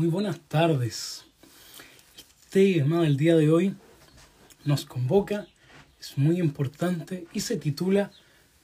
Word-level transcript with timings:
Muy 0.00 0.08
buenas 0.08 0.40
tardes. 0.48 1.26
Este 2.16 2.72
tema 2.72 3.02
del 3.02 3.18
día 3.18 3.36
de 3.36 3.50
hoy 3.50 3.74
nos 4.64 4.86
convoca, 4.86 5.46
es 6.00 6.16
muy 6.16 6.40
importante 6.40 7.26
y 7.34 7.40
se 7.40 7.58
titula 7.58 8.10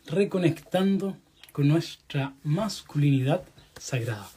Reconectando 0.06 1.18
con 1.52 1.68
nuestra 1.68 2.32
masculinidad 2.42 3.44
sagrada. 3.78 4.30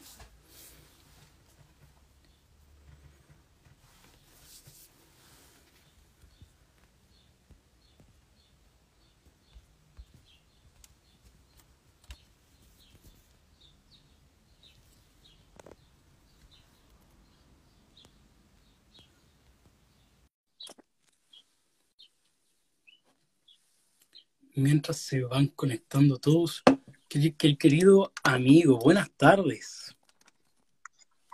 Mientras 24.60 24.98
se 24.98 25.24
van 25.24 25.48
conectando 25.48 26.18
todos, 26.18 26.64
que, 27.08 27.34
el 27.40 27.58
querido 27.58 28.12
amigo, 28.24 28.78
buenas 28.78 29.10
tardes. 29.12 29.96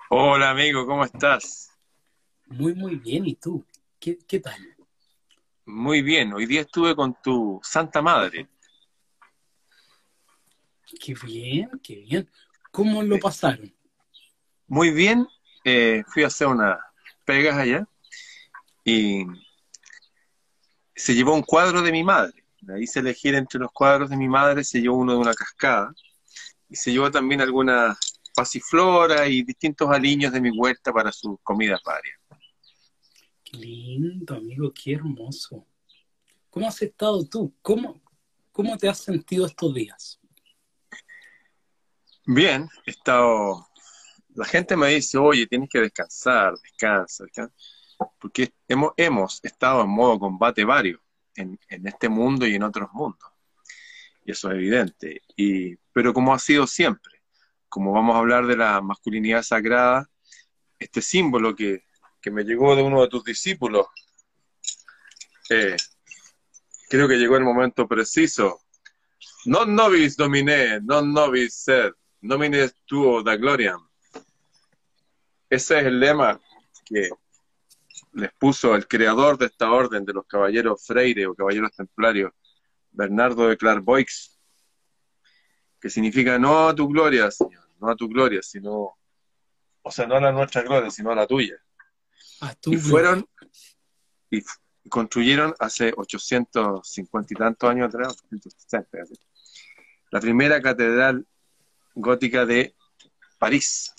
Hola 0.10 0.52
amigo, 0.52 0.86
¿cómo 0.86 1.04
estás? 1.04 1.72
Muy, 2.46 2.76
muy 2.76 2.96
bien, 2.96 3.26
¿y 3.26 3.36
tú? 3.36 3.66
¿Qué, 4.00 4.18
qué 4.28 4.40
tal? 4.40 4.56
Muy 5.66 6.02
bien, 6.02 6.32
hoy 6.34 6.46
día 6.46 6.62
estuve 6.62 6.96
con 6.96 7.16
tu 7.22 7.60
Santa 7.64 8.02
Madre. 8.02 8.48
Qué 11.00 11.16
bien, 11.26 11.72
qué 11.84 11.96
bien. 11.96 12.30
¿Cómo 12.72 13.02
lo 13.02 13.20
pasaron? 13.20 13.74
Muy 14.68 14.92
bien, 14.92 15.28
eh, 15.64 16.04
fui 16.08 16.24
a 16.24 16.28
hacer 16.28 16.48
unas 16.48 16.78
pegas 17.26 17.58
allá 17.58 17.88
y 18.84 19.26
se 20.96 21.16
llevó 21.16 21.34
un 21.34 21.42
cuadro 21.42 21.82
de 21.82 21.92
mi 21.92 22.04
madre 22.04 22.45
la 22.66 22.80
hice 22.80 23.00
elegir 23.00 23.36
entre 23.36 23.60
los 23.60 23.72
cuadros 23.72 24.10
de 24.10 24.18
mi 24.18 24.28
madre, 24.28 24.64
se 24.64 24.82
llevó 24.82 24.98
uno 24.98 25.14
de 25.14 25.20
una 25.20 25.34
cascada 25.34 25.94
y 26.68 26.76
se 26.76 26.92
llevó 26.92 27.12
también 27.12 27.42
algunas 27.42 27.98
pasiflora 28.36 29.28
y 29.28 29.44
distintos 29.44 29.90
aliños 29.90 30.34
de 30.34 30.42
mi 30.42 30.50
huerta 30.50 30.92
para 30.92 31.12
sus 31.12 31.38
comidas 31.42 31.80
varias. 31.86 32.20
Qué 33.44 33.58
lindo, 33.58 34.36
amigo, 34.36 34.74
qué 34.74 34.94
hermoso. 34.94 35.66
¿Cómo 36.50 36.68
has 36.68 36.82
estado 36.82 37.26
tú? 37.28 37.56
¿Cómo, 37.62 38.02
cómo 38.52 38.78
te 38.78 38.90
has 38.90 39.00
sentido 39.00 39.46
estos 39.46 39.74
días? 39.74 40.20
Bien, 42.26 42.68
he 42.86 42.92
estado... 42.92 43.68
La 44.34 44.46
gente 44.46 44.76
me 44.76 44.90
dice, 44.90 45.18
oye, 45.18 45.48
tienes 45.48 45.70
que 45.70 45.80
descansar, 45.80 46.56
descansa, 46.62 47.24
descansa. 47.24 47.56
porque 48.20 48.54
hemos, 48.68 48.92
hemos 48.98 49.40
estado 49.44 49.84
en 49.84 49.90
modo 49.90 50.20
combate 50.20 50.66
varios 50.66 51.05
en, 51.36 51.60
este 51.70 52.10
mundo 52.10 52.46
y 52.48 52.56
en 52.56 52.64
otros 52.64 52.90
mundos. 52.94 53.30
Y 54.24 54.32
eso 54.32 54.50
es 54.52 54.56
evidente. 54.56 55.22
Y, 55.36 55.76
pero 55.94 56.14
como 56.14 56.34
ha 56.34 56.40
sido 56.40 56.68
siempre, 56.68 57.22
como 57.70 57.92
vamos 57.92 58.16
a 58.16 58.20
hablar 58.20 58.48
de 58.48 58.58
la 58.58 58.82
masculinidad 58.82 59.44
sagrada, 59.44 60.10
este 60.80 61.02
símbolo 61.02 61.56
que, 61.56 61.84
me 62.32 62.44
llegó 62.44 62.76
de 62.76 62.82
uno 62.82 63.04
de 63.04 63.08
tus 63.08 63.24
discípulos, 63.24 63.86
eh, 65.52 65.76
creo 66.90 67.08
que 67.08 67.18
llegó 67.18 67.38
el 67.38 67.44
momento 67.44 67.88
preciso. 67.88 68.62
Non 69.46 69.76
nobis 69.76 70.18
domine, 70.18 70.82
non 70.82 71.14
nobis 71.14 71.54
ser, 71.54 71.94
nomine 72.22 72.72
tuo 72.90 73.22
da 73.22 73.36
gloria. 73.38 73.78
Ese 75.48 75.80
es 75.80 75.86
el 75.86 76.00
lema 76.00 76.42
que 76.84 77.12
les 78.16 78.34
puso 78.34 78.76
el 78.76 78.88
creador 78.88 79.38
de 79.38 79.48
esta 79.48 79.72
orden 79.72 80.06
de 80.06 80.14
los 80.14 80.26
caballeros 80.26 80.86
Freire 80.86 81.28
o 81.28 81.36
caballeros 81.36 81.72
templarios, 81.72 82.32
Bernardo 82.92 83.50
de 83.50 83.58
Clairvoix, 83.58 84.40
que 85.80 85.90
significa 85.90 86.40
no 86.40 86.70
a 86.70 86.76
tu 86.76 86.88
gloria, 86.88 87.30
Señor, 87.30 87.70
no 87.80 87.90
a 87.90 87.96
tu 87.96 88.08
gloria, 88.08 88.42
sino, 88.42 88.98
o 89.82 89.92
sea, 89.92 90.08
no 90.08 90.16
a 90.16 90.22
la 90.22 90.32
nuestra 90.32 90.64
gloria, 90.64 90.90
sino 90.90 91.12
a 91.12 91.16
la 91.16 91.28
tuya. 91.28 91.56
y 92.66 92.78
fueron 92.78 93.28
y 94.32 94.42
construyeron 94.90 95.54
hace 95.60 95.94
850 95.96 97.34
y 97.34 97.38
tantos 97.38 97.70
años 97.70 97.90
atrás, 97.90 98.18
la 100.12 100.20
primera 100.22 100.62
catedral 100.62 101.28
gótica 101.94 102.46
de 102.46 102.76
París. 103.38 103.94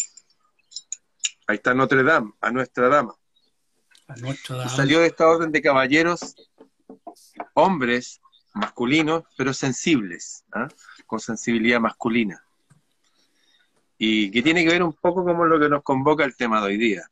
Ahí 1.47 1.56
está 1.56 1.75
Notre 1.75 2.03
Dame, 2.03 2.33
a 2.41 2.50
nuestra 2.50 2.88
dama. 2.88 3.15
Y 4.15 4.69
salió 4.69 5.00
de 5.00 5.09
esta 5.09 5.28
orden 5.28 5.50
de 5.50 5.61
caballeros, 5.61 6.37
hombres 7.55 8.21
masculinos, 8.55 9.25
pero 9.37 9.53
sensibles, 9.53 10.44
¿ah? 10.53 10.69
con 11.06 11.21
sensibilidad 11.21 11.81
masculina. 11.81 12.43
Y 13.99 14.31
que 14.31 14.43
tiene 14.43 14.65
que 14.65 14.71
ver 14.71 14.83
un 14.83 14.93
poco 14.93 15.25
con 15.25 15.49
lo 15.49 15.59
que 15.59 15.69
nos 15.69 15.83
convoca 15.83 16.25
el 16.25 16.37
tema 16.37 16.61
de 16.61 16.66
hoy 16.66 16.77
día. 16.77 17.11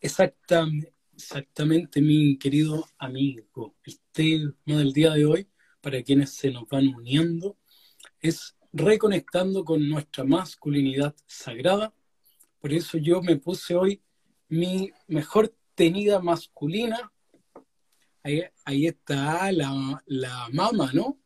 Exactamente, 0.00 0.92
exactamente 1.14 2.00
mi 2.00 2.36
querido 2.36 2.86
amigo. 2.98 3.74
El 3.84 4.00
tema 4.12 4.78
del 4.78 4.92
día 4.92 5.12
de 5.12 5.24
hoy, 5.24 5.48
para 5.80 6.02
quienes 6.02 6.34
se 6.34 6.50
nos 6.50 6.68
van 6.68 6.88
uniendo, 6.88 7.56
es 8.20 8.56
reconectando 8.72 9.64
con 9.64 9.88
nuestra 9.88 10.24
masculinidad 10.24 11.14
sagrada. 11.26 11.94
Por 12.60 12.72
eso 12.72 12.98
yo 12.98 13.22
me 13.22 13.36
puse 13.36 13.74
hoy 13.74 14.02
mi 14.48 14.92
mejor 15.08 15.54
tenida 15.74 16.20
masculina. 16.20 17.10
Ahí, 18.22 18.86
está 18.86 19.52
la, 19.52 20.02
la, 20.06 20.48
mama, 20.50 20.90
¿no? 20.94 21.18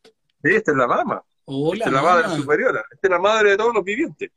Sí, 0.42 0.50
esta 0.50 0.72
es 0.72 0.76
la 0.76 0.86
mama. 0.88 1.24
Hola, 1.44 1.84
esta 1.84 1.88
es 1.88 1.94
la 1.94 2.02
madre 2.02 2.36
superiora. 2.36 2.84
Esta 2.90 3.06
es 3.06 3.10
la 3.10 3.18
madre 3.20 3.50
de 3.50 3.56
todos 3.56 3.72
los 3.72 3.84
vivientes. 3.84 4.30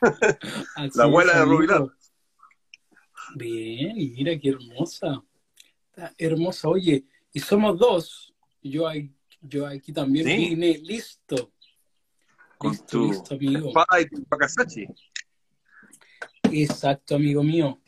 la 0.94 1.04
abuela 1.04 1.38
de 1.38 1.44
Rubilar. 1.44 1.86
Bien, 3.36 3.92
y 3.96 4.08
mira 4.10 4.38
qué 4.38 4.48
hermosa. 4.48 5.22
Está 5.90 6.14
hermosa. 6.18 6.68
Oye, 6.68 7.04
y 7.32 7.40
somos 7.40 7.78
dos. 7.78 8.34
Yo, 8.60 8.88
yo 9.40 9.66
aquí 9.66 9.92
también 9.92 10.26
vine 10.26 10.78
listo. 10.78 11.52
Con 12.58 12.72
listo, 12.72 12.86
tu 12.86 13.08
listo, 13.08 13.34
amigo. 13.34 13.72
y 14.00 14.08
tu 14.08 14.24
Exacto, 16.52 17.16
amigo 17.16 17.42
mío. 17.42 17.80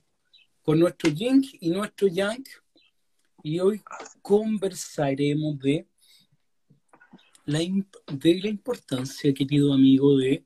Con 0.63 0.81
nuestro 0.81 1.11
yin 1.11 1.45
y 1.61 1.71
nuestro 1.71 2.09
yang. 2.09 2.45
Y 3.43 3.61
hoy 3.61 3.81
conversaremos 4.21 5.59
de 5.61 5.87
la, 7.45 7.61
de 7.61 8.41
la 8.41 8.49
importancia, 8.49 9.33
querido 9.33 9.73
amigo, 9.73 10.17
de 10.17 10.45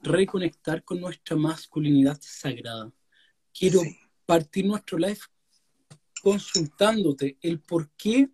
reconectar 0.00 0.82
con 0.82 1.00
nuestra 1.00 1.36
masculinidad 1.36 2.18
sagrada. 2.20 2.90
Quiero 3.52 3.80
partir 4.24 4.66
nuestro 4.66 4.98
live 4.98 5.20
consultándote 6.22 7.38
el 7.42 7.60
por 7.60 7.90
qué 7.90 8.30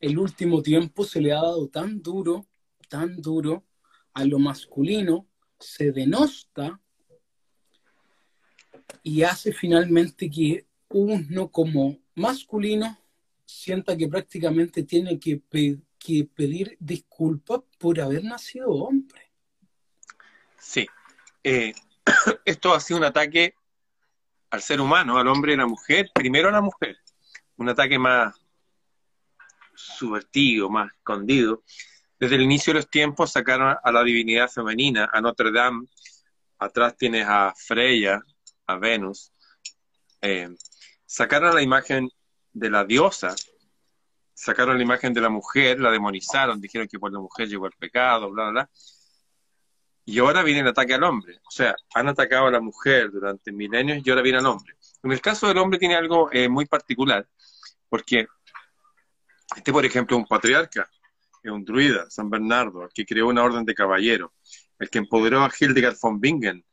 el 0.00 0.18
último 0.18 0.62
tiempo 0.62 1.04
se 1.04 1.20
le 1.20 1.32
ha 1.32 1.42
dado 1.42 1.68
tan 1.68 2.00
duro, 2.00 2.46
tan 2.88 3.20
duro 3.20 3.66
a 4.14 4.24
lo 4.24 4.38
masculino, 4.38 5.28
se 5.58 5.92
denosta 5.92 6.80
y 9.02 9.22
hace 9.22 9.52
finalmente 9.52 10.30
que 10.30 10.66
uno 10.88 11.50
como 11.50 11.98
masculino 12.14 12.98
sienta 13.44 13.96
que 13.96 14.08
prácticamente 14.08 14.82
tiene 14.84 15.18
que, 15.18 15.40
pedir 16.34 16.76
disculpas 16.78 17.60
por 17.78 18.00
haber 18.00 18.24
nacido 18.24 18.70
hombre. 18.70 19.30
Sí, 20.58 20.86
eh, 21.42 21.72
esto 22.44 22.74
ha 22.74 22.80
sido 22.80 22.98
un 22.98 23.04
ataque 23.04 23.54
al 24.50 24.62
ser 24.62 24.80
humano, 24.80 25.18
al 25.18 25.28
hombre 25.28 25.52
y 25.52 25.54
a 25.54 25.58
la 25.58 25.66
mujer, 25.66 26.10
primero 26.12 26.48
a 26.48 26.52
la 26.52 26.60
mujer, 26.60 26.96
un 27.56 27.68
ataque 27.68 27.98
más 27.98 28.34
subvertido, 29.74 30.68
más 30.68 30.92
escondido. 30.92 31.62
Desde 32.18 32.34
el 32.34 32.42
inicio 32.42 32.72
de 32.72 32.80
los 32.80 32.90
tiempos 32.90 33.32
sacaron 33.32 33.76
a 33.82 33.92
la 33.92 34.02
divinidad 34.02 34.48
femenina, 34.48 35.08
a 35.12 35.20
Notre 35.20 35.52
Dame, 35.52 35.86
atrás 36.58 36.96
tienes 36.96 37.26
a 37.26 37.54
Freya, 37.56 38.20
a 38.72 38.78
Venus, 38.78 39.32
eh, 40.20 40.48
sacaron 41.06 41.54
la 41.54 41.62
imagen 41.62 42.08
de 42.52 42.70
la 42.70 42.84
diosa, 42.84 43.34
sacaron 44.34 44.76
la 44.76 44.82
imagen 44.82 45.12
de 45.12 45.20
la 45.20 45.28
mujer, 45.28 45.80
la 45.80 45.90
demonizaron, 45.90 46.60
dijeron 46.60 46.88
que 46.88 46.98
por 46.98 47.12
la 47.12 47.20
mujer 47.20 47.48
llegó 47.48 47.66
el 47.66 47.72
pecado, 47.72 48.30
bla, 48.30 48.44
bla, 48.44 48.52
bla. 48.52 48.70
Y 50.04 50.18
ahora 50.18 50.42
viene 50.42 50.60
el 50.60 50.68
ataque 50.68 50.94
al 50.94 51.04
hombre. 51.04 51.38
O 51.46 51.50
sea, 51.50 51.74
han 51.94 52.08
atacado 52.08 52.46
a 52.46 52.50
la 52.50 52.60
mujer 52.60 53.10
durante 53.10 53.52
milenios 53.52 54.04
y 54.04 54.10
ahora 54.10 54.22
viene 54.22 54.38
al 54.38 54.46
hombre. 54.46 54.74
En 55.02 55.12
el 55.12 55.20
caso 55.20 55.46
del 55.46 55.58
hombre 55.58 55.78
tiene 55.78 55.94
algo 55.94 56.30
eh, 56.32 56.48
muy 56.48 56.66
particular, 56.66 57.28
porque 57.88 58.26
este, 59.56 59.72
por 59.72 59.84
ejemplo, 59.84 60.16
un 60.16 60.26
patriarca, 60.26 60.88
es 61.42 61.50
un 61.50 61.64
druida, 61.64 62.08
San 62.08 62.30
Bernardo, 62.30 62.84
el 62.84 62.90
que 62.92 63.04
creó 63.04 63.28
una 63.28 63.42
orden 63.42 63.64
de 63.64 63.74
caballeros, 63.74 64.30
el 64.78 64.90
que 64.90 64.98
empoderó 64.98 65.42
a 65.42 65.50
Hildegard 65.58 65.96
von 66.00 66.20
Bingen, 66.20 66.64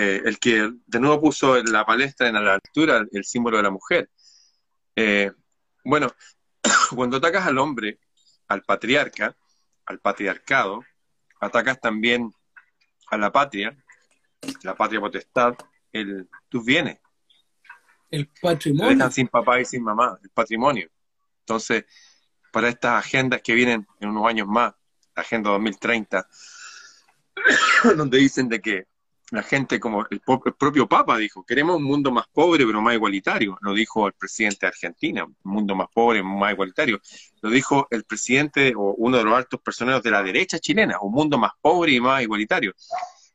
eh, 0.00 0.22
el 0.24 0.38
que 0.38 0.70
de 0.86 1.00
nuevo 1.00 1.20
puso 1.20 1.56
en 1.56 1.72
la 1.72 1.84
palestra, 1.84 2.28
en 2.28 2.34
la 2.34 2.54
altura, 2.54 3.04
el 3.10 3.24
símbolo 3.24 3.56
de 3.56 3.64
la 3.64 3.70
mujer. 3.70 4.08
Eh, 4.94 5.32
bueno, 5.84 6.12
cuando 6.94 7.16
atacas 7.16 7.48
al 7.48 7.58
hombre, 7.58 7.98
al 8.46 8.62
patriarca, 8.62 9.36
al 9.86 9.98
patriarcado, 9.98 10.84
atacas 11.40 11.80
también 11.80 12.32
a 13.10 13.18
la 13.18 13.32
patria, 13.32 13.76
la 14.62 14.76
patria 14.76 15.00
potestad, 15.00 15.56
el, 15.90 16.28
tus 16.48 16.64
bienes. 16.64 17.00
El 18.08 18.28
patrimonio. 18.40 19.10
sin 19.10 19.26
papá 19.26 19.60
y 19.60 19.64
sin 19.64 19.82
mamá, 19.82 20.16
el 20.22 20.30
patrimonio. 20.30 20.88
Entonces, 21.40 21.86
para 22.52 22.68
estas 22.68 23.04
agendas 23.04 23.42
que 23.42 23.52
vienen 23.52 23.84
en 23.98 24.10
unos 24.10 24.28
años 24.28 24.46
más, 24.46 24.74
la 25.16 25.22
Agenda 25.22 25.50
2030, 25.50 26.24
donde 27.96 28.18
dicen 28.18 28.48
de 28.48 28.60
que 28.60 28.86
la 29.30 29.42
gente, 29.42 29.78
como 29.78 30.06
el, 30.10 30.20
propio 30.20 30.88
Papa 30.88 31.18
dijo, 31.18 31.44
queremos 31.44 31.76
un 31.76 31.84
mundo 31.84 32.10
más 32.10 32.26
pobre 32.32 32.64
pero 32.64 32.80
más 32.80 32.94
igualitario, 32.94 33.58
lo 33.60 33.74
dijo 33.74 34.06
el 34.06 34.14
presidente 34.14 34.60
de 34.62 34.68
Argentina, 34.68 35.24
un 35.24 35.36
mundo 35.42 35.74
más 35.74 35.88
pobre, 35.92 36.22
más 36.22 36.52
igualitario, 36.52 37.00
lo 37.42 37.50
dijo 37.50 37.86
el 37.90 38.04
presidente 38.04 38.72
o 38.74 38.94
uno 38.94 39.18
de 39.18 39.24
los 39.24 39.34
altos 39.34 39.60
personeros 39.60 40.02
de 40.02 40.10
la 40.10 40.22
derecha 40.22 40.58
chilena, 40.58 40.98
un 41.00 41.12
mundo 41.12 41.36
más 41.36 41.52
pobre 41.60 41.92
y 41.92 42.00
más 42.00 42.22
igualitario. 42.22 42.74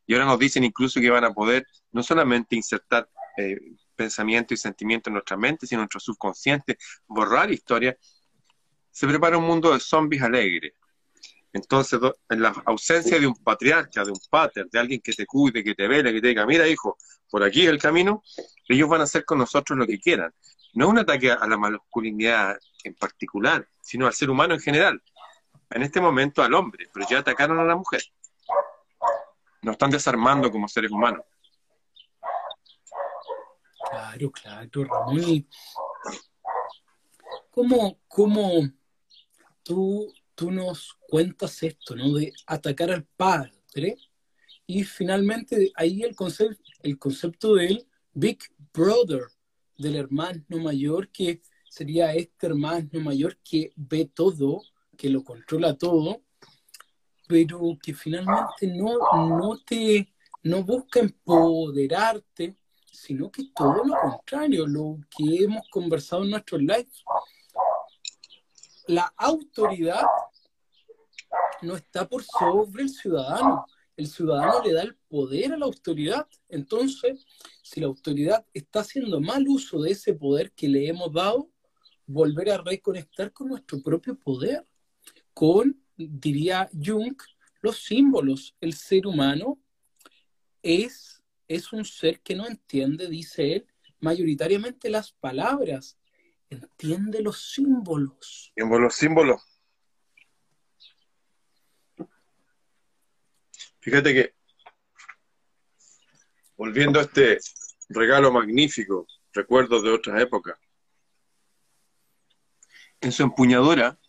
Y 0.05 0.13
ahora 0.13 0.25
nos 0.25 0.39
dicen 0.39 0.63
incluso 0.63 0.99
que 0.99 1.09
van 1.09 1.23
a 1.25 1.33
poder 1.33 1.65
no 1.91 2.03
solamente 2.03 2.55
insertar 2.55 3.07
eh, 3.37 3.57
pensamiento 3.95 4.53
y 4.53 4.57
sentimiento 4.57 5.09
en 5.09 5.13
nuestra 5.13 5.37
mente, 5.37 5.67
sino 5.67 5.79
en 5.79 5.83
nuestro 5.83 5.99
subconsciente, 5.99 6.77
borrar 7.07 7.51
historia. 7.51 7.95
Se 8.91 9.07
prepara 9.07 9.37
un 9.37 9.45
mundo 9.45 9.71
de 9.73 9.79
zombies 9.79 10.21
alegres, 10.21 10.73
entonces, 11.53 11.99
en 12.29 12.41
la 12.41 12.49
ausencia 12.65 13.19
de 13.19 13.27
un 13.27 13.35
patriarca, 13.35 14.03
de 14.03 14.09
un 14.09 14.19
pater, 14.27 14.67
de 14.71 14.79
alguien 14.79 14.99
que 15.01 15.13
te 15.13 15.27
cuide, 15.27 15.63
que 15.63 15.75
te 15.75 15.87
vele, 15.87 16.11
que 16.11 16.19
te 16.19 16.29
diga, 16.29 16.47
mira 16.47 16.67
hijo, 16.67 16.97
por 17.29 17.43
aquí 17.43 17.61
es 17.61 17.69
el 17.69 17.79
camino, 17.79 18.23
ellos 18.67 18.89
van 18.89 19.01
a 19.01 19.03
hacer 19.03 19.23
con 19.23 19.37
nosotros 19.37 19.77
lo 19.77 19.85
que 19.85 19.99
quieran. 19.99 20.33
No 20.73 20.85
es 20.85 20.91
un 20.91 20.97
ataque 20.97 21.31
a 21.31 21.47
la 21.47 21.55
masculinidad 21.55 22.57
en 22.83 22.95
particular, 22.95 23.67
sino 23.81 24.07
al 24.07 24.13
ser 24.13 24.31
humano 24.31 24.55
en 24.55 24.59
general. 24.59 25.01
En 25.69 25.83
este 25.83 26.01
momento 26.01 26.41
al 26.41 26.55
hombre, 26.55 26.87
pero 26.91 27.05
ya 27.07 27.19
atacaron 27.19 27.59
a 27.59 27.63
la 27.63 27.75
mujer. 27.75 28.01
Nos 29.61 29.73
están 29.73 29.91
desarmando 29.91 30.51
como 30.51 30.67
seres 30.67 30.89
humanos. 30.89 31.23
Claro, 33.91 34.31
claro, 34.31 34.83
Ramón. 34.85 35.47
¿Cómo, 37.51 37.99
cómo 38.07 38.69
tú 39.61 40.11
tú 40.35 40.51
nos 40.51 40.97
cuentas 41.07 41.61
esto, 41.63 41.95
¿no? 41.95 42.13
De 42.13 42.33
atacar 42.47 42.91
al 42.91 43.05
padre. 43.05 43.97
Y 44.65 44.83
finalmente 44.83 45.71
ahí 45.75 46.03
el, 46.03 46.15
concepto, 46.15 46.63
el 46.81 46.97
concepto 46.97 47.55
del 47.55 47.85
Big 48.13 48.39
Brother, 48.73 49.23
del 49.77 49.95
hermano 49.95 50.43
mayor, 50.49 51.09
que 51.09 51.41
sería 51.69 52.13
este 52.13 52.47
hermano 52.47 52.99
mayor 53.01 53.37
que 53.43 53.71
ve 53.75 54.05
todo, 54.05 54.61
que 54.97 55.09
lo 55.09 55.23
controla 55.23 55.75
todo, 55.75 56.21
pero 57.27 57.77
que 57.81 57.93
finalmente 57.93 58.67
no, 58.67 58.97
no 59.27 59.59
te 59.65 60.13
no 60.43 60.63
busca 60.63 60.99
empoderarte, 60.99 62.57
sino 62.91 63.31
que 63.31 63.45
todo 63.55 63.83
lo 63.85 63.95
contrario, 63.99 64.67
lo 64.67 64.99
que 65.09 65.43
hemos 65.43 65.67
conversado 65.69 66.23
en 66.23 66.31
nuestros 66.31 66.61
lives. 66.61 67.03
La 68.87 69.13
autoridad 69.17 70.05
no 71.61 71.75
está 71.75 72.07
por 72.07 72.23
sobre 72.23 72.83
el 72.83 72.89
ciudadano. 72.89 73.65
El 73.95 74.07
ciudadano 74.07 74.63
le 74.63 74.73
da 74.73 74.81
el 74.81 74.95
poder 75.07 75.53
a 75.53 75.57
la 75.57 75.65
autoridad. 75.65 76.27
Entonces, 76.49 77.25
si 77.61 77.79
la 77.79 77.87
autoridad 77.87 78.45
está 78.53 78.81
haciendo 78.81 79.21
mal 79.21 79.47
uso 79.47 79.81
de 79.81 79.91
ese 79.91 80.13
poder 80.13 80.51
que 80.51 80.67
le 80.67 80.87
hemos 80.87 81.13
dado, 81.13 81.49
volver 82.05 82.51
a 82.51 82.57
reconectar 82.57 83.31
con 83.31 83.49
nuestro 83.49 83.81
propio 83.81 84.15
poder, 84.19 84.67
con, 85.33 85.81
diría 85.95 86.69
Jung, 86.73 87.15
los 87.61 87.83
símbolos. 87.83 88.55
El 88.59 88.73
ser 88.73 89.07
humano 89.07 89.59
es, 90.61 91.23
es 91.47 91.71
un 91.71 91.85
ser 91.85 92.21
que 92.21 92.35
no 92.35 92.47
entiende, 92.47 93.07
dice 93.07 93.53
él, 93.53 93.67
mayoritariamente 93.99 94.89
las 94.89 95.13
palabras, 95.13 95.97
entiende 96.53 97.21
los 97.21 97.51
símbolos. 97.51 98.51
Símbolos, 98.55 98.95
símbolos. 98.95 99.41
Fíjate 103.79 104.13
que, 104.13 104.33
volviendo 106.55 106.99
a 106.99 107.03
este 107.03 107.39
regalo 107.89 108.31
magnífico, 108.31 109.05
recuerdos 109.33 109.83
de 109.83 109.91
otras 109.91 110.21
épocas, 110.21 110.57
en 113.01 113.11
su 113.11 113.23
empuñadura 113.23 113.99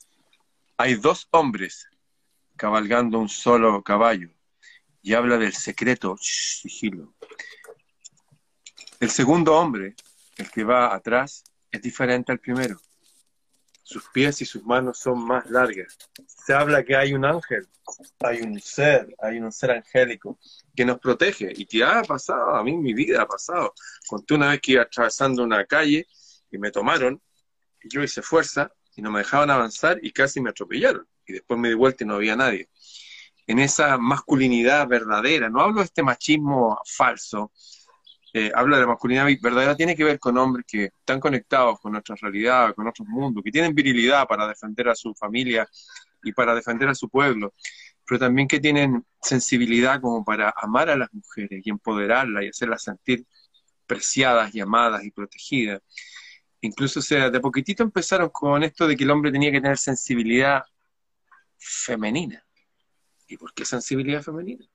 hay 0.76 0.94
dos 0.94 1.26
hombres 1.32 1.88
cabalgando 2.56 3.19
un 3.19 3.29
solo 3.29 3.82
caballo 3.82 4.31
y 5.02 5.14
habla 5.14 5.37
del 5.38 5.52
secreto, 5.52 6.17
sigilo. 6.20 7.14
El 9.00 9.11
segundo 9.11 9.55
hombre, 9.55 9.96
el 10.37 10.50
que 10.50 10.64
va 10.64 10.94
atrás, 10.94 11.44
es 11.76 11.82
diferente 11.82 12.32
al 12.32 12.38
primero. 12.38 12.80
Sus 13.82 14.08
pies 14.08 14.40
y 14.40 14.46
sus 14.46 14.64
manos 14.64 14.98
son 14.98 15.24
más 15.26 15.48
largas. 15.50 15.98
Se 16.26 16.54
habla 16.54 16.84
que 16.84 16.96
hay 16.96 17.12
un 17.12 17.24
ángel 17.24 17.68
hay 18.20 18.40
un 18.40 18.60
ser, 18.60 19.14
hay 19.20 19.38
un 19.38 19.52
ser 19.52 19.70
angélico 19.72 20.38
que 20.74 20.84
nos 20.84 20.98
protege 20.98 21.52
y 21.54 21.66
que 21.66 21.84
ha 21.84 22.02
pasado, 22.02 22.54
a 22.54 22.64
mí 22.64 22.76
mi 22.76 22.94
vida 22.94 23.22
ha 23.22 23.26
pasado. 23.26 23.74
Conté 24.06 24.34
una 24.34 24.50
vez 24.50 24.60
que 24.60 24.72
iba 24.72 24.82
atravesando 24.82 25.42
una 25.42 25.64
calle 25.64 26.06
y 26.50 26.58
me 26.58 26.70
tomaron, 26.70 27.20
y 27.82 27.88
yo 27.88 28.02
hice 28.02 28.22
fuerza 28.22 28.72
y 28.96 29.02
no 29.02 29.10
me 29.10 29.20
dejaban 29.20 29.50
avanzar 29.50 29.98
y 30.02 30.12
casi 30.12 30.40
me 30.40 30.50
atropellaron. 30.50 31.06
Y 31.26 31.34
después 31.34 31.58
me 31.58 31.68
di 31.68 31.74
vuelta 31.74 32.04
y 32.04 32.06
no 32.06 32.14
había 32.14 32.36
nadie. 32.36 32.68
En 33.46 33.58
esa 33.58 33.98
masculinidad 33.98 34.88
verdadera, 34.88 35.50
no 35.50 35.60
hablo 35.60 35.80
de 35.80 35.86
este 35.86 36.02
machismo 36.02 36.78
falso, 36.86 37.52
eh, 38.36 38.50
hablo 38.52 38.75
de 38.75 38.82
la 38.82 38.88
masculinidad 38.88 39.28
verdadera, 39.40 39.76
tiene 39.76 39.94
que 39.94 40.02
ver 40.02 40.19
con 40.19 40.36
hombres 40.36 40.66
que 40.66 40.86
están 40.86 41.20
conectados 41.20 41.78
con 41.78 41.92
nuestra 41.92 42.16
realidad, 42.20 42.75
con 42.75 42.82
nuestro 42.82 43.04
mundo, 43.04 43.40
que 43.40 43.52
tienen 43.52 43.72
virilidad 43.72 44.26
para 44.26 44.48
defender 44.48 44.88
a 44.88 44.94
su 44.96 45.14
familia 45.14 45.69
y 46.20 46.32
para 46.32 46.52
defender 46.52 46.88
a 46.88 46.96
su 46.96 47.08
pueblo, 47.08 47.54
pero 48.04 48.19
también 48.19 48.48
que 48.48 48.58
tienen 48.58 49.05
sensibilidad 49.22 50.00
como 50.00 50.24
para 50.24 50.53
amar 50.56 50.91
a 50.91 50.96
las 50.96 51.14
mujeres 51.14 51.64
y 51.64 51.70
empoderarlas 51.70 52.43
y 52.43 52.48
hacerlas 52.48 52.82
sentir 52.82 53.24
preciadas 53.86 54.53
y 54.53 54.58
amadas 54.58 55.05
y 55.05 55.12
protegidas. 55.12 55.81
Incluso, 56.60 57.00
sea, 57.00 57.31
de 57.31 57.38
poquitito 57.38 57.84
empezaron 57.84 58.31
con 58.31 58.64
esto 58.64 58.88
de 58.88 58.96
que 58.96 59.05
el 59.05 59.12
hombre 59.12 59.31
tenía 59.31 59.53
que 59.53 59.60
tener 59.60 59.79
sensibilidad 59.79 60.64
femenina. 61.56 62.44
¿Y 63.29 63.36
por 63.36 63.55
qué 63.55 63.64
sensibilidad 63.64 64.22
femenina? 64.22 64.67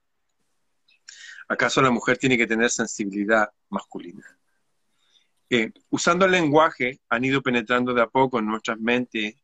¿Acaso 1.50 1.82
la 1.82 1.90
mujer 1.90 2.16
tiene 2.16 2.38
que 2.38 2.46
tener 2.46 2.70
sensibilidad 2.70 3.50
masculina? 3.70 4.24
Eh, 5.50 5.72
usando 5.90 6.24
el 6.24 6.30
lenguaje 6.30 7.00
han 7.08 7.24
ido 7.24 7.42
penetrando 7.42 7.92
de 7.92 8.02
a 8.02 8.06
poco 8.06 8.38
en 8.38 8.46
nuestras 8.46 8.78
mentes 8.78 9.34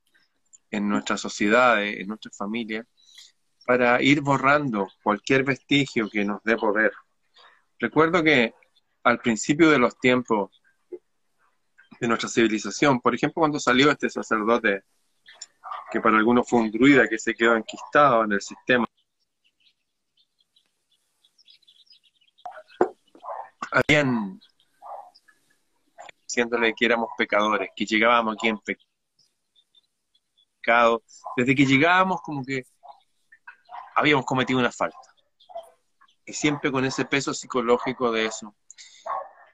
en 0.70 0.88
nuestras 0.88 1.20
sociedades, 1.20 1.98
en 1.98 2.06
nuestras 2.06 2.36
familias, 2.36 2.86
para 3.66 4.00
ir 4.00 4.20
borrando 4.20 4.88
cualquier 5.02 5.42
vestigio 5.42 6.08
que 6.08 6.24
nos 6.24 6.40
dé 6.44 6.56
poder. 6.56 6.92
Recuerdo 7.80 8.22
que 8.22 8.54
al 9.02 9.18
principio 9.18 9.68
de 9.68 9.78
los 9.78 9.98
tiempos 9.98 10.62
de 12.00 12.06
nuestra 12.06 12.28
civilización, 12.28 13.00
por 13.00 13.16
ejemplo, 13.16 13.40
cuando 13.40 13.58
salió 13.58 13.90
este 13.90 14.10
sacerdote, 14.10 14.84
que 15.90 16.00
para 16.00 16.18
algunos 16.18 16.48
fue 16.48 16.60
un 16.60 16.70
druida 16.70 17.08
que 17.08 17.18
se 17.18 17.34
quedó 17.34 17.56
enquistado 17.56 18.22
en 18.22 18.32
el 18.32 18.40
sistema, 18.40 18.86
habían 23.76 24.40
diciéndole 26.26 26.74
que 26.74 26.86
éramos 26.86 27.10
pecadores, 27.16 27.70
que 27.76 27.84
llegábamos 27.84 28.34
aquí 28.34 28.48
en 28.48 28.58
pecado 30.60 31.02
desde 31.36 31.54
que 31.54 31.64
llegábamos 31.64 32.20
como 32.22 32.44
que 32.44 32.64
habíamos 33.94 34.26
cometido 34.26 34.58
una 34.58 34.72
falta. 34.72 34.98
Y 36.24 36.32
siempre 36.32 36.72
con 36.72 36.84
ese 36.84 37.04
peso 37.04 37.32
psicológico 37.32 38.10
de 38.10 38.26
eso. 38.26 38.54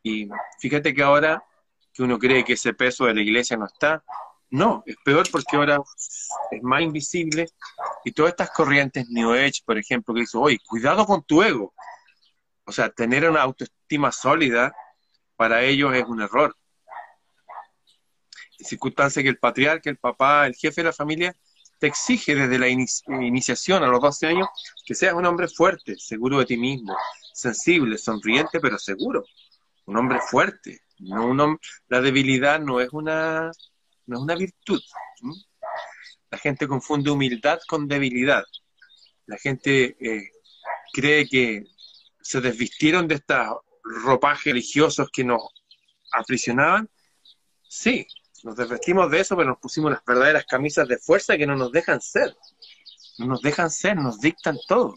Y 0.02 0.28
fíjate 0.58 0.94
que 0.94 1.02
ahora 1.02 1.44
que 1.92 2.02
uno 2.02 2.18
cree 2.18 2.44
que 2.44 2.54
ese 2.54 2.72
peso 2.72 3.04
de 3.04 3.14
la 3.14 3.20
iglesia 3.20 3.56
no 3.56 3.66
está, 3.66 4.02
no, 4.50 4.82
es 4.86 4.96
peor 5.04 5.26
porque 5.30 5.56
ahora 5.56 5.80
es 6.50 6.62
más 6.62 6.82
invisible 6.82 7.46
y 8.04 8.12
todas 8.12 8.30
estas 8.30 8.50
corrientes 8.50 9.08
New 9.08 9.32
Age, 9.32 9.62
por 9.64 9.78
ejemplo, 9.78 10.14
que 10.14 10.20
dicen, 10.20 10.40
oye, 10.42 10.58
cuidado 10.66 11.04
con 11.06 11.22
tu 11.22 11.42
ego. 11.42 11.74
O 12.64 12.72
sea, 12.72 12.90
tener 12.90 13.28
una 13.28 13.42
autoestima 13.42 14.12
sólida 14.12 14.72
para 15.36 15.62
ellos 15.62 15.94
es 15.94 16.04
un 16.04 16.22
error 16.22 16.56
circunstancia 18.64 19.22
que 19.22 19.28
el 19.28 19.38
patriarca, 19.38 19.90
el 19.90 19.98
papá, 19.98 20.46
el 20.46 20.54
jefe 20.54 20.82
de 20.82 20.86
la 20.86 20.92
familia, 20.92 21.36
te 21.78 21.88
exige 21.88 22.34
desde 22.34 22.58
la 22.58 22.68
iniciación 22.68 23.82
a 23.82 23.88
los 23.88 24.00
12 24.00 24.26
años 24.28 24.48
que 24.84 24.94
seas 24.94 25.14
un 25.14 25.26
hombre 25.26 25.48
fuerte, 25.48 25.96
seguro 25.98 26.38
de 26.38 26.46
ti 26.46 26.56
mismo, 26.56 26.96
sensible, 27.32 27.98
sonriente, 27.98 28.60
pero 28.60 28.78
seguro. 28.78 29.24
Un 29.86 29.96
hombre 29.96 30.20
fuerte. 30.20 30.80
No 31.00 31.26
un 31.26 31.58
la 31.88 32.00
debilidad 32.00 32.60
no 32.60 32.80
es 32.80 32.90
una, 32.92 33.50
no 34.06 34.16
es 34.16 34.22
una 34.22 34.36
virtud. 34.36 34.80
La 36.30 36.38
gente 36.38 36.68
confunde 36.68 37.10
humildad 37.10 37.58
con 37.66 37.88
debilidad. 37.88 38.44
La 39.26 39.36
gente 39.38 39.96
eh, 40.00 40.30
cree 40.92 41.28
que 41.28 41.64
se 42.22 42.40
desvistieron 42.40 43.08
de 43.08 43.16
estos 43.16 43.38
ropajes 44.04 44.44
religiosos 44.44 45.08
que 45.12 45.24
nos 45.24 45.42
aprisionaban. 46.12 46.88
Sí, 47.68 48.06
nos 48.44 48.56
desvestimos 48.56 49.10
de 49.10 49.20
eso, 49.20 49.36
pero 49.36 49.50
nos 49.50 49.58
pusimos 49.58 49.90
las 49.92 50.04
verdaderas 50.04 50.44
camisas 50.46 50.88
de 50.88 50.98
fuerza 50.98 51.36
que 51.36 51.46
no 51.46 51.56
nos 51.56 51.72
dejan 51.72 52.00
ser. 52.00 52.34
No 53.18 53.26
nos 53.26 53.42
dejan 53.42 53.70
ser, 53.70 53.96
nos 53.96 54.20
dictan 54.20 54.56
todo. 54.66 54.96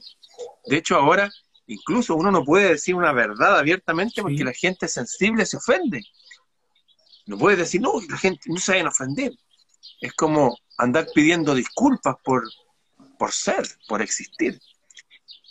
De 0.66 0.78
hecho, 0.78 0.96
ahora 0.96 1.32
incluso 1.68 2.16
uno 2.16 2.32
no 2.32 2.44
puede 2.44 2.70
decir 2.70 2.96
una 2.96 3.12
verdad 3.12 3.58
abiertamente 3.58 4.22
porque 4.22 4.44
la 4.44 4.54
gente 4.54 4.88
sensible 4.88 5.46
se 5.46 5.58
ofende. 5.58 6.04
No 7.26 7.38
puede 7.38 7.58
decir, 7.58 7.82
no, 7.82 7.94
la 8.08 8.18
gente 8.18 8.42
no 8.46 8.58
se 8.58 8.74
vayan 8.74 8.88
a 8.88 8.90
ofender. 8.90 9.32
Es 10.02 10.14
como 10.14 10.58
andar 10.78 11.08
pidiendo 11.14 11.56
disculpas 11.56 12.16
por, 12.24 12.44
por 13.18 13.32
ser, 13.32 13.66
por 13.88 14.02
existir. 14.02 14.60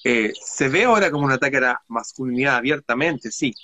Eh, 0.07 0.35
se 0.39 0.69
ve 0.69 0.85
ahora 0.85 1.11
como 1.11 1.25
un 1.25 1.33
ataque 1.33 1.57
a 1.57 1.61
la 1.61 1.83
masculinidad 1.89 2.57
abiertamente, 2.57 3.31
sí, 3.31 3.55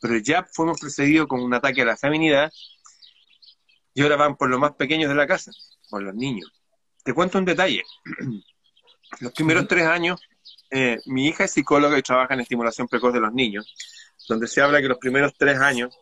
pero 0.00 0.16
ya 0.18 0.44
fuimos 0.44 0.80
precedidos 0.80 1.26
con 1.26 1.40
un 1.42 1.52
ataque 1.52 1.82
a 1.82 1.84
la 1.84 1.96
feminidad 1.96 2.52
y 3.92 4.02
ahora 4.02 4.16
van 4.16 4.36
por 4.36 4.48
los 4.48 4.60
más 4.60 4.72
pequeños 4.72 5.08
de 5.08 5.16
la 5.16 5.26
casa, 5.26 5.50
por 5.90 6.02
los 6.02 6.14
niños. 6.14 6.50
Te 7.04 7.12
cuento 7.12 7.38
un 7.38 7.44
detalle. 7.44 7.82
Los 9.20 9.32
primeros 9.32 9.68
tres 9.68 9.84
años, 9.84 10.22
eh, 10.70 10.98
mi 11.04 11.26
hija 11.26 11.44
es 11.44 11.50
psicóloga 11.50 11.98
y 11.98 12.02
trabaja 12.02 12.32
en 12.32 12.40
estimulación 12.40 12.88
precoz 12.88 13.12
de 13.12 13.20
los 13.20 13.30
niños, 13.34 13.74
donde 14.26 14.46
se 14.48 14.62
habla 14.62 14.80
que 14.80 14.88
los 14.88 14.96
primeros 14.96 15.34
tres 15.36 15.58
años, 15.58 15.94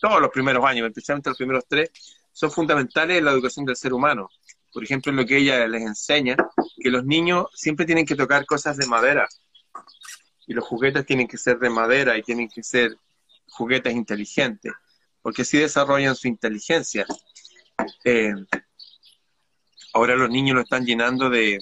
todos 0.00 0.20
los 0.20 0.30
primeros 0.30 0.64
años, 0.64 0.88
especialmente 0.88 1.30
los 1.30 1.36
primeros 1.36 1.64
tres, 1.68 1.92
son 2.32 2.50
fundamentales 2.50 3.18
en 3.18 3.24
la 3.24 3.30
educación 3.30 3.64
del 3.64 3.76
ser 3.76 3.92
humano. 3.92 4.30
Por 4.72 4.84
ejemplo, 4.84 5.12
lo 5.12 5.24
que 5.24 5.38
ella 5.38 5.66
les 5.66 5.82
enseña, 5.82 6.36
que 6.80 6.90
los 6.90 7.04
niños 7.04 7.46
siempre 7.54 7.86
tienen 7.86 8.06
que 8.06 8.14
tocar 8.14 8.46
cosas 8.46 8.76
de 8.76 8.86
madera. 8.86 9.28
Y 10.46 10.54
los 10.54 10.64
juguetes 10.64 11.06
tienen 11.06 11.28
que 11.28 11.38
ser 11.38 11.58
de 11.58 11.70
madera 11.70 12.16
y 12.16 12.22
tienen 12.22 12.48
que 12.48 12.62
ser 12.62 12.96
juguetes 13.50 13.94
inteligentes, 13.94 14.72
porque 15.22 15.42
así 15.42 15.58
desarrollan 15.58 16.14
su 16.14 16.28
inteligencia. 16.28 17.06
Eh, 18.04 18.34
ahora 19.92 20.16
los 20.16 20.30
niños 20.30 20.56
lo 20.56 20.62
están 20.62 20.84
llenando 20.84 21.30
de, 21.30 21.58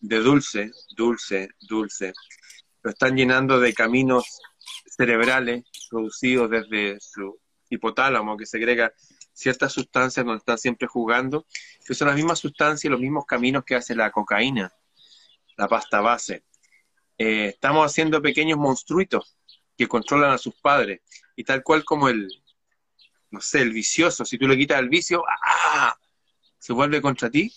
de 0.00 0.18
dulce, 0.18 0.70
dulce, 0.96 1.48
dulce. 1.60 2.12
Lo 2.82 2.90
están 2.90 3.16
llenando 3.16 3.60
de 3.60 3.74
caminos 3.74 4.24
cerebrales 4.96 5.64
producidos 5.90 6.50
desde 6.50 6.98
su 7.00 7.38
hipotálamo, 7.68 8.36
que 8.36 8.46
segrega 8.46 8.92
ciertas 9.40 9.72
sustancias 9.72 10.24
donde 10.24 10.38
están 10.38 10.58
siempre 10.58 10.86
jugando, 10.86 11.46
que 11.86 11.94
son 11.94 12.08
las 12.08 12.16
mismas 12.16 12.38
sustancias, 12.38 12.90
los 12.90 13.00
mismos 13.00 13.24
caminos 13.24 13.64
que 13.64 13.74
hace 13.74 13.94
la 13.94 14.10
cocaína, 14.10 14.72
la 15.56 15.66
pasta 15.66 16.00
base. 16.00 16.44
Eh, 17.16 17.46
estamos 17.46 17.86
haciendo 17.86 18.20
pequeños 18.20 18.58
monstruitos 18.58 19.38
que 19.76 19.88
controlan 19.88 20.32
a 20.32 20.38
sus 20.38 20.54
padres, 20.56 21.00
y 21.36 21.44
tal 21.44 21.62
cual 21.62 21.84
como 21.84 22.08
el, 22.10 22.28
no 23.30 23.40
sé, 23.40 23.62
el 23.62 23.72
vicioso, 23.72 24.26
si 24.26 24.36
tú 24.36 24.46
le 24.46 24.58
quitas 24.58 24.78
el 24.78 24.90
vicio, 24.90 25.24
¡ah! 25.26 25.98
se 26.58 26.74
vuelve 26.74 27.00
contra 27.00 27.30
ti, 27.30 27.50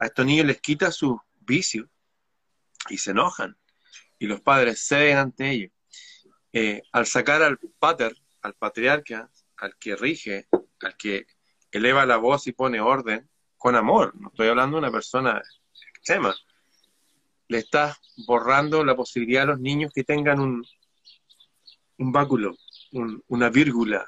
a 0.00 0.06
estos 0.06 0.26
niños 0.26 0.46
les 0.46 0.60
quita 0.60 0.90
su 0.90 1.20
vicio 1.38 1.88
y 2.88 2.98
se 2.98 3.12
enojan, 3.12 3.56
y 4.18 4.26
los 4.26 4.40
padres 4.40 4.84
ceden 4.84 5.18
ante 5.18 5.50
ellos. 5.50 5.72
Eh, 6.52 6.82
al 6.90 7.06
sacar 7.06 7.40
al 7.44 7.58
pater, 7.78 8.16
al 8.42 8.54
patriarca, 8.54 9.30
al 9.58 9.76
que 9.76 9.94
rige, 9.94 10.48
al 10.86 10.96
que 10.96 11.26
eleva 11.70 12.06
la 12.06 12.16
voz 12.16 12.46
y 12.46 12.52
pone 12.52 12.80
orden 12.80 13.28
con 13.56 13.76
amor, 13.76 14.14
no 14.18 14.28
estoy 14.28 14.48
hablando 14.48 14.76
de 14.76 14.82
una 14.82 14.90
persona 14.90 15.42
extrema, 15.94 16.34
le 17.48 17.58
estás 17.58 17.98
borrando 18.26 18.84
la 18.84 18.96
posibilidad 18.96 19.42
a 19.42 19.52
los 19.52 19.60
niños 19.60 19.92
que 19.94 20.04
tengan 20.04 20.40
un, 20.40 20.64
un 21.98 22.12
báculo, 22.12 22.56
una 23.28 23.50
vírgula, 23.50 24.06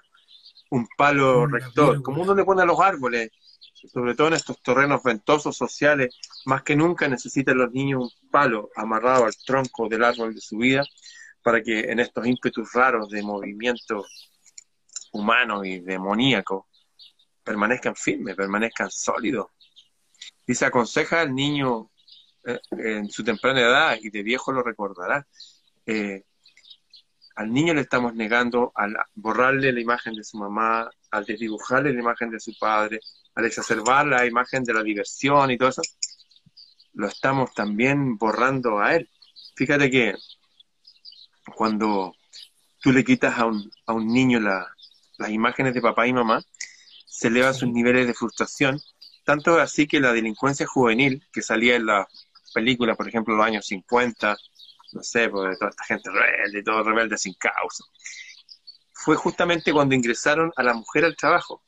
un 0.71 0.89
palo 0.97 1.47
rector, 1.47 2.03
como 2.03 2.23
uno 2.23 2.35
le 2.35 2.45
pone 2.45 2.63
a 2.63 2.67
los 2.67 2.81
árboles, 2.81 3.31
sobre 3.93 4.15
todo 4.15 4.29
en 4.29 4.35
estos 4.35 4.63
terrenos 4.63 5.03
ventosos 5.03 5.57
sociales, 5.57 6.17
más 6.47 6.63
que 6.63 6.77
nunca 6.77 7.09
necesitan 7.09 7.59
los 7.59 7.73
niños 7.73 8.17
un 8.23 8.31
palo 8.31 8.71
amarrado 8.77 9.27
al 9.27 9.37
tronco 9.45 9.89
del 9.89 10.05
árbol 10.05 10.35
de 10.35 10.41
su 10.41 10.57
vida 10.57 10.85
para 11.43 11.63
que 11.63 11.81
en 11.81 12.01
estos 12.01 12.27
ímpetus 12.27 12.73
raros 12.73 13.11
de 13.11 13.23
movimiento 13.23 14.07
humano 15.13 15.65
y 15.65 15.81
demoníaco 15.81 16.69
permanezcan 17.43 17.95
firmes, 17.97 18.37
permanezcan 18.37 18.91
sólidos. 18.91 19.47
Y 20.47 20.55
se 20.55 20.67
aconseja 20.67 21.21
al 21.21 21.35
niño 21.35 21.91
eh, 22.45 22.61
en 22.71 23.11
su 23.11 23.23
temprana 23.23 23.61
edad, 23.61 23.99
y 24.01 24.11
de 24.11 24.23
viejo 24.23 24.53
lo 24.53 24.63
recordará, 24.63 25.27
eh, 25.87 26.25
al 27.37 27.53
niño 27.53 27.75
le 27.75 27.81
estamos 27.83 28.15
negando 28.15 28.73
al 28.75 28.95
borrarle 29.15 29.73
la 29.73 29.81
imagen 29.81 30.15
de 30.15 30.25
su 30.25 30.37
mamá, 30.39 30.91
al 31.11 31.25
desdibujarle 31.25 31.93
la 31.93 32.01
imagen 32.01 32.31
de 32.31 32.41
su 32.41 32.53
padre, 32.59 33.01
al 33.35 33.47
exacerbar 33.47 34.07
la 34.07 34.27
imagen 34.27 34.65
de 34.65 34.75
la 34.75 34.83
diversión 34.83 35.51
y 35.51 35.57
todo 35.57 35.71
eso, 35.71 35.83
lo 36.95 37.07
estamos 37.07 37.55
también 37.55 38.17
borrando 38.19 38.81
a 38.81 38.97
él. 38.97 39.09
Fíjate 39.57 39.91
que 39.91 40.15
cuando 41.57 42.15
tú 42.81 42.93
le 42.93 43.05
quitas 43.05 43.39
a 43.39 43.47
un, 43.47 43.71
a 43.87 43.93
un 43.95 44.07
niño 44.09 44.39
las 45.19 45.31
imágenes 45.31 45.75
de 45.75 45.81
papá 45.81 46.07
y 46.07 46.13
mamá, 46.13 46.43
se 47.07 47.29
elevan 47.29 47.55
sus 47.55 47.69
niveles 47.69 48.07
de 48.07 48.15
frustración, 48.15 48.81
tanto 49.25 49.61
así 49.61 49.87
que 49.87 50.01
la 50.01 50.13
delincuencia 50.13 50.67
juvenil 50.67 51.23
que 51.33 51.43
salía 51.43 51.77
en 51.77 51.87
la 51.87 52.09
película, 52.55 52.95
por 52.95 53.09
ejemplo, 53.09 53.35
en 53.35 53.39
los 53.39 53.47
años 53.47 53.67
50, 53.67 54.37
no 54.93 55.03
sé, 55.03 55.29
pues, 55.29 55.51
de 55.51 55.57
toda 55.57 55.71
esta 55.71 55.85
gente 55.85 56.11
rebelde, 56.11 56.63
todo 56.63 56.83
rebelde 56.83 57.19
sin 57.19 57.35
causa, 57.35 57.85
fue 58.93 59.17
justamente 59.17 59.73
cuando 59.73 59.95
ingresaron 59.95 60.53
a 60.57 60.63
la 60.63 60.75
mujer 60.75 61.05
al 61.05 61.17
trabajo, 61.17 61.63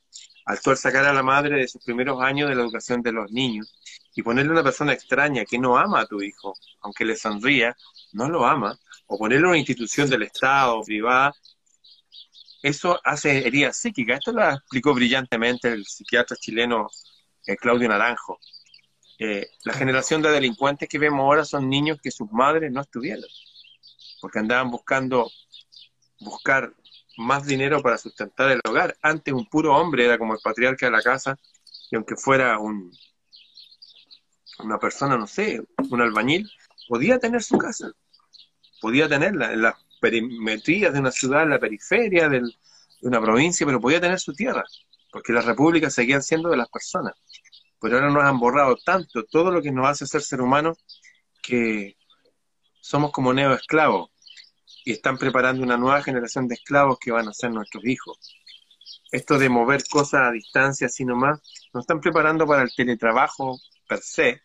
al 0.45 0.59
sacar 0.77 1.05
a 1.05 1.13
la 1.13 1.23
madre 1.23 1.57
de 1.57 1.67
sus 1.67 1.83
primeros 1.83 2.21
años 2.21 2.49
de 2.49 2.55
la 2.55 2.61
educación 2.61 3.01
de 3.01 3.11
los 3.11 3.31
niños 3.31 3.75
y 4.15 4.21
ponerle 4.21 4.51
a 4.51 4.53
una 4.53 4.63
persona 4.63 4.93
extraña 4.93 5.43
que 5.43 5.57
no 5.57 5.77
ama 5.77 6.01
a 6.01 6.05
tu 6.05 6.21
hijo, 6.21 6.53
aunque 6.81 7.03
le 7.03 7.15
sonría, 7.15 7.75
no 8.13 8.29
lo 8.29 8.45
ama, 8.45 8.79
o 9.07 9.17
ponerle 9.17 9.47
a 9.47 9.49
una 9.49 9.57
institución 9.57 10.09
del 10.09 10.23
Estado 10.23 10.81
privada 10.83 11.33
eso 12.65 12.99
hace 13.03 13.45
heridas 13.45 13.77
psíquicas. 13.77 14.17
Esto 14.17 14.31
lo 14.31 14.49
explicó 14.49 14.95
brillantemente 14.95 15.71
el 15.71 15.85
psiquiatra 15.85 16.35
chileno 16.35 16.87
eh, 17.45 17.55
Claudio 17.57 17.87
Naranjo. 17.87 18.39
Eh, 19.19 19.47
la 19.65 19.73
generación 19.73 20.23
de 20.23 20.31
delincuentes 20.31 20.89
que 20.89 20.97
vemos 20.97 21.19
ahora 21.19 21.45
son 21.45 21.69
niños 21.69 21.99
que 22.01 22.09
sus 22.09 22.31
madres 22.31 22.71
no 22.71 22.81
estuvieron, 22.81 23.29
porque 24.19 24.39
andaban 24.39 24.71
buscando 24.71 25.29
buscar 26.19 26.73
más 27.17 27.45
dinero 27.45 27.83
para 27.83 27.99
sustentar 27.99 28.49
el 28.49 28.61
hogar. 28.67 28.97
Antes 29.03 29.31
un 29.31 29.45
puro 29.45 29.77
hombre 29.77 30.05
era 30.05 30.17
como 30.17 30.33
el 30.33 30.39
patriarca 30.43 30.87
de 30.87 30.91
la 30.91 31.03
casa, 31.03 31.37
y 31.91 31.95
aunque 31.95 32.15
fuera 32.15 32.57
un, 32.57 32.91
una 34.57 34.79
persona, 34.79 35.17
no 35.17 35.27
sé, 35.27 35.61
un 35.91 36.01
albañil, 36.01 36.49
podía 36.89 37.19
tener 37.19 37.43
su 37.43 37.59
casa, 37.59 37.91
podía 38.81 39.07
tenerla. 39.07 39.53
En 39.53 39.61
la 39.61 39.77
perimetrías 39.99 40.93
de 40.93 40.99
una 40.99 41.11
ciudad, 41.11 41.47
la 41.47 41.59
periferia 41.59 42.29
de 42.29 42.41
una 43.01 43.21
provincia, 43.21 43.65
pero 43.65 43.79
podía 43.81 44.01
tener 44.01 44.19
su 44.19 44.33
tierra, 44.33 44.63
porque 45.11 45.33
las 45.33 45.45
repúblicas 45.45 45.93
seguían 45.93 46.23
siendo 46.23 46.49
de 46.49 46.57
las 46.57 46.69
personas. 46.69 47.13
Pero 47.79 47.97
ahora 47.97 48.09
nos 48.09 48.23
han 48.23 48.39
borrado 48.39 48.77
tanto 48.83 49.23
todo 49.25 49.51
lo 49.51 49.61
que 49.61 49.71
nos 49.71 49.87
hace 49.87 50.07
ser 50.07 50.21
ser 50.21 50.41
humano 50.41 50.75
que 51.41 51.97
somos 52.81 53.11
como 53.11 53.33
neoesclavos 53.33 54.09
y 54.83 54.91
están 54.91 55.17
preparando 55.17 55.63
una 55.63 55.77
nueva 55.77 56.01
generación 56.03 56.47
de 56.47 56.55
esclavos 56.55 56.99
que 56.99 57.11
van 57.11 57.27
a 57.27 57.33
ser 57.33 57.51
nuestros 57.51 57.83
hijos. 57.85 58.17
Esto 59.11 59.37
de 59.37 59.49
mover 59.49 59.83
cosas 59.89 60.21
a 60.27 60.31
distancia, 60.31 60.87
así 60.87 61.05
nomás, 61.05 61.41
nos 61.73 61.83
están 61.83 61.99
preparando 61.99 62.45
para 62.45 62.63
el 62.63 62.73
teletrabajo 62.75 63.59
per 63.87 63.99
se 63.99 64.41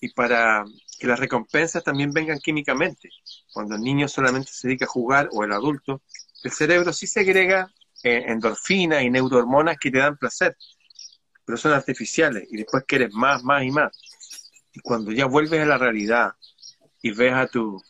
y 0.00 0.08
para 0.10 0.64
que 0.98 1.06
las 1.06 1.18
recompensas 1.18 1.84
también 1.84 2.10
vengan 2.10 2.38
químicamente. 2.38 3.10
Cuando 3.52 3.74
el 3.74 3.82
niño 3.82 4.08
solamente 4.08 4.50
se 4.52 4.68
dedica 4.68 4.86
a 4.86 4.88
jugar 4.88 5.28
o 5.32 5.44
el 5.44 5.52
adulto, 5.52 6.02
el 6.42 6.50
cerebro 6.50 6.92
sí 6.92 7.06
segrega 7.06 7.72
eh, 8.02 8.24
endorfinas 8.26 9.02
y 9.02 9.10
neurohormonas 9.10 9.78
que 9.78 9.90
te 9.90 9.98
dan 9.98 10.16
placer, 10.16 10.56
pero 11.44 11.56
son 11.58 11.72
artificiales 11.72 12.46
y 12.50 12.56
después 12.56 12.84
quieres 12.86 13.12
más, 13.12 13.42
más 13.42 13.64
y 13.64 13.70
más. 13.70 13.96
Y 14.72 14.80
cuando 14.80 15.12
ya 15.12 15.26
vuelves 15.26 15.62
a 15.62 15.66
la 15.66 15.78
realidad 15.78 16.32
y 17.02 17.10
ves 17.10 17.32
a 17.32 17.46
tu 17.46 17.82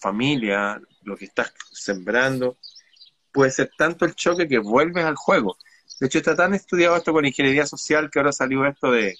familia, 0.00 0.80
lo 1.02 1.16
que 1.16 1.26
estás 1.26 1.52
sembrando, 1.72 2.58
puede 3.32 3.50
ser 3.50 3.70
tanto 3.76 4.04
el 4.04 4.14
choque 4.14 4.48
que 4.48 4.58
vuelves 4.58 5.04
al 5.04 5.16
juego. 5.16 5.56
De 6.00 6.06
hecho, 6.06 6.18
está 6.18 6.34
tan 6.34 6.54
estudiado 6.54 6.96
esto 6.96 7.12
con 7.12 7.24
ingeniería 7.24 7.66
social 7.66 8.10
que 8.10 8.18
ahora 8.18 8.32
salió 8.32 8.66
esto 8.66 8.90
de 8.90 9.16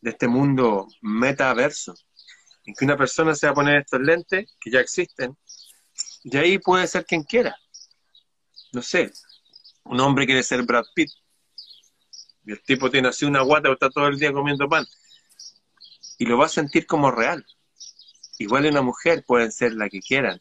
de 0.00 0.10
este 0.10 0.28
mundo 0.28 0.86
metaverso. 1.02 1.94
en 2.64 2.74
que 2.74 2.84
una 2.84 2.96
persona 2.96 3.34
se 3.34 3.46
va 3.46 3.52
a 3.52 3.54
poner 3.54 3.80
estos 3.80 4.00
lentes, 4.00 4.54
que 4.60 4.70
ya 4.70 4.80
existen, 4.80 5.36
y 6.24 6.36
ahí 6.36 6.58
puede 6.58 6.86
ser 6.86 7.06
quien 7.06 7.22
quiera. 7.22 7.56
No 8.72 8.82
sé, 8.82 9.10
un 9.84 9.98
hombre 10.00 10.26
quiere 10.26 10.42
ser 10.42 10.62
Brad 10.64 10.84
Pitt, 10.94 11.10
y 12.44 12.52
el 12.52 12.62
tipo 12.62 12.90
tiene 12.90 13.08
así 13.08 13.24
una 13.24 13.40
guata, 13.40 13.72
está 13.72 13.88
todo 13.88 14.08
el 14.08 14.18
día 14.18 14.32
comiendo 14.32 14.68
pan, 14.68 14.84
y 16.18 16.26
lo 16.26 16.36
va 16.36 16.46
a 16.46 16.50
sentir 16.50 16.86
como 16.86 17.10
real. 17.10 17.46
Igual 18.38 18.66
una 18.66 18.82
mujer 18.82 19.24
puede 19.26 19.50
ser 19.50 19.72
la 19.72 19.88
que 19.88 20.00
quieran. 20.00 20.40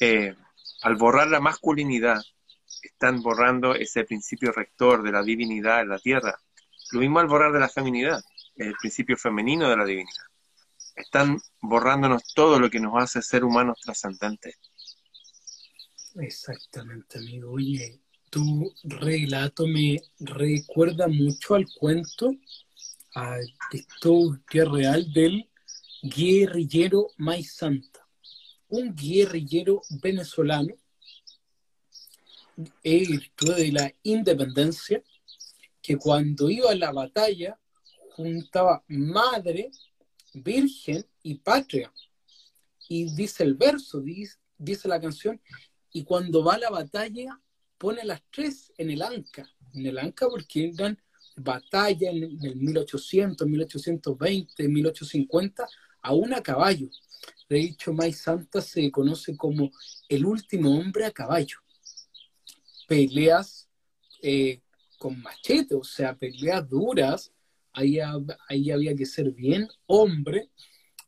Eh, 0.00 0.34
al 0.82 0.96
borrar 0.96 1.28
la 1.28 1.40
masculinidad, 1.40 2.22
están 2.82 3.22
borrando 3.22 3.74
ese 3.74 4.04
principio 4.04 4.52
rector 4.52 5.02
de 5.02 5.12
la 5.12 5.22
divinidad 5.22 5.80
en 5.80 5.88
la 5.88 5.98
tierra. 5.98 6.38
Lo 6.92 7.00
mismo 7.00 7.18
al 7.18 7.26
borrar 7.26 7.52
de 7.52 7.60
la 7.60 7.68
feminidad, 7.68 8.22
el 8.56 8.74
principio 8.80 9.16
femenino 9.16 9.68
de 9.68 9.76
la 9.76 9.84
divinidad. 9.84 10.24
Están 10.94 11.38
borrándonos 11.60 12.22
todo 12.34 12.58
lo 12.58 12.70
que 12.70 12.80
nos 12.80 12.94
hace 13.02 13.20
ser 13.22 13.44
humanos 13.44 13.78
trascendentes. 13.82 14.56
Exactamente, 16.14 17.18
amigo. 17.18 17.52
Oye, 17.52 18.00
tu 18.30 18.72
relato 18.84 19.66
me 19.66 20.00
recuerda 20.18 21.08
mucho 21.08 21.54
al 21.54 21.66
cuento, 21.78 22.32
a 23.14 23.38
historia 23.72 24.64
real 24.64 25.12
del 25.12 25.48
guerrillero 26.02 27.08
Mais 27.18 27.54
Santa, 27.54 28.06
un 28.68 28.94
guerrillero 28.94 29.82
venezolano 30.02 30.74
de 32.56 33.72
la 33.72 33.92
independencia, 34.02 35.02
que 35.86 35.96
cuando 35.96 36.50
iba 36.50 36.72
a 36.72 36.74
la 36.74 36.90
batalla 36.90 37.56
juntaba 38.10 38.82
madre, 38.88 39.70
virgen 40.34 41.06
y 41.22 41.36
patria. 41.36 41.92
Y 42.88 43.14
dice 43.14 43.44
el 43.44 43.54
verso, 43.54 44.00
dice, 44.00 44.36
dice 44.58 44.88
la 44.88 45.00
canción, 45.00 45.40
y 45.92 46.02
cuando 46.02 46.42
va 46.42 46.54
a 46.54 46.58
la 46.58 46.70
batalla 46.70 47.40
pone 47.78 48.04
las 48.04 48.20
tres 48.32 48.72
en 48.78 48.90
el 48.90 49.00
anca, 49.00 49.48
en 49.74 49.86
el 49.86 49.98
anca 49.98 50.28
porque 50.28 50.72
eran 50.74 51.00
batalla 51.36 52.10
en 52.10 52.44
el 52.44 52.56
1800, 52.56 53.46
1820, 53.46 54.68
1850, 54.68 55.68
aún 56.02 56.34
a 56.34 56.42
caballo. 56.42 56.88
De 57.48 57.60
hecho, 57.60 57.92
May 57.92 58.12
Santa 58.12 58.60
se 58.60 58.90
conoce 58.90 59.36
como 59.36 59.70
el 60.08 60.24
último 60.24 60.76
hombre 60.76 61.04
a 61.04 61.12
caballo 61.12 61.58
peleas 62.86 63.68
eh, 64.22 64.60
con 64.98 65.20
machete, 65.20 65.74
o 65.74 65.84
sea, 65.84 66.16
peleas 66.16 66.68
duras, 66.68 67.32
ahí, 67.72 67.98
ahí 68.48 68.70
había 68.70 68.94
que 68.94 69.06
ser 69.06 69.30
bien 69.30 69.68
hombre, 69.86 70.50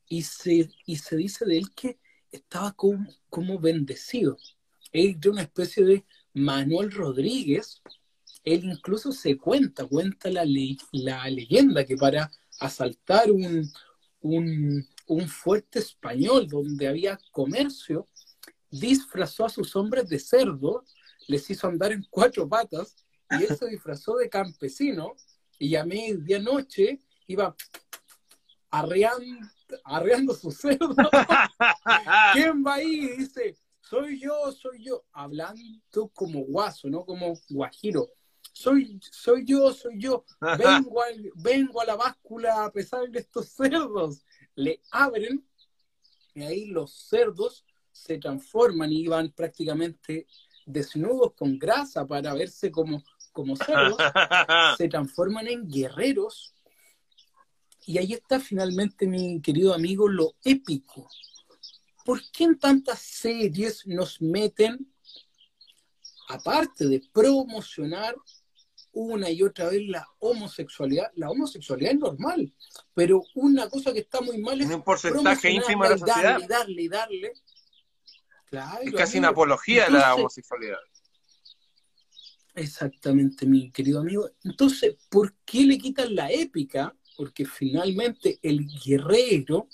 y 0.08 0.22
se, 0.22 0.70
y 0.86 0.96
se 0.96 1.16
dice 1.16 1.44
de 1.44 1.58
él 1.58 1.70
que 1.74 1.98
estaba 2.32 2.72
como, 2.72 3.06
como 3.28 3.58
bendecido. 3.58 4.36
Él 4.92 5.18
de 5.20 5.30
una 5.30 5.42
especie 5.42 5.84
de 5.84 6.04
Manuel 6.32 6.90
Rodríguez, 6.90 7.82
él 8.44 8.64
incluso 8.64 9.12
se 9.12 9.36
cuenta, 9.36 9.84
cuenta 9.86 10.30
la, 10.30 10.44
la 10.92 11.28
leyenda 11.28 11.84
que 11.84 11.96
para 11.96 12.30
asaltar 12.60 13.30
un, 13.30 13.70
un, 14.20 14.86
un, 15.06 15.28
fuerte 15.28 15.80
español 15.80 16.48
donde 16.48 16.88
había 16.88 17.18
comercio, 17.30 18.06
disfrazó 18.70 19.44
a 19.44 19.50
sus 19.50 19.76
hombres 19.76 20.08
de 20.08 20.18
cerdo 20.18 20.84
les 21.28 21.48
hizo 21.50 21.68
andar 21.68 21.92
en 21.92 22.04
cuatro 22.10 22.48
patas 22.48 22.96
y 23.30 23.44
él 23.44 23.56
se 23.56 23.68
disfrazó 23.68 24.16
de 24.16 24.28
campesino 24.28 25.14
y 25.58 25.74
a 25.74 25.84
medianoche 25.84 27.00
iba 27.26 27.54
arreando, 28.70 29.46
arreando 29.84 30.34
su 30.34 30.50
cerdo. 30.50 30.94
¿Quién 32.32 32.64
va 32.64 32.74
ahí? 32.74 33.16
dice, 33.16 33.56
soy 33.80 34.20
yo, 34.20 34.52
soy 34.52 34.84
yo, 34.84 35.04
hablando 35.12 36.08
como 36.14 36.40
guaso, 36.40 36.88
¿no? 36.88 37.04
Como 37.04 37.38
guajiro. 37.48 38.06
Soy, 38.52 38.98
soy 39.12 39.44
yo, 39.44 39.72
soy 39.72 40.00
yo, 40.00 40.24
vengo, 40.40 41.00
vengo 41.36 41.80
a 41.80 41.84
la 41.84 41.96
báscula 41.96 42.64
a 42.64 42.72
pesar 42.72 43.08
de 43.08 43.20
estos 43.20 43.50
cerdos. 43.50 44.24
Le 44.54 44.80
abren 44.90 45.46
y 46.34 46.42
ahí 46.42 46.66
los 46.66 46.92
cerdos 46.92 47.64
se 47.92 48.18
transforman 48.18 48.92
y 48.92 49.06
van 49.06 49.30
prácticamente 49.30 50.26
desnudos 50.66 51.32
con 51.34 51.58
grasa 51.58 52.06
para 52.06 52.34
verse 52.34 52.70
como, 52.70 53.02
como 53.38 53.54
cerdos, 53.56 53.96
se 54.76 54.88
transforman 54.88 55.46
en 55.46 55.68
guerreros. 55.70 56.56
Y 57.86 57.98
ahí 57.98 58.12
está 58.12 58.40
finalmente, 58.40 59.06
mi 59.06 59.40
querido 59.40 59.72
amigo, 59.72 60.08
lo 60.08 60.34
épico. 60.42 61.08
¿Por 62.04 62.20
qué 62.32 62.44
en 62.44 62.58
tantas 62.58 62.98
series 62.98 63.86
nos 63.86 64.20
meten, 64.20 64.92
aparte 66.28 66.88
de 66.88 67.00
promocionar 67.12 68.16
una 68.90 69.30
y 69.30 69.44
otra 69.44 69.68
vez 69.68 69.82
la 69.86 70.04
homosexualidad? 70.18 71.12
La 71.14 71.30
homosexualidad 71.30 71.92
es 71.92 71.98
normal, 72.00 72.52
pero 72.92 73.22
una 73.36 73.68
cosa 73.68 73.92
que 73.92 74.00
está 74.00 74.20
muy 74.20 74.38
mal 74.38 74.60
es 74.60 74.68
un 74.68 74.82
porcentaje 74.82 75.48
ínfimo 75.48 75.84
de 75.84 75.90
la 75.90 75.98
sociedad. 75.98 76.40
Darle, 76.48 76.88
darle, 76.88 76.88
darle 76.90 77.32
es 78.82 78.94
casi 78.94 79.18
una 79.18 79.28
apología 79.28 79.84
de 79.84 79.92
la 79.92 80.16
homosexualidad. 80.16 80.78
Exactamente, 82.58 83.46
mi 83.46 83.70
querido 83.70 84.00
amigo. 84.00 84.30
Entonces, 84.42 84.96
¿por 85.08 85.34
qué 85.44 85.62
le 85.64 85.78
quitan 85.78 86.14
la 86.14 86.30
épica? 86.32 86.96
Porque 87.16 87.44
finalmente 87.44 88.40
el 88.42 88.66
guerrero, 88.84 89.68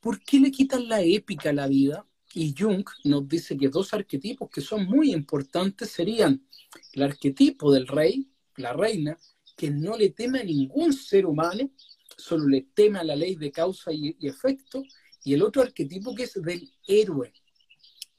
¿por 0.00 0.22
qué 0.22 0.38
le 0.40 0.50
quitan 0.50 0.86
la 0.86 1.00
épica 1.00 1.48
a 1.48 1.54
la 1.54 1.66
vida? 1.66 2.06
Y 2.34 2.54
Jung 2.56 2.84
nos 3.04 3.26
dice 3.26 3.56
que 3.56 3.68
dos 3.68 3.94
arquetipos 3.94 4.50
que 4.50 4.60
son 4.60 4.84
muy 4.84 5.12
importantes 5.12 5.90
serían 5.90 6.46
el 6.92 7.02
arquetipo 7.02 7.72
del 7.72 7.86
rey, 7.86 8.28
la 8.56 8.74
reina, 8.74 9.16
que 9.56 9.70
no 9.70 9.96
le 9.96 10.10
teme 10.10 10.40
a 10.40 10.44
ningún 10.44 10.92
ser 10.92 11.24
humano, 11.24 11.70
solo 12.18 12.48
le 12.48 12.62
teme 12.74 12.98
a 12.98 13.04
la 13.04 13.16
ley 13.16 13.36
de 13.36 13.50
causa 13.50 13.92
y, 13.92 14.14
y 14.18 14.28
efecto, 14.28 14.82
y 15.22 15.32
el 15.32 15.42
otro 15.42 15.62
arquetipo 15.62 16.14
que 16.14 16.24
es 16.24 16.34
del 16.34 16.70
héroe, 16.86 17.32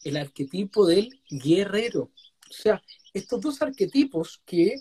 el 0.03 0.17
arquetipo 0.17 0.87
del 0.87 1.21
guerrero. 1.29 2.11
O 2.57 2.61
sea, 2.61 2.81
estos 3.13 3.41
dos 3.41 3.61
arquetipos 3.61 4.41
que, 4.45 4.75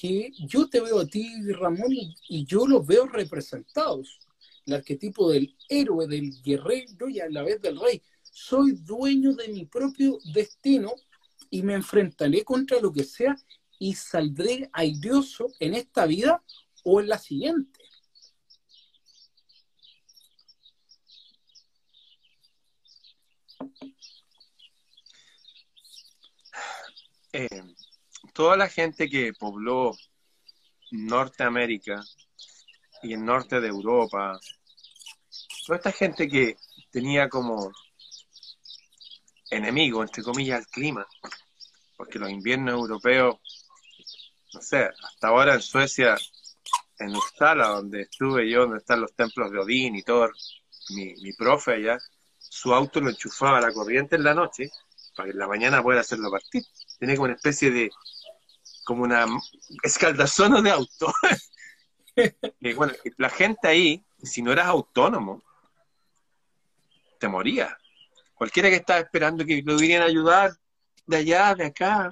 que 0.00 0.32
yo 0.38 0.68
te 0.68 0.80
veo 0.80 1.00
a 1.00 1.06
ti, 1.06 1.30
Ramón, 1.52 1.92
y, 1.92 2.44
yo 2.44 2.66
los 2.66 2.84
veo 2.84 3.06
representados. 3.06 4.18
El 4.66 4.74
arquetipo 4.74 5.30
del 5.30 5.56
héroe, 5.68 6.06
del 6.06 6.42
guerrero 6.42 7.08
y 7.08 7.20
a 7.20 7.28
la 7.30 7.42
vez 7.42 7.60
del 7.60 7.78
rey. 7.78 8.02
Soy 8.22 8.72
dueño 8.72 9.34
de 9.34 9.48
mi 9.48 9.66
propio 9.66 10.18
destino 10.32 10.92
y 11.48 11.62
me 11.62 11.74
enfrentaré 11.74 12.44
contra 12.44 12.80
lo 12.80 12.92
que 12.92 13.04
sea 13.04 13.36
y 13.78 13.94
saldré 13.94 14.68
airioso 14.72 15.52
en 15.58 15.74
esta 15.74 16.06
vida 16.06 16.42
o 16.84 17.00
en 17.00 17.08
la 17.08 17.18
siguiente. 17.18 17.79
Eh, 27.32 27.48
toda 28.32 28.56
la 28.56 28.68
gente 28.68 29.08
que 29.08 29.32
pobló 29.32 29.92
Norteamérica 30.90 32.02
y 33.02 33.12
el 33.12 33.24
norte 33.24 33.60
de 33.60 33.68
Europa, 33.68 34.38
toda 35.64 35.76
esta 35.76 35.92
gente 35.92 36.28
que 36.28 36.56
tenía 36.90 37.28
como 37.28 37.72
enemigo, 39.50 40.02
entre 40.02 40.24
comillas, 40.24 40.60
el 40.60 40.66
clima, 40.66 41.06
porque 41.96 42.18
los 42.18 42.30
inviernos 42.30 42.74
europeos, 42.74 43.36
no 44.52 44.60
sé, 44.60 44.88
hasta 45.02 45.28
ahora 45.28 45.54
en 45.54 45.62
Suecia, 45.62 46.16
en 46.98 47.14
Uppsala, 47.14 47.68
donde 47.68 48.02
estuve 48.02 48.50
yo, 48.50 48.62
donde 48.62 48.78
están 48.78 49.00
los 49.00 49.14
templos 49.14 49.52
de 49.52 49.58
Odín 49.58 49.94
y 49.94 50.02
todo, 50.02 50.28
mi, 50.90 51.14
mi 51.22 51.32
profe 51.32 51.74
allá, 51.74 51.98
su 52.38 52.74
auto 52.74 53.00
lo 53.00 53.10
enchufaba 53.10 53.58
a 53.58 53.60
la 53.60 53.72
corriente 53.72 54.16
en 54.16 54.24
la 54.24 54.34
noche 54.34 54.70
para 55.14 55.26
que 55.26 55.32
en 55.32 55.38
la 55.38 55.46
mañana 55.46 55.82
pueda 55.82 56.00
hacerlo 56.00 56.30
partir. 56.30 56.64
Tenía 57.00 57.16
como 57.16 57.24
una 57.24 57.34
especie 57.34 57.70
de, 57.70 57.90
como 58.84 59.04
una 59.04 59.26
escaldazón 59.82 60.62
de 60.62 60.70
auto. 60.70 61.12
bueno, 62.76 62.92
la 63.16 63.30
gente 63.30 63.66
ahí, 63.66 64.04
si 64.22 64.42
no 64.42 64.52
eras 64.52 64.66
autónomo, 64.66 65.42
te 67.18 67.26
moría. 67.26 67.76
Cualquiera 68.34 68.68
que 68.68 68.76
estaba 68.76 69.00
esperando 69.00 69.44
que 69.46 69.62
lo 69.64 69.76
vinieran 69.76 70.06
a 70.06 70.10
ayudar 70.10 70.52
de 71.06 71.16
allá, 71.16 71.54
de 71.54 71.66
acá, 71.66 72.10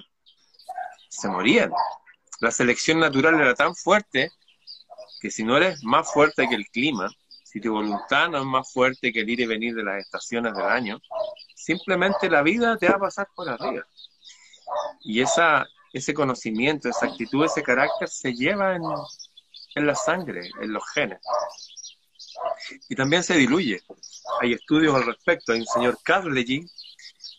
se 1.07 1.27
morían. 1.27 1.71
La 2.39 2.49
selección 2.49 2.99
natural 2.99 3.35
era 3.39 3.53
tan 3.53 3.75
fuerte 3.75 4.31
que 5.21 5.29
si 5.29 5.43
no 5.43 5.57
eres 5.57 5.83
más 5.83 6.11
fuerte 6.11 6.47
que 6.49 6.55
el 6.55 6.65
clima, 6.67 7.09
si 7.43 7.61
tu 7.61 7.73
voluntad 7.73 8.29
no 8.29 8.39
es 8.39 8.45
más 8.45 8.71
fuerte 8.71 9.11
que 9.11 9.21
el 9.21 9.29
ir 9.29 9.41
y 9.41 9.45
venir 9.45 9.75
de 9.75 9.83
las 9.83 9.97
estaciones 9.97 10.53
del 10.55 10.65
año, 10.65 10.99
simplemente 11.55 12.29
la 12.29 12.41
vida 12.41 12.77
te 12.77 12.87
va 12.87 12.95
a 12.95 12.99
pasar 12.99 13.27
por 13.35 13.49
arriba. 13.49 13.85
Y 15.01 15.21
esa, 15.21 15.67
ese 15.93 16.13
conocimiento, 16.13 16.89
esa 16.89 17.07
actitud, 17.07 17.45
ese 17.45 17.63
carácter 17.63 18.09
se 18.09 18.33
lleva 18.33 18.75
en, 18.75 18.83
en 19.75 19.87
la 19.87 19.95
sangre, 19.95 20.49
en 20.61 20.73
los 20.73 20.83
genes. 20.93 21.19
Y 22.89 22.95
también 22.95 23.23
se 23.23 23.35
diluye. 23.35 23.81
Hay 24.41 24.53
estudios 24.53 24.95
al 24.95 25.05
respecto. 25.05 25.51
Hay 25.51 25.61
un 25.61 25.67
señor 25.67 25.97
Carnegie, 26.03 26.65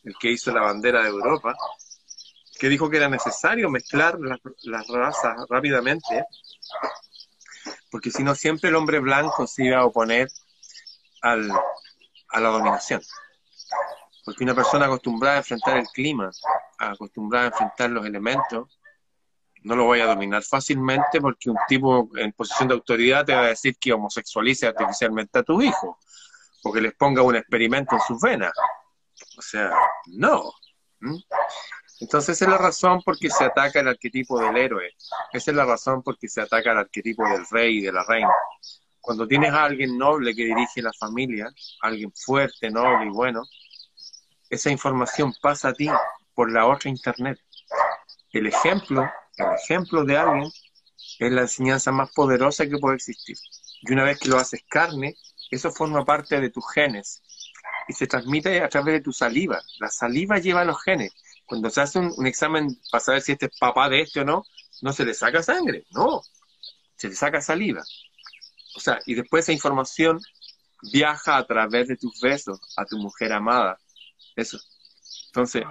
el 0.05 0.14
que 0.19 0.31
hizo 0.31 0.51
la 0.53 0.62
bandera 0.62 1.03
de 1.03 1.09
Europa, 1.09 1.55
que 2.59 2.69
dijo 2.69 2.90
que 2.90 2.99
era 2.99 3.09
necesario 3.09 3.71
mezclar 3.71 4.19
las, 4.62 4.87
razas 4.88 5.37
rápidamente, 5.49 6.25
porque 7.90 8.11
si 8.11 8.23
no 8.23 8.35
siempre 8.35 8.69
el 8.71 8.77
hombre 8.77 8.99
blanco 8.99 9.47
se 9.47 9.64
iba 9.64 9.79
a 9.79 9.87
oponer 9.87 10.29
al, 11.23 11.51
a 12.29 12.40
la 12.40 12.49
dominación. 12.51 13.03
Porque 14.25 14.45
una 14.45 14.55
persona 14.55 14.87
acostumbrada 14.87 15.37
a 15.37 15.38
enfrentar 15.38 15.79
el 15.79 15.88
clima, 15.88 16.31
acostumbrada 16.81 17.47
a 17.47 17.49
enfrentar 17.49 17.90
los 17.90 18.07
elementos, 18.07 18.81
no 19.62 19.77
lo 19.77 19.85
voy 19.85 20.01
a 20.01 20.07
dominar 20.07 20.43
fácilmente 20.43 21.21
porque 21.21 21.51
un 21.51 21.59
tipo 21.69 22.09
en 22.16 22.33
posición 22.33 22.69
de 22.69 22.75
autoridad 22.75 23.25
te 23.25 23.35
va 23.35 23.43
a 23.43 23.49
decir 23.49 23.77
que 23.79 23.93
homosexualice 23.93 24.66
artificialmente 24.66 25.38
a 25.38 25.43
tu 25.43 25.61
hijo 25.61 25.99
o 26.64 26.73
que 26.73 26.81
les 26.81 26.95
ponga 26.95 27.23
un 27.23 27.37
experimento 27.37 27.95
en 27.95 28.01
sus 28.01 28.21
venas. 28.21 28.53
O 29.37 29.43
sea, 29.43 29.71
no. 30.07 30.53
Entonces 32.01 32.37
esa 32.37 32.45
es 32.47 32.51
la 32.51 32.59
razón 32.59 33.03
por 33.03 33.19
qué 33.19 33.29
se 33.29 33.45
ataca 33.45 33.81
el 33.81 33.88
arquetipo 33.88 34.40
del 34.40 34.57
héroe. 34.57 34.95
Esa 35.33 35.51
es 35.51 35.57
la 35.57 35.66
razón 35.66 36.03
por 36.03 36.19
qué 36.19 36.29
se 36.29 36.40
ataca 36.40 36.73
el 36.73 36.79
arquetipo 36.79 37.29
del 37.29 37.47
rey 37.51 37.79
y 37.79 37.83
de 37.83 37.93
la 37.93 38.05
reina. 38.05 38.33
Cuando 39.01 39.27
tienes 39.27 39.53
a 39.53 39.64
alguien 39.64 39.99
noble 39.99 40.35
que 40.35 40.45
dirige 40.45 40.83
la 40.83 40.93
familia, 40.93 41.51
alguien 41.83 42.12
fuerte, 42.12 42.71
noble 42.71 43.07
y 43.07 43.11
bueno, 43.11 43.43
esa 44.49 44.71
información 44.71 45.33
pasa 45.40 45.69
a 45.69 45.73
ti 45.73 45.88
por 46.35 46.51
la 46.51 46.66
otra 46.66 46.90
internet. 46.90 47.38
El 48.33 48.47
ejemplo, 48.47 49.11
el 49.37 49.47
ejemplo 49.62 50.05
de 50.05 50.16
alguien 50.16 50.51
es 51.19 51.33
la 51.33 51.43
enseñanza 51.43 51.93
más 51.93 52.11
poderosa 52.12 52.69
que 52.69 52.79
puede 52.79 52.97
existir. 52.97 53.37
Y 53.83 53.93
una 53.93 54.05
vez 54.05 54.19
que 54.19 54.29
lo 54.29 54.38
haces 54.38 54.62
carne, 54.69 55.16
eso 55.51 55.71
forma 55.71 56.05
parte 56.05 56.40
de 56.40 56.51
tus 56.51 56.64
genes 56.73 57.23
y 57.88 57.93
se 57.93 58.07
transmite 58.07 58.62
a 58.62 58.69
través 58.69 58.95
de 58.95 59.01
tu 59.01 59.12
saliva. 59.12 59.61
La 59.79 59.88
saliva 59.88 60.38
lleva 60.38 60.64
los 60.64 60.81
genes. 60.83 61.12
Cuando 61.45 61.71
se 61.71 61.81
hace 61.81 61.99
un, 61.99 62.27
examen 62.27 62.79
para 62.90 63.03
saber 63.03 63.23
si 63.23 63.33
este 63.33 63.47
es 63.47 63.59
papá 63.59 63.88
de 63.88 64.03
este 64.03 64.21
o 64.21 64.25
no, 64.25 64.45
no 64.83 64.93
se 64.93 65.05
le 65.05 65.14
saca 65.14 65.43
sangre, 65.43 65.85
no, 65.90 66.23
se 66.97 67.09
le 67.09 67.14
saca 67.16 67.40
saliva. 67.40 67.83
O 68.77 68.81
sea, 68.81 69.01
y 69.07 69.14
después 69.14 69.45
esa 69.45 69.53
información 69.53 70.21
viaja 70.93 71.37
a 71.37 71.47
través 71.47 71.88
de 71.88 71.97
tus 71.97 72.21
besos 72.21 72.61
a 72.77 72.85
tu 72.85 72.97
mujer 72.99 73.33
amada. 73.33 73.79
Eso. 74.37 74.59
Entonces, 75.27 75.64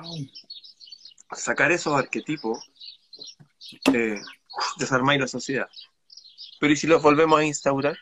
sacar 1.31 1.71
esos 1.71 1.93
arquetipos 1.93 2.69
eh, 3.93 4.19
desarmáis 4.77 5.19
la 5.19 5.27
sociedad. 5.27 5.69
Pero 6.59 6.73
¿y 6.73 6.75
si 6.75 6.87
los 6.87 7.01
volvemos 7.01 7.39
a 7.39 7.45
instaurar? 7.45 7.97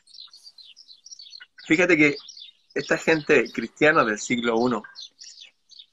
Fíjate 1.66 1.98
que 1.98 2.16
esta 2.74 2.98
gente 2.98 3.52
cristiana 3.52 4.04
del 4.04 4.20
siglo 4.20 4.56
I 4.68 4.82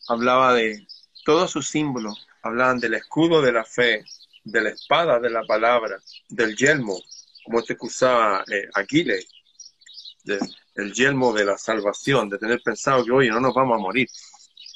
hablaba 0.08 0.54
de 0.54 0.86
todos 1.24 1.50
sus 1.50 1.68
símbolos, 1.68 2.26
hablaban 2.42 2.78
del 2.78 2.94
escudo 2.94 3.40
de 3.40 3.52
la 3.52 3.64
fe, 3.64 4.04
de 4.44 4.60
la 4.60 4.70
espada 4.70 5.18
de 5.18 5.30
la 5.30 5.42
palabra, 5.44 5.98
del 6.28 6.54
yelmo, 6.56 6.96
como 7.42 7.60
este 7.60 7.76
que 7.76 7.86
usaba 7.86 8.44
eh, 8.50 8.68
Aquiles, 8.74 9.26
del 10.22 10.92
yelmo 10.92 11.32
de 11.32 11.44
la 11.44 11.58
salvación, 11.58 12.28
de 12.28 12.38
tener 12.38 12.60
pensado 12.62 13.04
que, 13.04 13.12
oye, 13.12 13.30
no 13.30 13.40
nos 13.40 13.54
vamos 13.54 13.76
a 13.76 13.80
morir. 13.82 14.08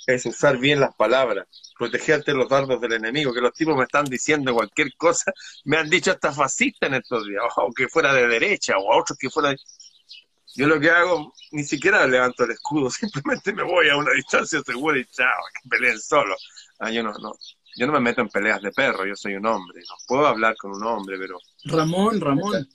Es 0.06 0.24
usar 0.26 0.58
bien 0.58 0.80
las 0.80 0.94
palabras, 0.94 1.46
protegerte 1.78 2.34
los 2.34 2.48
dardos 2.48 2.80
del 2.80 2.94
enemigo, 2.94 3.32
que 3.32 3.40
los 3.40 3.52
tipos 3.52 3.76
me 3.76 3.84
están 3.84 4.04
diciendo 4.04 4.52
cualquier 4.52 4.94
cosa, 4.96 5.32
me 5.64 5.76
han 5.76 5.88
dicho 5.88 6.10
hasta 6.10 6.32
fascista 6.32 6.88
en 6.88 6.94
estos 6.94 7.26
días, 7.26 7.42
o 7.56 7.72
que 7.72 7.88
fuera 7.88 8.12
de 8.12 8.26
derecha, 8.26 8.76
o 8.76 8.92
a 8.92 9.00
otros 9.00 9.16
que 9.16 9.30
fuera 9.30 9.50
de... 9.50 9.58
Yo 10.56 10.66
lo 10.66 10.80
que 10.80 10.90
hago, 10.90 11.32
ni 11.52 11.62
siquiera 11.62 12.04
levanto 12.06 12.44
el 12.44 12.50
escudo, 12.50 12.90
simplemente 12.90 13.52
me 13.52 13.62
voy 13.62 13.88
a 13.88 13.96
una 13.96 14.12
distancia 14.12 14.60
segura 14.60 14.98
y 14.98 15.04
chao, 15.06 15.42
que 15.62 15.68
peleen 15.68 16.00
solo. 16.00 16.34
Ah, 16.80 16.90
yo 16.90 17.02
no, 17.02 17.12
no, 17.12 17.32
yo 17.76 17.86
no 17.86 17.92
me 17.92 18.00
meto 18.00 18.22
en 18.22 18.28
peleas 18.28 18.60
de 18.60 18.72
perro, 18.72 19.06
yo 19.06 19.14
soy 19.14 19.36
un 19.36 19.46
hombre, 19.46 19.80
no 19.88 19.94
puedo 20.06 20.26
hablar 20.26 20.56
con 20.56 20.72
un 20.72 20.84
hombre, 20.84 21.16
pero... 21.18 21.38
Ramón, 21.64 22.20
Ramón. 22.20 22.68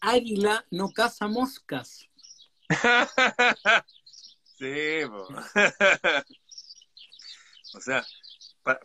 Águila 0.00 0.64
no 0.70 0.90
caza 0.90 1.28
moscas. 1.28 2.06
sí, 4.58 5.00
o 7.74 7.80
sea, 7.80 8.04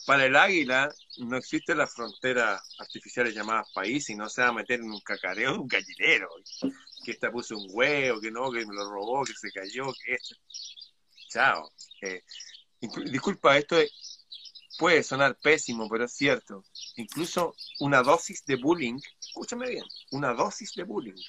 para 0.06 0.26
el 0.26 0.36
águila 0.36 0.93
no 1.17 1.38
existe 1.38 1.76
la 1.76 1.88
frontera 1.88 2.62
artificial 2.80 3.32
llamada 3.32 3.65
país 3.73 4.10
y 4.10 4.15
no 4.15 4.28
se 4.30 4.41
va 4.41 4.47
a 4.47 4.54
meter 4.54 4.80
en 4.80 4.91
un 4.91 5.02
cacareo 5.02 5.54
de 5.54 5.60
un 5.60 5.67
gallinero. 5.67 6.30
Que 7.06 7.12
esta 7.12 7.32
puso 7.32 7.58
un 7.58 7.67
huevo, 7.71 8.19
que 8.19 8.32
no, 8.32 8.52
que 8.52 8.65
me 8.65 8.73
lo 8.73 8.89
robó, 8.89 9.23
que 9.23 9.34
se 9.34 9.52
cayó, 9.52 9.86
que 9.93 10.15
esto. 10.15 10.36
Chao. 11.30 11.71
Eh, 12.02 12.23
disculpa, 13.12 13.58
esto 13.58 13.78
puede 14.78 15.04
sonar 15.04 15.38
pésimo, 15.41 15.88
pero 15.89 16.06
es 16.06 16.13
cierto. 16.13 16.63
Incluso 16.95 17.56
una 17.80 18.02
dosis 18.02 18.45
de 18.45 18.56
bullying, 18.56 19.00
escúchame 19.19 19.69
bien, 19.69 19.86
una 20.12 20.34
dosis 20.34 20.73
de 20.73 20.84
bullying. 20.84 21.21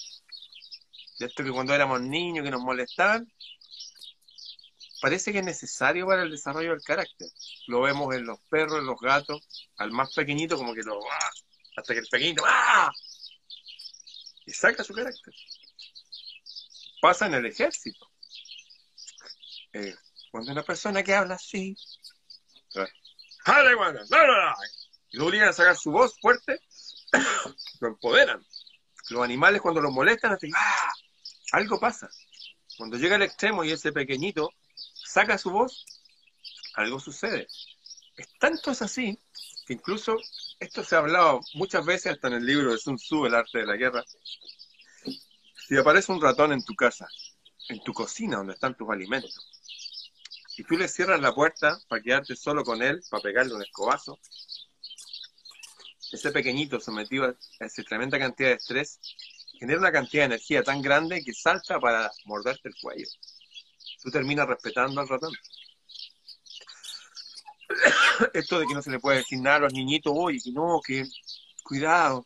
De 1.18 1.27
esto 1.27 1.44
que 1.44 1.51
cuando 1.51 1.75
éramos 1.75 2.01
niños 2.01 2.44
que 2.44 2.51
nos 2.51 2.62
molestaban, 2.62 3.31
parece 5.01 5.33
que 5.33 5.39
es 5.39 5.45
necesario 5.45 6.07
para 6.07 6.23
el 6.23 6.31
desarrollo 6.31 6.71
del 6.71 6.83
carácter. 6.83 7.29
Lo 7.67 7.83
vemos 7.83 8.15
en 8.15 8.27
los 8.27 8.41
perros, 8.49 8.79
en 8.79 8.87
los 8.87 8.99
gatos, 9.01 9.47
al 9.77 9.91
más 9.93 10.13
pequeñito 10.15 10.57
como 10.57 10.75
que 10.75 10.83
lo... 10.83 11.01
Hasta 11.77 11.95
que 11.95 12.01
el 12.01 12.09
pequeñito... 12.09 12.45
Y 14.47 14.53
saca 14.53 14.83
su 14.83 14.95
carácter. 14.95 15.35
Pasa 17.01 17.27
en 17.27 17.35
el 17.35 17.47
ejército. 17.47 18.11
Eh, 19.75 19.95
cuando 20.31 20.53
una 20.53 20.63
persona 20.63 21.03
que 21.03 21.15
habla 21.15 21.35
así... 21.35 21.77
Y 25.11 25.17
lo 25.17 25.27
obligan 25.27 25.49
a 25.49 25.53
sacar 25.53 25.77
su 25.77 25.91
voz 25.91 26.19
fuerte, 26.21 26.61
lo 27.81 27.89
empoderan. 27.89 28.45
Los 29.11 29.23
animales 29.23 29.63
cuando 29.63 29.81
los 29.81 29.93
molestan, 29.93 30.33
hacen, 30.33 30.51
¡ah! 30.55 30.93
algo 31.53 31.81
pasa. 31.81 32.11
Cuando 32.77 32.99
llega 32.99 33.17
al 33.17 33.23
extremo 33.23 33.65
y 33.65 33.73
ese 33.73 33.93
pequeñito 33.93 34.53
saca 35.18 35.37
su 35.37 35.50
voz, 35.50 35.85
algo 36.74 37.00
sucede. 37.00 37.48
Es 38.16 38.28
tanto 38.38 38.70
es 38.70 38.83
así 38.83 39.18
que 39.66 39.72
incluso 39.72 40.16
esto 40.61 40.85
se 40.85 40.94
ha 40.94 40.98
hablado 40.98 41.40
muchas 41.54 41.85
veces 41.85 42.12
hasta 42.12 42.28
en 42.28 42.35
el 42.35 42.46
libro 42.46 42.70
de 42.70 42.78
Sun 42.78 42.98
Tzu, 42.98 43.26
El 43.26 43.35
arte 43.35 43.59
de 43.59 43.66
la 43.66 43.74
guerra. 43.74 44.04
Si 45.66 45.76
aparece 45.76 46.12
un 46.12 46.22
ratón 46.22 46.52
en 46.52 46.64
tu 46.64 46.76
casa, 46.76 47.09
en 47.68 47.83
tu 47.83 47.92
cocina 47.92 48.37
donde 48.37 48.52
están 48.52 48.76
tus 48.76 48.88
alimentos, 48.90 49.35
y 50.57 50.62
tú 50.62 50.76
le 50.76 50.87
cierras 50.87 51.20
la 51.20 51.35
puerta 51.35 51.81
para 51.88 52.00
quedarte 52.00 52.37
solo 52.37 52.62
con 52.62 52.81
él, 52.81 53.02
para 53.11 53.20
pegarle 53.20 53.54
un 53.54 53.62
escobazo, 53.62 54.20
ese 56.12 56.31
pequeñito 56.31 56.78
sometido 56.78 57.24
a 57.24 57.64
esa 57.64 57.83
tremenda 57.83 58.20
cantidad 58.20 58.50
de 58.50 58.54
estrés 58.54 59.00
genera 59.59 59.81
una 59.81 59.90
cantidad 59.90 60.22
de 60.22 60.35
energía 60.35 60.62
tan 60.62 60.81
grande 60.81 61.24
que 61.24 61.35
salta 61.35 61.81
para 61.81 62.09
morderte 62.24 62.68
el 62.68 62.76
cuello 62.81 63.09
tú 64.03 64.11
terminas 64.11 64.47
respetando 64.47 65.01
al 65.01 65.09
ratón. 65.09 65.33
Esto 68.35 68.59
de 68.59 68.67
que 68.67 68.75
no 68.75 68.83
se 68.83 68.91
le 68.91 69.01
puede 69.01 69.19
decir 69.19 69.41
nada 69.41 69.57
a 69.57 69.61
los 69.61 69.73
niñitos, 69.73 70.13
oye, 70.17 70.39
que 70.43 70.53
no, 70.53 70.81
que 70.85 71.05
cuidado. 71.63 72.25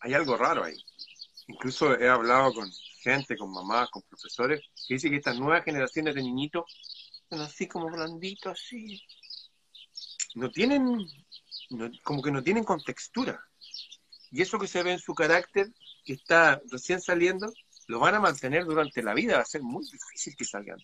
Hay 0.00 0.14
algo 0.14 0.36
raro 0.36 0.64
ahí. 0.64 0.76
Incluso 1.48 1.98
he 1.98 2.08
hablado 2.08 2.52
con 2.54 2.70
gente, 3.02 3.36
con 3.36 3.52
mamás, 3.52 3.90
con 3.90 4.02
profesores, 4.02 4.60
que 4.86 4.94
dicen 4.94 5.10
que 5.10 5.18
estas 5.18 5.38
nuevas 5.38 5.64
generaciones 5.64 6.14
de 6.14 6.22
niñitos 6.22 6.64
son 7.28 7.40
así 7.40 7.66
como 7.68 7.90
blanditos, 7.90 8.52
así. 8.52 9.02
No 10.34 10.50
tienen, 10.50 11.06
como 12.02 12.22
que 12.22 12.30
no 12.30 12.42
tienen 12.42 12.64
contextura. 12.64 13.44
Y 14.30 14.40
eso 14.40 14.58
que 14.58 14.66
se 14.66 14.82
ve 14.82 14.92
en 14.92 14.98
su 14.98 15.14
carácter, 15.14 15.68
que 16.04 16.14
está 16.14 16.60
recién 16.70 17.00
saliendo, 17.00 17.52
lo 17.86 17.98
van 17.98 18.14
a 18.14 18.20
mantener 18.20 18.64
durante 18.64 19.02
la 19.02 19.14
vida, 19.14 19.36
va 19.36 19.42
a 19.42 19.46
ser 19.46 19.62
muy 19.62 19.84
difícil 19.84 20.36
que 20.36 20.44
salgan. 20.44 20.78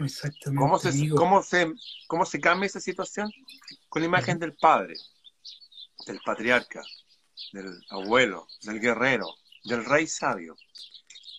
Exactamente. 0.00 0.60
¿Cómo 0.60 0.78
se, 0.78 1.08
cómo 1.10 1.42
se, 1.42 1.72
cómo 2.06 2.24
se 2.24 2.40
cambia 2.40 2.66
esa 2.66 2.80
situación? 2.80 3.30
Con 3.88 4.02
la 4.02 4.06
imagen 4.06 4.38
del 4.38 4.54
padre, 4.54 4.94
del 6.06 6.20
patriarca, 6.24 6.82
del 7.52 7.84
abuelo, 7.90 8.46
del 8.62 8.80
guerrero, 8.80 9.26
del 9.64 9.84
rey 9.84 10.06
sabio. 10.06 10.56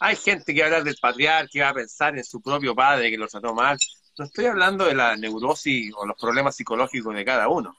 Hay 0.02 0.15
gente 0.15 0.54
que 0.54 0.63
habla 0.63 0.82
del 0.82 0.98
patriarca 1.02 1.52
y 1.54 1.60
va 1.60 1.70
a 1.70 1.74
pensar 1.74 2.18
en 2.18 2.24
su 2.24 2.42
propio 2.42 2.74
padre 2.74 3.10
que 3.10 3.18
lo 3.18 3.28
trató 3.28 3.54
mal. 3.54 3.78
No 4.18 4.26
estoy 4.26 4.46
hablando 4.46 4.86
de 4.86 4.96
la 4.96 5.15
neurosis 5.15 5.94
o 5.96 6.06
los 6.06 6.18
problemas 6.18 6.56
psicológicos 6.56 7.15
de 7.15 7.26
cada 7.26 7.48
uno. 7.48 7.76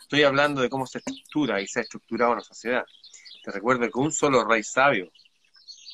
Estoy 0.00 0.22
hablando 0.24 0.60
de 0.60 0.68
cómo 0.68 0.86
se 0.86 0.98
estructura 0.98 1.60
y 1.60 1.66
se 1.66 1.80
ha 1.80 1.82
estructurado 1.82 2.32
una 2.32 2.42
sociedad. 2.42 2.84
Te 3.42 3.50
recuerdo 3.50 3.90
que 3.90 3.98
un 3.98 4.12
solo 4.12 4.44
rey 4.44 4.62
sabio 4.62 5.10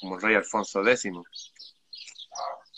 como 0.01 0.17
el 0.17 0.23
rey 0.23 0.35
Alfonso 0.35 0.87
X. 0.87 1.13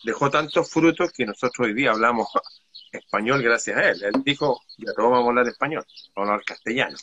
Dejó 0.05 0.31
tantos 0.31 0.71
frutos 0.71 1.13
que 1.13 1.27
nosotros 1.27 1.67
hoy 1.67 1.75
día 1.75 1.91
hablamos 1.91 2.29
español 2.93 3.43
gracias 3.43 3.77
a 3.77 3.91
él. 3.91 4.03
Él 4.03 4.23
dijo, 4.25 4.61
ya 4.79 4.93
todos 4.95 5.11
vamos 5.11 5.27
a 5.27 5.29
hablar 5.29 5.49
español, 5.49 5.85
vamos 6.15 6.29
a 6.29 6.33
hablar 6.33 6.45
castellano, 6.45 6.97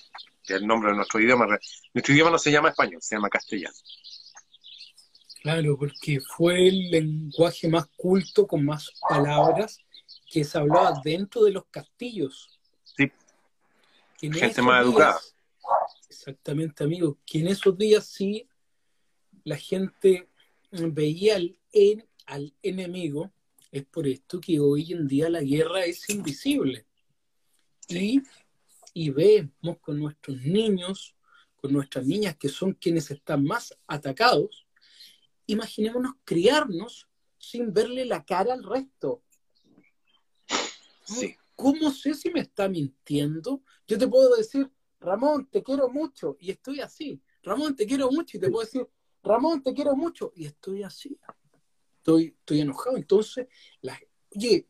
que 0.43 0.55
es 0.55 0.61
el 0.61 0.67
nombre 0.67 0.91
de 0.91 0.97
nuestro 0.97 1.19
idioma. 1.19 1.47
Nuestro 1.93 2.13
idioma 2.13 2.31
no 2.31 2.39
se 2.39 2.51
llama 2.51 2.69
español, 2.69 3.01
se 3.01 3.15
llama 3.15 3.29
castellano. 3.29 3.75
Claro, 5.41 5.77
porque 5.77 6.19
fue 6.19 6.67
el 6.67 6.89
lenguaje 6.89 7.69
más 7.69 7.87
culto, 7.95 8.47
con 8.47 8.65
más 8.65 8.91
palabras, 9.07 9.79
que 10.29 10.43
se 10.43 10.57
hablaba 10.57 10.99
dentro 11.03 11.43
de 11.43 11.51
los 11.51 11.65
castillos. 11.71 12.59
Sí. 12.83 13.11
Gente 14.19 14.61
más 14.61 14.83
educada. 14.83 15.17
Exactamente, 16.09 16.83
amigo. 16.83 17.17
Que 17.25 17.39
en 17.39 17.47
esos 17.47 17.77
días 17.77 18.05
sí 18.07 18.47
la 19.47 19.55
gente 19.55 20.27
veía 20.71 21.37
al, 21.37 21.57
al 22.25 22.53
enemigo. 22.61 23.31
Es 23.71 23.85
por 23.85 24.05
esto 24.05 24.41
que 24.41 24.59
hoy 24.59 24.91
en 24.91 25.07
día 25.07 25.29
la 25.29 25.41
guerra 25.41 25.85
es 25.85 26.09
invisible. 26.09 26.85
Y, 27.87 28.21
y 28.93 29.09
vemos 29.09 29.79
con 29.79 29.99
nuestros 29.99 30.41
niños, 30.41 31.15
con 31.55 31.71
nuestras 31.71 32.05
niñas, 32.05 32.35
que 32.35 32.49
son 32.49 32.73
quienes 32.73 33.09
están 33.09 33.45
más 33.45 33.73
atacados, 33.87 34.67
imaginémonos 35.45 36.15
criarnos 36.25 37.07
sin 37.37 37.71
verle 37.71 38.03
la 38.03 38.25
cara 38.25 38.53
al 38.53 38.65
resto. 38.65 39.23
Sí. 41.05 41.37
¿Cómo 41.55 41.91
sé 41.91 42.15
si 42.15 42.31
me 42.31 42.41
está 42.41 42.67
mintiendo? 42.67 43.63
Yo 43.87 43.97
te 43.97 44.09
puedo 44.09 44.35
decir, 44.35 44.69
Ramón, 44.99 45.47
te 45.49 45.63
quiero 45.63 45.87
mucho 45.87 46.35
y 46.37 46.51
estoy 46.51 46.81
así. 46.81 47.21
Ramón, 47.43 47.77
te 47.77 47.85
quiero 47.87 48.11
mucho 48.11 48.35
y 48.35 48.41
te 48.41 48.49
puedo 48.49 48.65
decir, 48.65 48.85
Ramón, 49.23 49.61
te 49.61 49.73
quiero 49.73 49.95
mucho 49.95 50.31
y 50.35 50.45
estoy 50.45 50.83
así. 50.83 51.19
Estoy, 51.97 52.35
estoy 52.39 52.61
enojado. 52.61 52.97
Entonces, 52.97 53.47
la, 53.81 53.99
oye, 54.35 54.67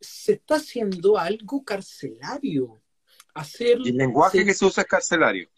se 0.00 0.32
está 0.32 0.56
haciendo 0.56 1.18
algo 1.18 1.64
carcelario. 1.64 2.82
Hacer, 3.34 3.78
el 3.84 3.96
lenguaje 3.96 4.44
que 4.44 4.54
se 4.54 4.64
usa 4.64 4.82
es 4.82 4.88
carcelario. 4.88 5.48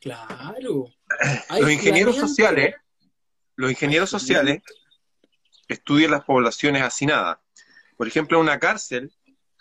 Claro. 0.00 0.86
Los 1.60 1.70
ingenieros 1.70 2.16
sociales, 2.16 2.74
los 3.56 3.70
ingenieros 3.70 4.10
sociales 4.10 4.60
estudian 5.68 6.10
las 6.10 6.24
poblaciones 6.24 6.82
hacinadas. 6.82 7.38
Por 7.96 8.06
ejemplo, 8.06 8.38
una 8.38 8.58
cárcel 8.58 9.12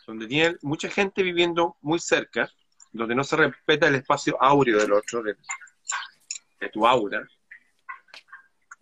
donde 0.05 0.27
tiene 0.27 0.57
mucha 0.61 0.89
gente 0.89 1.23
viviendo 1.23 1.77
muy 1.81 1.99
cerca, 1.99 2.51
donde 2.91 3.15
no 3.15 3.23
se 3.23 3.37
respeta 3.37 3.87
el 3.87 3.95
espacio 3.95 4.41
áureo 4.41 4.79
del 4.79 4.93
otro, 4.93 5.23
de, 5.23 5.35
tu 6.73 6.85
aura, 6.85 7.27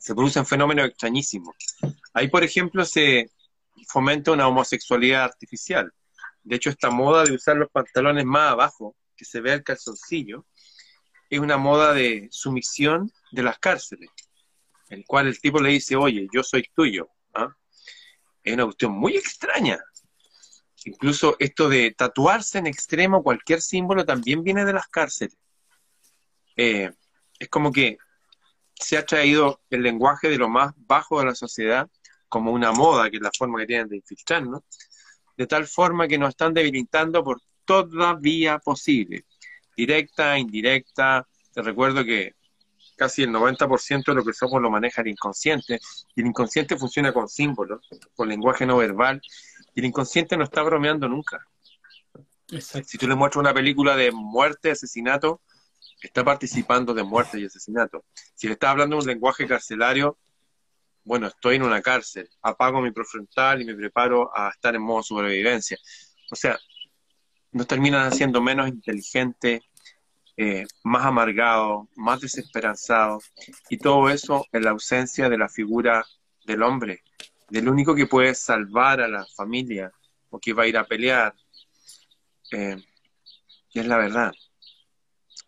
se 0.04 0.13
producen 0.13 0.46
fenómenos 0.46 0.88
extrañísimos. 0.88 1.56
Ahí, 2.13 2.28
por 2.28 2.44
ejemplo, 2.44 2.84
se 2.84 3.32
fomenta 3.88 4.34
una 4.34 4.50
homosexualidad 4.50 5.24
artificial. 5.24 5.94
De 6.44 6.58
hecho, 6.58 6.70
esta 6.70 6.89
moda 6.89 7.24
de 7.24 7.32
usar 7.32 7.56
los 7.56 7.70
pantalones 7.72 8.26
más 8.26 8.52
abajo, 8.52 8.98
que 9.16 9.24
se 9.24 9.39
vea 9.39 9.54
el 9.54 9.63
calzoncillo, 9.63 10.46
es 11.30 11.39
una 11.39 11.56
moda 11.56 11.94
de 11.94 12.28
sumisión 12.32 13.13
de 13.32 13.44
las 13.44 13.60
cárceles, 13.60 14.10
el 14.89 15.06
cual 15.06 15.28
el 15.28 15.39
tipo 15.39 15.62
le 15.62 15.70
dice, 15.70 15.96
oye, 15.96 16.28
yo 16.34 16.44
soy 16.44 16.66
tuyo. 16.76 17.08
¿ah? 17.34 17.56
Es 18.44 18.54
una 18.56 18.66
cuestión 18.66 18.92
muy 18.92 19.16
extraña. 19.16 19.80
Incluso 20.84 21.38
esto 21.39 21.70
de 21.70 21.92
tatuarse 21.92 22.58
en 22.58 22.68
extremo 22.68 23.24
cualquier 23.24 23.62
símbolo 23.62 24.04
también 24.04 24.44
viene 24.44 24.66
de 24.66 24.74
las 24.74 24.88
cárceles. 24.89 25.38
Eh, 26.58 26.92
es 27.39 27.48
como 27.48 27.72
que 27.72 27.98
se 28.76 28.98
ha 28.98 29.06
traído 29.06 29.62
el 29.70 29.84
lenguaje 29.84 30.30
de 30.30 30.38
lo 30.38 30.50
más 30.50 30.74
bajo 30.78 31.20
de 31.20 31.26
la 31.28 31.36
sociedad 31.36 31.90
como 32.28 32.52
una 32.52 32.72
moda, 32.72 33.10
que 33.10 33.18
es 33.18 33.24
la 33.24 33.32
forma 33.38 33.60
que 33.60 33.68
tienen 33.68 33.88
de 33.88 33.98
infiltrarnos, 33.98 34.62
de 35.38 35.48
tal 35.48 35.68
forma 35.68 36.08
que 36.08 36.18
nos 36.18 36.30
están 36.30 36.54
debilitando 36.54 37.24
por 37.24 37.42
toda 37.66 38.16
vía 38.16 38.60
posible, 38.60 39.26
directa, 39.76 40.38
indirecta. 40.38 41.28
Te 41.54 41.62
recuerdo 41.62 42.04
que 42.04 42.34
casi 42.96 43.24
el 43.24 43.30
90% 43.32 44.06
de 44.06 44.16
lo 44.16 44.24
que 44.24 44.34
somos 44.34 44.62
lo 44.62 44.70
maneja 44.70 45.02
el 45.02 45.10
inconsciente, 45.10 45.80
y 46.16 46.22
el 46.22 46.28
inconsciente 46.28 46.78
funciona 46.78 47.12
con 47.12 47.28
símbolos, 47.28 47.88
con 48.16 48.28
lenguaje 48.28 48.66
no 48.66 48.78
verbal, 48.78 49.22
y 49.74 49.80
el 49.80 49.86
inconsciente 49.86 50.38
no 50.38 50.44
está 50.44 50.62
bromeando 50.64 51.08
nunca. 51.08 51.46
Si 52.86 52.98
tú 52.98 53.08
le 53.08 53.16
muestras 53.16 53.42
una 53.42 53.54
película 53.54 53.96
de 53.96 54.12
muerte, 54.12 54.72
asesinato, 54.72 55.42
está 56.08 56.24
participando 56.24 56.94
de 56.94 57.04
muerte 57.04 57.39
y 57.39 57.46
asesinato. 57.46 58.06
Si 58.36 58.48
le 58.48 58.54
estás 58.54 58.72
hablando 58.72 58.98
un 58.98 59.06
lenguaje 59.06 59.48
carcelario, 59.48 60.18
bueno, 61.06 61.28
estoy 61.28 61.56
en 61.58 61.63
una 61.63 61.82
cárcel, 61.82 62.30
apago 62.42 62.82
mi 62.82 62.92
profrontal 62.92 63.62
y 63.62 63.66
me 63.66 63.76
preparo 63.76 64.32
a 64.36 64.50
estar 64.50 64.76
en 64.76 64.82
modo 64.82 65.04
sobrevivencia. 65.04 65.78
O 66.32 66.36
sea, 66.36 66.58
nos 67.52 67.68
terminan 67.68 68.06
haciendo 68.06 68.42
menos 68.42 68.68
inteligentes, 68.68 69.62
eh, 70.36 70.66
más 70.84 71.06
amargados, 71.06 71.88
más 71.96 72.20
desesperanzados, 72.22 73.32
y 73.70 73.78
todo 73.78 74.10
eso 74.10 74.46
en 74.52 74.63
la 74.63 74.72
ausencia 74.72 75.30
de 75.30 75.38
la 75.38 75.50
figura 75.50 76.06
del 76.46 76.63
hombre, 76.63 77.04
del 77.50 77.70
único 77.70 77.94
que 77.96 78.08
puede 78.08 78.34
salvar 78.34 79.02
a 79.02 79.08
la 79.08 79.26
familia 79.36 79.92
o 80.30 80.39
que 80.39 80.54
va 80.54 80.63
a 80.63 80.68
ir 80.68 80.78
a 80.78 80.86
pelear. 80.86 81.34
Eh, 82.52 82.78
y 83.74 83.80
es 83.80 83.88
la 83.88 83.98
verdad. 83.98 84.34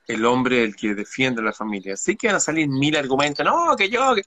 El 0.08 0.26
hombre 0.26 0.64
el 0.64 0.76
que 0.76 0.94
defiende 0.94 1.42
a 1.42 1.46
la 1.46 1.54
familia. 1.54 1.98
Sí 1.98 2.16
que 2.16 2.28
van 2.28 2.36
a 2.38 2.40
salir 2.40 2.68
mil 2.68 2.96
argumentos, 2.96 3.46
no, 3.46 3.76
que 3.76 3.90
yo, 3.90 4.16
que... 4.16 4.24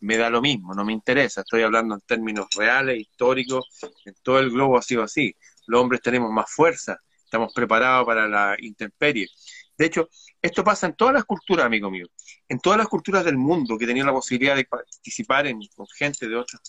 me 0.00 0.16
da 0.16 0.30
lo 0.30 0.40
mismo, 0.42 0.74
no 0.74 0.84
me 0.84 0.92
interesa. 0.92 1.42
Estoy 1.42 1.62
hablando 1.62 1.94
en 1.94 2.00
términos 2.00 2.46
reales, 2.56 3.00
históricos, 3.00 3.66
en 4.04 4.14
todo 4.22 4.38
el 4.40 4.50
globo 4.50 4.78
ha 4.78 4.82
sido 4.82 5.02
así. 5.02 5.34
Los 5.66 5.80
hombres 5.80 6.00
tenemos 6.00 6.30
más 6.30 6.50
fuerza, 6.50 6.98
estamos 7.24 7.52
preparados 7.52 8.04
para 8.06 8.28
la 8.28 8.56
intemperie. 8.58 9.28
De 9.76 9.86
hecho, 9.86 10.08
esto 10.40 10.64
pasa 10.64 10.86
en 10.86 10.94
todas 10.94 11.14
las 11.14 11.24
culturas, 11.24 11.66
amigo 11.66 11.90
mío. 11.90 12.06
En 12.48 12.58
todas 12.58 12.78
las 12.78 12.88
culturas 12.88 13.24
del 13.24 13.36
mundo 13.36 13.78
que 13.78 13.86
tenían 13.86 14.06
la 14.06 14.12
posibilidad 14.12 14.56
de 14.56 14.64
participar 14.64 15.46
en, 15.46 15.60
con 15.74 15.86
gente 15.86 16.28
de 16.28 16.36
otras 16.36 16.60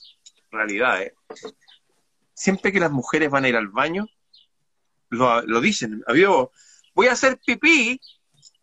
realidades. 0.51 1.13
Siempre 2.33 2.71
que 2.71 2.79
las 2.79 2.91
mujeres 2.91 3.29
van 3.29 3.45
a 3.45 3.49
ir 3.49 3.55
al 3.55 3.67
baño, 3.67 4.07
lo, 5.09 5.61
dicen. 5.61 6.03
voy 6.93 7.07
a 7.07 7.11
hacer 7.11 7.39
pipí 7.45 7.99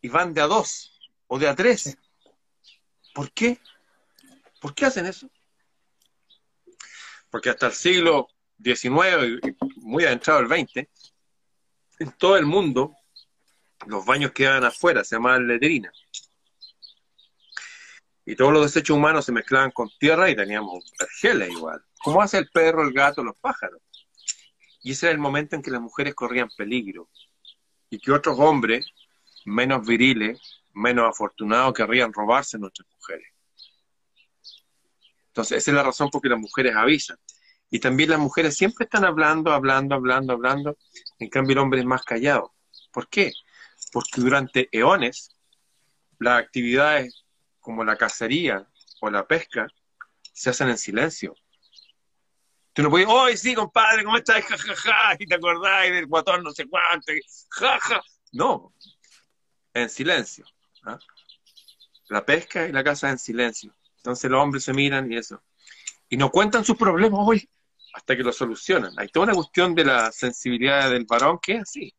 y 0.01 0.09
van 0.09 0.35
de 0.35 0.41
a 0.41 0.47
dos 0.47 0.99
o 1.27 1.39
de 1.39 1.49
a 1.49 1.55
tres. 1.55 1.97
¿Por 3.15 3.33
qué? 3.33 3.59
¿Por 4.61 4.75
qué 4.75 4.87
hacen 4.87 5.07
eso? 5.07 5.31
Porque 7.31 7.51
hasta 7.51 7.67
el 7.67 7.73
siglo 7.73 8.29
XIX 8.63 9.41
y 9.43 9.57
muy 9.81 10.05
adentrado 10.05 10.41
el 10.41 10.49
XX, 10.49 10.89
en 12.01 12.13
todo 12.19 12.37
el 12.37 12.47
mundo 12.47 12.95
los 13.87 14.05
baños 14.05 14.33
quedaban 14.33 14.65
afuera, 14.65 15.05
se 15.05 15.17
llamaban 15.17 15.47
letrinas. 15.47 15.95
Y 18.25 18.37
todos 18.37 18.53
los 18.53 18.63
desechos 18.63 18.97
humanos 18.97 19.25
se 19.25 19.33
mezclaban 19.33 19.71
con 19.71 19.89
tierra 19.99 20.31
y 20.31 20.37
teníamos 20.37 20.93
pergeles 20.97 21.51
igual. 21.51 21.83
¿Cómo 22.03 22.23
hace 22.23 22.39
el 22.39 22.49
perro, 22.51 22.83
el 22.83 22.93
gato, 22.93 23.25
los 23.25 23.39
pájaros? 23.39 23.81
Y 24.83 24.93
ese 24.93 25.07
era 25.07 25.13
el 25.13 25.19
momento 25.19 25.57
en 25.57 25.63
que 25.63 25.71
las 25.71 25.81
mujeres 25.81 26.15
corrían 26.15 26.49
peligro. 26.57 27.09
Y 27.89 27.99
que 27.99 28.13
otros 28.13 28.39
hombres, 28.39 28.87
menos 29.45 29.87
viriles, 29.87 30.63
menos 30.73 31.09
afortunados, 31.09 31.75
querrían 31.75 32.13
robarse 32.13 32.59
nuestras 32.59 32.89
mujeres. 32.93 33.29
Entonces, 35.29 35.59
esa 35.59 35.71
es 35.71 35.75
la 35.75 35.83
razón 35.83 36.11
por 36.11 36.21
que 36.21 36.29
las 36.29 36.39
mujeres 36.39 36.75
avisan. 36.75 37.17
Y 37.71 37.79
también 37.79 38.11
las 38.11 38.19
mujeres 38.19 38.57
siempre 38.57 38.85
están 38.85 39.05
hablando, 39.05 39.53
hablando, 39.53 39.95
hablando, 39.95 40.33
hablando. 40.33 40.77
En 41.19 41.29
cambio, 41.29 41.53
el 41.53 41.59
hombre 41.59 41.81
es 41.81 41.87
más 41.87 42.03
callado. 42.03 42.55
¿Por 42.93 43.09
qué? 43.09 43.33
porque 43.93 44.21
durante 44.21 44.69
eones 44.73 45.31
las 46.19 46.43
actividades 46.43 47.25
como 47.59 47.85
la 47.85 47.97
cacería 47.97 48.67
o 49.01 49.11
la 49.11 49.27
pesca 49.27 49.67
se 50.33 50.51
hacen 50.51 50.69
en 50.69 50.79
silencio. 50.79 51.35
Tú 52.73 52.83
no 52.83 52.91
puedes, 52.91 53.09
¡ay, 53.11 53.37
sí, 53.37 53.55
compadre! 53.55 54.05
¿Cómo 54.05 54.17
estás? 54.17 54.45
Ja, 54.45 54.57
ja, 54.57 54.77
ja, 54.77 55.17
y 55.19 55.27
te 55.27 55.35
acordáis 55.35 55.93
del 55.93 56.07
guatón 56.07 56.43
no 56.43 56.53
sé 56.53 56.67
cuánto, 56.67 57.13
ja, 57.51 57.79
ja. 57.81 58.03
No, 58.33 58.73
en 59.75 59.89
silencio. 59.89 60.45
¿ah? 60.85 60.99
La 62.09 62.25
pesca 62.25 62.67
y 62.67 62.73
la 62.73 62.85
caza 62.85 63.11
en 63.11 63.19
silencio. 63.19 63.75
Entonces 63.97 64.31
los 64.31 64.43
hombres 64.43 64.65
se 64.65 64.73
miran 64.73 65.11
y 65.11 65.17
eso. 65.17 65.43
Y 66.09 66.17
no 66.17 66.31
cuentan 66.31 66.65
sus 66.65 66.77
problemas 66.77 67.21
hoy 67.23 67.49
hasta 67.93 68.17
que 68.17 68.23
lo 68.23 68.33
solucionan. 68.33 68.93
Hay 68.97 69.09
toda 69.09 69.27
una 69.27 69.35
cuestión 69.35 69.75
de 69.75 69.85
la 69.85 70.11
sensibilidad 70.13 70.91
del 70.91 71.05
varón 71.05 71.39
que 71.41 71.57
es 71.57 71.63
así. 71.63 71.95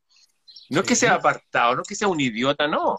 No 0.69 0.81
es 0.81 0.87
que 0.87 0.95
sea 0.95 1.15
apartado, 1.15 1.75
no 1.75 1.81
es 1.81 1.87
que 1.87 1.95
sea 1.95 2.07
un 2.07 2.19
idiota, 2.19 2.67
no. 2.67 2.97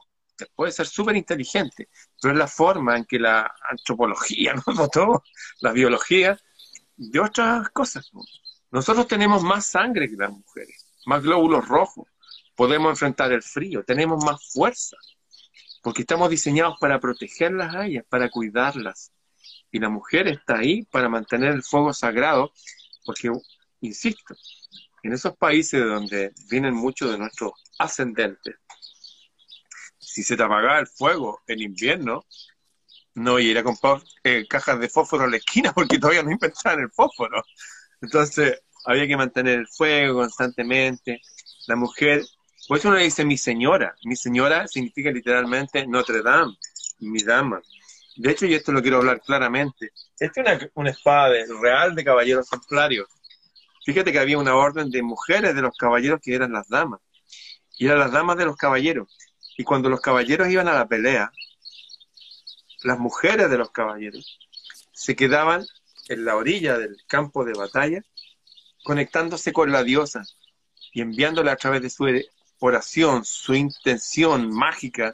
Puede 0.54 0.72
ser 0.72 0.86
súper 0.86 1.16
inteligente, 1.16 1.88
pero 2.20 2.32
es 2.32 2.38
la 2.38 2.48
forma 2.48 2.96
en 2.96 3.04
que 3.04 3.18
la 3.18 3.50
antropología 3.70 4.54
nos 4.66 4.76
votó, 4.76 5.22
la 5.60 5.72
biología, 5.72 6.38
de 6.96 7.20
otras 7.20 7.70
cosas. 7.70 8.10
Nosotros 8.70 9.06
tenemos 9.06 9.42
más 9.42 9.66
sangre 9.66 10.08
que 10.08 10.16
las 10.16 10.30
mujeres, 10.30 10.86
más 11.06 11.22
glóbulos 11.22 11.66
rojos, 11.68 12.06
podemos 12.54 12.90
enfrentar 12.90 13.32
el 13.32 13.42
frío, 13.42 13.84
tenemos 13.84 14.24
más 14.24 14.52
fuerza, 14.52 14.96
porque 15.82 16.02
estamos 16.02 16.30
diseñados 16.30 16.76
para 16.80 17.00
protegerlas 17.00 17.74
a 17.74 17.86
ellas, 17.86 18.04
para 18.08 18.30
cuidarlas. 18.30 19.12
Y 19.70 19.78
la 19.78 19.88
mujer 19.88 20.28
está 20.28 20.58
ahí 20.58 20.84
para 20.84 21.08
mantener 21.08 21.52
el 21.52 21.62
fuego 21.62 21.92
sagrado, 21.92 22.52
porque, 23.04 23.30
insisto, 23.80 24.34
en 25.02 25.12
esos 25.12 25.36
países 25.36 25.84
donde 25.84 26.32
vienen 26.48 26.74
muchos 26.74 27.10
de 27.10 27.18
nuestros 27.18 27.52
ascendentes, 27.78 28.56
si 29.98 30.22
se 30.22 30.36
te 30.36 30.42
apagaba 30.42 30.78
el 30.78 30.86
fuego 30.86 31.40
en 31.46 31.60
invierno, 31.60 32.24
no 33.14 33.38
ir 33.38 33.58
a 33.58 33.62
comprar 33.62 34.02
eh, 34.24 34.46
cajas 34.48 34.78
de 34.80 34.88
fósforo 34.88 35.24
a 35.24 35.28
la 35.28 35.36
esquina 35.36 35.72
porque 35.74 35.98
todavía 35.98 36.22
no 36.22 36.30
inventaban 36.30 36.80
el 36.80 36.90
fósforo. 36.90 37.42
Entonces 38.00 38.62
había 38.84 39.06
que 39.06 39.16
mantener 39.16 39.60
el 39.60 39.68
fuego 39.68 40.20
constantemente. 40.20 41.20
La 41.66 41.76
mujer, 41.76 42.22
por 42.68 42.78
eso 42.78 42.88
uno 42.88 42.98
dice 42.98 43.24
mi 43.24 43.36
señora. 43.36 43.94
Mi 44.04 44.16
señora 44.16 44.66
significa 44.68 45.10
literalmente 45.10 45.86
Notre 45.86 46.22
Dame, 46.22 46.56
mi 47.00 47.22
dama. 47.22 47.60
De 48.16 48.30
hecho, 48.30 48.46
y 48.46 48.54
esto 48.54 48.72
lo 48.72 48.82
quiero 48.82 48.98
hablar 48.98 49.20
claramente, 49.20 49.90
esta 50.18 50.42
es 50.42 50.46
una, 50.46 50.70
una 50.74 50.90
espada 50.90 51.32
real 51.60 51.94
de 51.94 52.04
caballeros 52.04 52.48
templarios. 52.48 53.08
Fíjate 53.84 54.12
que 54.12 54.18
había 54.18 54.38
una 54.38 54.54
orden 54.54 54.90
de 54.90 55.02
mujeres 55.02 55.54
de 55.54 55.62
los 55.62 55.76
caballeros 55.76 56.20
que 56.22 56.34
eran 56.34 56.52
las 56.52 56.68
damas. 56.68 57.00
Y 57.78 57.86
eran 57.86 57.98
las 57.98 58.12
damas 58.12 58.36
de 58.36 58.44
los 58.44 58.56
caballeros. 58.56 59.08
Y 59.56 59.64
cuando 59.64 59.88
los 59.88 60.00
caballeros 60.00 60.48
iban 60.48 60.68
a 60.68 60.74
la 60.74 60.86
pelea, 60.86 61.32
las 62.84 62.98
mujeres 62.98 63.50
de 63.50 63.58
los 63.58 63.70
caballeros 63.70 64.38
se 64.92 65.16
quedaban 65.16 65.64
en 66.08 66.24
la 66.24 66.36
orilla 66.36 66.78
del 66.78 66.96
campo 67.06 67.44
de 67.44 67.54
batalla, 67.54 68.02
conectándose 68.84 69.52
con 69.52 69.72
la 69.72 69.82
diosa 69.82 70.22
y 70.92 71.00
enviándole 71.00 71.50
a 71.50 71.56
través 71.56 71.82
de 71.82 71.90
su 71.90 72.06
oración, 72.66 73.24
su 73.24 73.54
intención 73.54 74.50
mágica, 74.50 75.12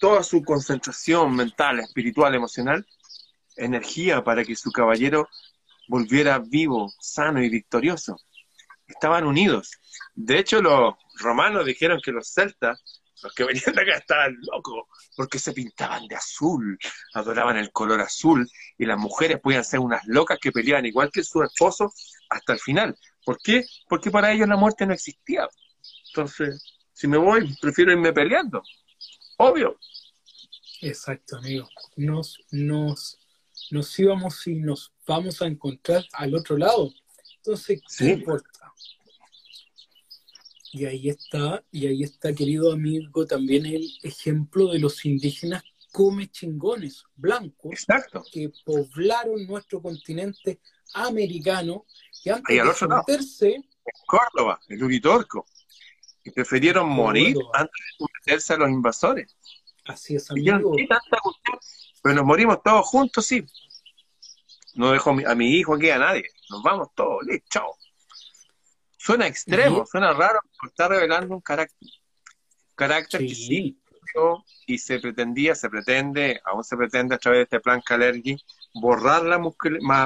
toda 0.00 0.22
su 0.22 0.42
concentración 0.42 1.34
mental, 1.34 1.80
espiritual, 1.80 2.34
emocional, 2.34 2.86
energía 3.56 4.22
para 4.22 4.44
que 4.44 4.56
su 4.56 4.70
caballero 4.70 5.28
volviera 5.88 6.38
vivo, 6.38 6.92
sano 7.00 7.42
y 7.42 7.48
victorioso. 7.48 8.16
Estaban 8.86 9.26
unidos. 9.26 9.70
De 10.14 10.38
hecho, 10.38 10.62
los 10.62 10.94
romanos 11.18 11.66
dijeron 11.66 12.00
que 12.02 12.12
los 12.12 12.32
celtas 12.32 12.82
los 13.22 13.34
que 13.34 13.44
venían 13.44 13.74
de 13.74 13.82
acá 13.82 13.98
estaban 13.98 14.36
locos, 14.52 14.84
porque 15.16 15.38
se 15.38 15.52
pintaban 15.52 16.06
de 16.06 16.16
azul, 16.16 16.78
adoraban 17.14 17.56
el 17.56 17.72
color 17.72 18.00
azul, 18.00 18.48
y 18.76 18.86
las 18.86 18.98
mujeres 18.98 19.40
podían 19.40 19.64
ser 19.64 19.80
unas 19.80 20.06
locas 20.06 20.38
que 20.40 20.52
peleaban 20.52 20.86
igual 20.86 21.10
que 21.12 21.24
su 21.24 21.42
esposo 21.42 21.92
hasta 22.30 22.52
el 22.52 22.60
final. 22.60 22.96
¿Por 23.24 23.38
qué? 23.38 23.64
Porque 23.88 24.10
para 24.10 24.32
ellos 24.32 24.48
la 24.48 24.56
muerte 24.56 24.86
no 24.86 24.94
existía. 24.94 25.48
Entonces, 26.18 26.60
si 26.92 27.06
me 27.06 27.16
voy, 27.16 27.54
prefiero 27.60 27.92
irme 27.92 28.12
peleando. 28.12 28.60
Obvio. 29.36 29.78
Exacto, 30.80 31.36
amigo. 31.36 31.68
Nos, 31.94 32.40
nos, 32.50 33.20
nos 33.70 33.98
íbamos 34.00 34.44
y 34.48 34.56
nos 34.56 34.92
vamos 35.06 35.40
a 35.40 35.46
encontrar 35.46 36.04
al 36.12 36.34
otro 36.34 36.56
lado. 36.56 36.92
Entonces, 37.36 37.80
¿qué 37.96 38.10
importa? 38.10 38.50
Y 40.72 40.86
ahí 40.86 41.08
está, 41.08 41.64
y 41.70 41.86
ahí 41.86 42.02
está, 42.02 42.32
querido 42.32 42.72
amigo, 42.72 43.24
también 43.24 43.64
el 43.64 43.88
ejemplo 44.02 44.72
de 44.72 44.80
los 44.80 45.04
indígenas 45.04 45.62
come 45.92 46.28
chingones 46.28 47.04
blancos 47.14 47.72
Exacto. 47.72 48.24
que 48.32 48.50
poblaron 48.64 49.46
nuestro 49.46 49.80
continente 49.80 50.60
americano 50.94 51.86
y 52.24 52.30
antes 52.30 52.56
de 52.56 52.74
someterse 52.74 53.64
Córdoba, 54.06 54.60
el 54.68 54.82
Uritorco, 54.82 55.46
y 56.28 56.30
prefirieron 56.30 56.88
morir 56.88 57.36
antes 57.54 57.72
de 57.72 58.06
someterse 58.06 58.54
a 58.54 58.56
los 58.58 58.70
invasores. 58.70 59.36
Así 59.86 60.16
es, 60.16 60.30
amigo. 60.30 60.74
Pero 62.02 62.14
nos 62.14 62.24
morimos 62.24 62.62
todos 62.62 62.86
juntos, 62.86 63.26
sí. 63.26 63.44
No 64.74 64.92
dejo 64.92 65.10
a 65.10 65.34
mi 65.34 65.50
hijo 65.50 65.74
aquí 65.74 65.90
a 65.90 65.98
nadie. 65.98 66.24
Nos 66.50 66.62
vamos 66.62 66.88
todos, 66.94 67.24
listo, 67.24 67.46
chao. 67.50 67.74
Suena 68.96 69.26
extremo, 69.26 69.86
suena 69.86 70.12
raro, 70.12 70.40
pero 70.60 70.70
está 70.70 70.88
revelando 70.88 71.34
un 71.34 71.40
carácter. 71.40 71.88
Carácter 72.74 73.20
que 73.20 73.34
sí 73.34 73.80
y 74.66 74.78
se 74.78 74.98
pretendía, 75.00 75.54
se 75.54 75.68
pretende, 75.68 76.40
aún 76.44 76.64
se 76.64 76.76
pretende 76.76 77.14
a 77.14 77.18
través 77.18 77.38
de 77.38 77.42
este 77.44 77.60
plan 77.60 77.80
Calergi, 77.80 78.36
borrar 78.74 79.22
la 79.22 79.38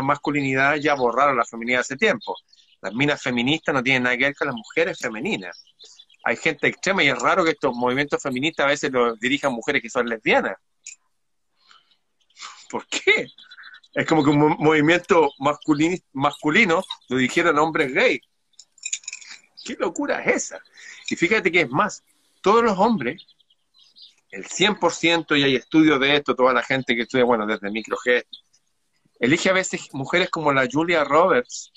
masculinidad, 0.03 0.77
ya 0.77 0.95
borraron 0.95 1.37
la 1.37 1.45
feminidad 1.45 1.81
hace 1.81 1.97
tiempo. 1.97 2.37
Las 2.81 2.95
minas 2.95 3.23
feministas 3.23 3.75
no 3.75 3.83
tienen 3.83 4.05
nada 4.05 4.17
que 4.17 4.25
ver 4.25 4.35
con 4.35 4.49
las 4.49 4.57
mujeres 4.57 4.99
femeninas. 4.99 5.65
Hay 6.25 6.37
gente 6.37 6.69
extrema 6.69 7.03
y 7.03 7.09
es 7.09 7.19
raro 7.19 7.45
que 7.45 7.51
estos 7.51 7.75
movimientos 7.75 8.23
feministas 8.23 8.65
a 8.65 8.69
veces 8.69 8.93
los 8.93 9.19
dirijan 9.19 9.53
mujeres 9.53 9.83
que 9.83 9.91
son 9.91 10.07
lesbianas. 10.07 10.57
¿Por 12.71 12.87
qué? 12.87 13.29
Es 13.95 14.07
como 14.07 14.25
que 14.25 14.31
un 14.31 14.57
movimiento 14.59 15.31
masculino, 15.39 15.97
masculino 16.13 16.83
lo 17.09 17.17
dijeron 17.17 17.59
hombres 17.59 17.93
gays. 17.93 18.23
¿Qué 19.65 19.77
locura 19.79 20.23
es 20.23 20.37
esa? 20.37 20.61
Y 21.11 21.17
fíjate 21.17 21.53
que 21.53 21.63
es 21.63 21.69
más, 21.69 22.03
todos 22.41 22.65
los 22.65 22.79
hombres, 22.79 23.27
el 24.31 24.47
100%, 24.47 25.39
y 25.39 25.43
hay 25.45 25.57
estudios 25.57 26.01
de 26.01 26.17
esto, 26.17 26.35
toda 26.35 26.55
la 26.55 26.63
gente 26.63 26.97
que 26.97 27.03
estudia, 27.03 27.25
bueno, 27.25 27.47
desde 27.47 27.71
microget, 27.71 28.27
elige 29.21 29.51
a 29.51 29.53
veces 29.53 29.89
mujeres 29.93 30.31
como 30.31 30.53
la 30.53 30.67
Julia 30.71 31.05
Roberts, 31.05 31.71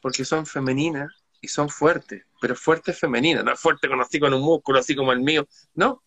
porque 0.00 0.24
son 0.24 0.46
femeninas 0.46 1.12
y 1.40 1.48
son 1.48 1.68
fuertes, 1.68 2.24
pero 2.44 2.56
fuertes 2.56 2.98
femeninas, 2.98 3.42
no 3.42 3.54
es 3.54 3.58
fuerte 3.58 3.88
así 3.98 4.20
con 4.20 4.34
un 4.34 4.42
músculo 4.42 4.78
así 4.78 4.94
como 4.94 5.12
el 5.12 5.20
mío, 5.20 5.48
no, 5.72 6.02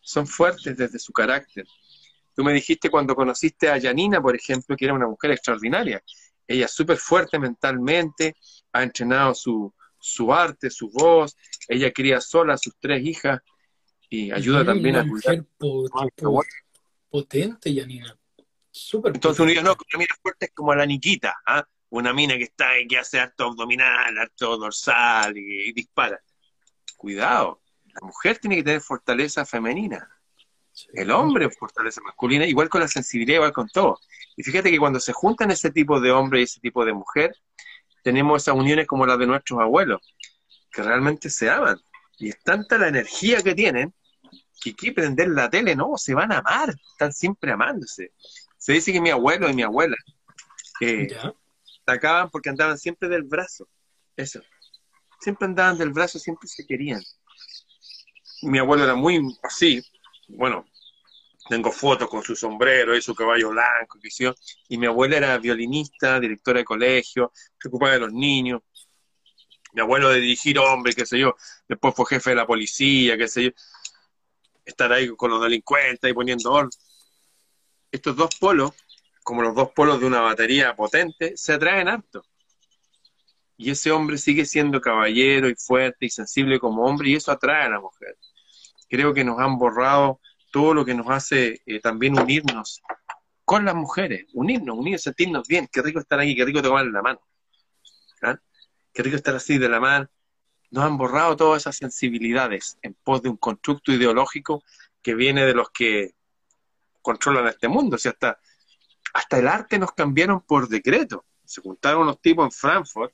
son 0.00 0.24
fuertes 0.24 0.76
desde 0.76 1.00
su 1.00 1.12
carácter. 1.12 1.66
Tú 2.36 2.44
me 2.44 2.52
dijiste 2.52 2.88
cuando 2.88 3.16
conociste 3.16 3.68
a 3.68 3.80
Janina, 3.80 4.22
por 4.22 4.36
ejemplo, 4.36 4.76
que 4.76 4.84
era 4.84 4.94
una 4.94 5.08
mujer 5.08 5.32
extraordinaria. 5.32 6.00
Ella 6.46 6.66
es 6.66 6.70
súper 6.70 6.96
fuerte 6.96 7.40
mentalmente, 7.40 8.36
ha 8.72 8.84
entrenado 8.84 9.34
su, 9.34 9.74
su 9.98 10.32
arte, 10.32 10.70
su 10.70 10.92
voz, 10.92 11.36
ella 11.66 11.92
cría 11.92 12.20
sola 12.20 12.54
a 12.54 12.58
sus 12.58 12.74
tres 12.78 13.04
hijas 13.04 13.40
y 14.08 14.30
ayuda 14.30 14.64
también 14.64 14.94
a 14.94 15.08
cuidar. 15.08 15.44
potente, 17.10 17.74
Yanina. 17.74 18.16
Súper 18.70 19.12
Entonces 19.12 19.40
uno 19.40 19.50
dice, 19.50 19.62
no, 19.64 19.76
mina 19.98 20.14
fuerte 20.22 20.46
es 20.46 20.52
como 20.52 20.72
la 20.72 20.86
Niquita, 20.86 21.34
¿ah? 21.44 21.66
Una 21.90 22.12
mina 22.12 22.36
que 22.36 22.44
está 22.44 22.70
que 22.88 22.98
hace 22.98 23.18
harto 23.20 23.44
abdominal, 23.44 24.18
harto 24.18 24.56
dorsal 24.56 25.36
y, 25.36 25.72
dispara. 25.72 26.20
Cuidado, 26.96 27.62
la 27.86 28.06
mujer 28.06 28.38
tiene 28.38 28.56
que 28.56 28.62
tener 28.64 28.80
fortaleza 28.80 29.44
femenina. 29.44 30.08
El 30.92 31.10
hombre 31.10 31.50
fortaleza 31.50 32.00
masculina, 32.02 32.46
igual 32.46 32.68
con 32.68 32.80
la 32.80 32.88
sensibilidad, 32.88 33.36
igual 33.36 33.52
con 33.52 33.68
todo. 33.68 33.98
Y 34.36 34.42
fíjate 34.42 34.70
que 34.70 34.78
cuando 34.78 35.00
se 35.00 35.12
juntan 35.12 35.50
ese 35.50 35.70
tipo 35.70 36.00
de 36.00 36.12
hombre 36.12 36.40
y 36.40 36.44
ese 36.44 36.60
tipo 36.60 36.84
de 36.84 36.92
mujer, 36.92 37.34
tenemos 38.02 38.42
esas 38.42 38.54
uniones 38.54 38.86
como 38.86 39.04
las 39.06 39.18
de 39.18 39.26
nuestros 39.26 39.60
abuelos, 39.60 40.00
que 40.70 40.82
realmente 40.82 41.30
se 41.30 41.50
aman. 41.50 41.80
Y 42.18 42.28
es 42.30 42.42
tanta 42.42 42.78
la 42.78 42.88
energía 42.88 43.42
que 43.42 43.54
tienen 43.54 43.92
que 44.60 44.70
aquí 44.70 44.90
prender 44.90 45.28
la 45.28 45.48
tele, 45.48 45.74
no, 45.74 45.96
se 45.96 46.14
van 46.14 46.32
a 46.32 46.38
amar, 46.38 46.74
están 46.92 47.12
siempre 47.12 47.52
amándose. 47.52 48.12
Se 48.56 48.72
dice 48.72 48.92
que 48.92 49.00
mi 49.00 49.10
abuelo 49.10 49.48
y 49.48 49.54
mi 49.54 49.62
abuela 49.62 49.96
eh, 50.80 51.08
acaban 51.92 52.30
porque 52.30 52.48
andaban 52.48 52.78
siempre 52.78 53.08
del 53.08 53.22
brazo. 53.22 53.68
Eso. 54.16 54.40
Siempre 55.20 55.46
andaban 55.46 55.78
del 55.78 55.90
brazo, 55.90 56.18
siempre 56.18 56.48
se 56.48 56.66
querían. 56.66 57.02
Mi 58.42 58.58
abuelo 58.58 58.84
era 58.84 58.94
muy 58.94 59.20
así, 59.42 59.82
bueno, 60.28 60.64
tengo 61.48 61.72
fotos 61.72 62.08
con 62.08 62.22
su 62.22 62.36
sombrero 62.36 62.96
y 62.96 63.02
su 63.02 63.14
caballo 63.14 63.50
blanco, 63.50 63.98
y 64.68 64.78
mi 64.78 64.86
abuela 64.86 65.16
era 65.16 65.38
violinista, 65.38 66.20
directora 66.20 66.58
de 66.58 66.64
colegio, 66.64 67.32
se 67.60 67.68
ocupaba 67.68 67.92
de 67.92 68.00
los 68.00 68.12
niños, 68.12 68.62
mi 69.72 69.80
abuelo 69.80 70.10
de 70.10 70.20
dirigir 70.20 70.58
hombres, 70.58 70.94
qué 70.94 71.06
sé 71.06 71.18
yo, 71.18 71.36
después 71.68 71.94
fue 71.94 72.06
jefe 72.06 72.30
de 72.30 72.36
la 72.36 72.46
policía, 72.46 73.16
qué 73.16 73.28
sé 73.28 73.44
yo, 73.44 73.50
estar 74.64 74.92
ahí 74.92 75.08
con 75.16 75.30
los 75.30 75.42
delincuentes 75.42 76.10
y 76.10 76.14
poniendo 76.14 76.52
orden. 76.52 76.70
Estos 77.90 78.14
dos 78.16 78.36
polos, 78.36 78.72
como 79.28 79.42
los 79.42 79.54
dos 79.54 79.72
polos 79.72 80.00
de 80.00 80.06
una 80.06 80.22
batería 80.22 80.74
potente, 80.74 81.36
se 81.36 81.52
atraen 81.52 81.86
harto. 81.86 82.24
Y 83.58 83.70
ese 83.70 83.90
hombre 83.90 84.16
sigue 84.16 84.46
siendo 84.46 84.80
caballero 84.80 85.50
y 85.50 85.54
fuerte 85.54 86.06
y 86.06 86.08
sensible 86.08 86.58
como 86.58 86.86
hombre 86.86 87.10
y 87.10 87.16
eso 87.16 87.30
atrae 87.30 87.66
a 87.66 87.68
la 87.68 87.78
mujer. 87.78 88.16
Creo 88.88 89.12
que 89.12 89.24
nos 89.24 89.38
han 89.38 89.58
borrado 89.58 90.18
todo 90.50 90.72
lo 90.72 90.82
que 90.82 90.94
nos 90.94 91.10
hace 91.10 91.60
eh, 91.66 91.78
también 91.78 92.18
unirnos 92.18 92.80
con 93.44 93.66
las 93.66 93.74
mujeres, 93.74 94.24
unirnos, 94.32 94.78
unirnos, 94.78 95.02
sentirnos 95.02 95.46
bien. 95.46 95.68
Qué 95.70 95.82
rico 95.82 95.98
estar 96.00 96.18
aquí, 96.18 96.34
qué 96.34 96.46
rico 96.46 96.62
tomar 96.62 96.86
la 96.86 97.02
mano. 97.02 97.20
¿Ah? 98.22 98.38
Qué 98.94 99.02
rico 99.02 99.16
estar 99.16 99.36
así 99.36 99.58
de 99.58 99.68
la 99.68 99.78
mano. 99.78 100.08
Nos 100.70 100.84
han 100.84 100.96
borrado 100.96 101.36
todas 101.36 101.64
esas 101.64 101.76
sensibilidades 101.76 102.78
en 102.80 102.94
pos 102.94 103.20
de 103.20 103.28
un 103.28 103.36
constructo 103.36 103.92
ideológico 103.92 104.64
que 105.02 105.14
viene 105.14 105.44
de 105.44 105.52
los 105.52 105.68
que 105.68 106.14
controlan 107.02 107.46
este 107.46 107.68
mundo. 107.68 107.96
O 107.96 107.98
sea, 107.98 108.12
hasta, 108.12 108.38
hasta 109.14 109.38
el 109.38 109.48
arte 109.48 109.78
nos 109.78 109.92
cambiaron 109.92 110.40
por 110.42 110.68
decreto. 110.68 111.24
Se 111.44 111.60
juntaron 111.60 112.02
unos 112.02 112.20
tipos 112.20 112.44
en 112.44 112.52
Frankfurt, 112.52 113.12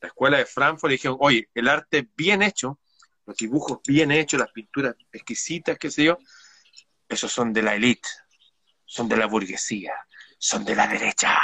la 0.00 0.08
escuela 0.08 0.38
de 0.38 0.46
Frankfurt, 0.46 0.92
y 0.92 0.96
dijeron, 0.96 1.16
oye, 1.20 1.48
el 1.54 1.68
arte 1.68 2.08
bien 2.16 2.42
hecho, 2.42 2.78
los 3.24 3.36
dibujos 3.36 3.80
bien 3.86 4.12
hechos, 4.12 4.38
las 4.38 4.52
pinturas 4.52 4.94
exquisitas, 5.12 5.78
qué 5.78 5.90
sé 5.90 6.04
yo, 6.04 6.18
esos 7.08 7.32
son 7.32 7.52
de 7.52 7.62
la 7.62 7.74
élite, 7.74 8.08
son 8.84 9.08
de 9.08 9.16
la 9.16 9.26
burguesía, 9.26 9.94
son 10.38 10.64
de 10.64 10.76
la 10.76 10.86
derecha. 10.86 11.36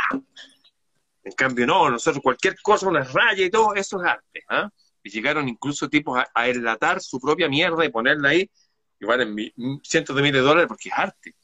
En 1.25 1.33
cambio, 1.33 1.67
no, 1.67 1.91
nosotros 1.91 2.23
cualquier 2.23 2.57
cosa, 2.63 2.89
una 2.89 3.05
raya 3.05 3.45
y 3.45 3.51
todo, 3.51 3.75
eso 3.75 4.03
es 4.03 4.09
arte. 4.09 4.45
¿ah? 4.49 4.71
Y 5.03 5.11
llegaron 5.11 5.49
incluso 5.49 5.89
tipos 5.89 6.19
a, 6.35 6.49
enlatar 6.49 7.01
su 7.01 7.21
propia 7.21 7.49
mierda 7.49 7.85
y 7.85 7.91
ponerla 7.91 8.31
ahí, 8.31 8.51
y 8.99 9.05
valen 9.05 9.37
cientos 9.83 10.15
de 10.15 10.23
miles 10.23 10.41
de 10.41 10.47
dólares 10.47 10.69
porque 10.69 10.89
es 10.89 10.95
arte. 10.97 11.35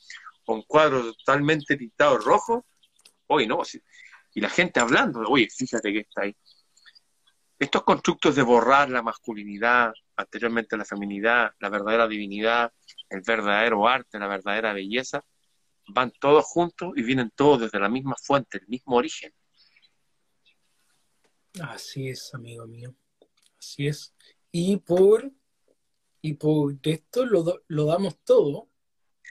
O 0.49 0.55
un 0.55 0.63
cuadro 0.63 1.13
totalmente 1.13 1.77
pintado 1.77 2.17
rojo, 2.19 2.67
hoy 3.27 3.47
no, 3.47 3.63
y 4.35 4.41
la 4.41 4.49
gente 4.49 4.81
hablando, 4.81 5.21
oye, 5.29 5.49
fíjate 5.51 5.93
que 5.93 6.01
está 6.01 6.23
ahí. 6.23 6.35
Estos 7.59 7.83
constructos 7.83 8.35
de 8.35 8.43
borrar 8.43 8.89
la 8.89 9.03
masculinidad, 9.03 9.93
anteriormente 10.17 10.77
la 10.77 10.87
feminidad, 10.87 11.53
la 11.59 11.69
verdadera 11.69 12.09
divinidad, 12.09 12.73
el 13.11 13.21
verdadero 13.27 13.87
arte, 13.87 14.19
la 14.19 14.27
verdadera 14.27 14.73
belleza, 14.73 15.23
van 15.89 16.13
todos 16.19 16.45
juntos 16.47 16.93
y 16.97 17.03
vienen 17.03 17.31
todos 17.35 17.61
desde 17.61 17.79
la 17.79 17.91
misma 17.91 18.15
fuente, 18.17 18.59
el 18.59 18.69
mismo 18.69 18.97
origen. 18.97 19.35
Así 21.61 22.09
es, 22.09 22.33
amigo 22.33 22.67
mío. 22.67 22.95
Así 23.59 23.87
es. 23.87 24.15
Y 24.51 24.79
por, 24.79 25.31
y 26.23 26.35
por 26.35 26.75
esto 26.83 27.27
lo, 27.27 27.63
lo 27.67 27.85
damos 27.85 28.19
todo 28.25 28.71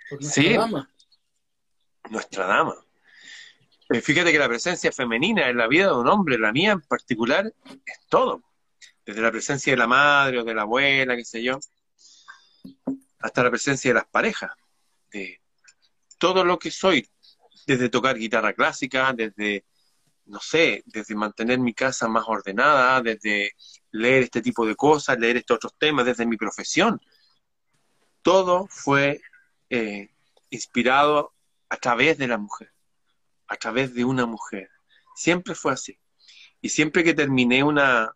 por 0.10 0.22
nuestra 0.22 0.58
dama. 0.58 0.94
Nuestra 2.10 2.46
dama. 2.46 2.76
Eh, 3.90 4.02
fíjate 4.02 4.32
que 4.32 4.40
la 4.40 4.50
presencia 4.50 4.92
femenina 4.92 5.50
en 5.50 5.58
la 5.58 5.68
vida 5.68 5.88
de 5.88 5.96
un 5.96 6.08
hombre, 6.08 6.38
la 6.38 6.52
mía 6.52 6.72
en 6.72 6.82
particular, 6.82 7.54
es 7.86 8.00
todo. 8.10 8.44
Desde 9.06 9.22
la 9.22 9.32
presencia 9.32 9.72
de 9.72 9.78
la 9.78 9.88
madre 9.88 10.40
o 10.40 10.44
de 10.44 10.54
la 10.54 10.64
abuela, 10.64 11.16
qué 11.16 11.24
sé 11.24 11.42
yo, 11.42 11.60
hasta 13.20 13.44
la 13.44 13.50
presencia 13.50 13.92
de 13.92 13.96
las 13.96 14.08
parejas, 14.08 14.52
de 15.12 15.42
todo 16.18 16.44
lo 16.44 16.60
que 16.60 16.72
soy, 16.72 17.10
desde 17.66 17.90
tocar 17.90 18.18
guitarra 18.18 18.54
clásica, 18.54 19.14
desde, 19.14 19.66
no 20.26 20.40
sé, 20.40 20.84
desde 20.86 21.16
mantener 21.16 21.60
mi 21.60 21.74
casa 21.74 22.10
más 22.10 22.26
ordenada, 22.28 23.02
desde 23.02 23.52
leer 23.92 24.24
este 24.24 24.42
tipo 24.42 24.66
de 24.66 24.76
cosas, 24.76 25.18
leer 25.18 25.38
estos 25.38 25.56
otros 25.56 25.76
temas, 25.78 26.06
desde 26.06 26.26
mi 26.26 26.36
profesión. 26.36 27.00
Todo 28.22 28.68
fue 28.70 29.22
eh, 29.70 30.10
inspirado 30.50 31.37
a 31.70 31.78
través 31.78 32.18
de 32.18 32.28
la 32.28 32.38
mujer 32.38 32.72
a 33.48 33.56
través 33.56 33.94
de 33.94 34.06
una 34.06 34.26
mujer. 34.26 34.70
Siempre 35.16 35.56
fue 35.56 35.74
así. 35.74 35.98
Y 36.62 36.70
siempre 36.70 37.04
que 37.04 37.14
terminé 37.14 37.64
una, 37.64 38.14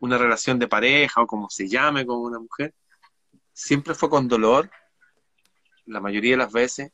una 0.00 0.18
relación 0.18 0.58
de 0.58 0.68
pareja 0.68 1.22
o 1.22 1.26
como 1.26 1.50
se 1.50 1.68
llame 1.68 2.06
con 2.06 2.18
una 2.18 2.38
mujer, 2.38 2.74
siempre 3.52 3.94
fue 3.94 4.08
con 4.08 4.28
dolor, 4.28 4.70
la 5.86 6.00
mayoría 6.00 6.32
de 6.32 6.36
las 6.36 6.52
veces, 6.52 6.92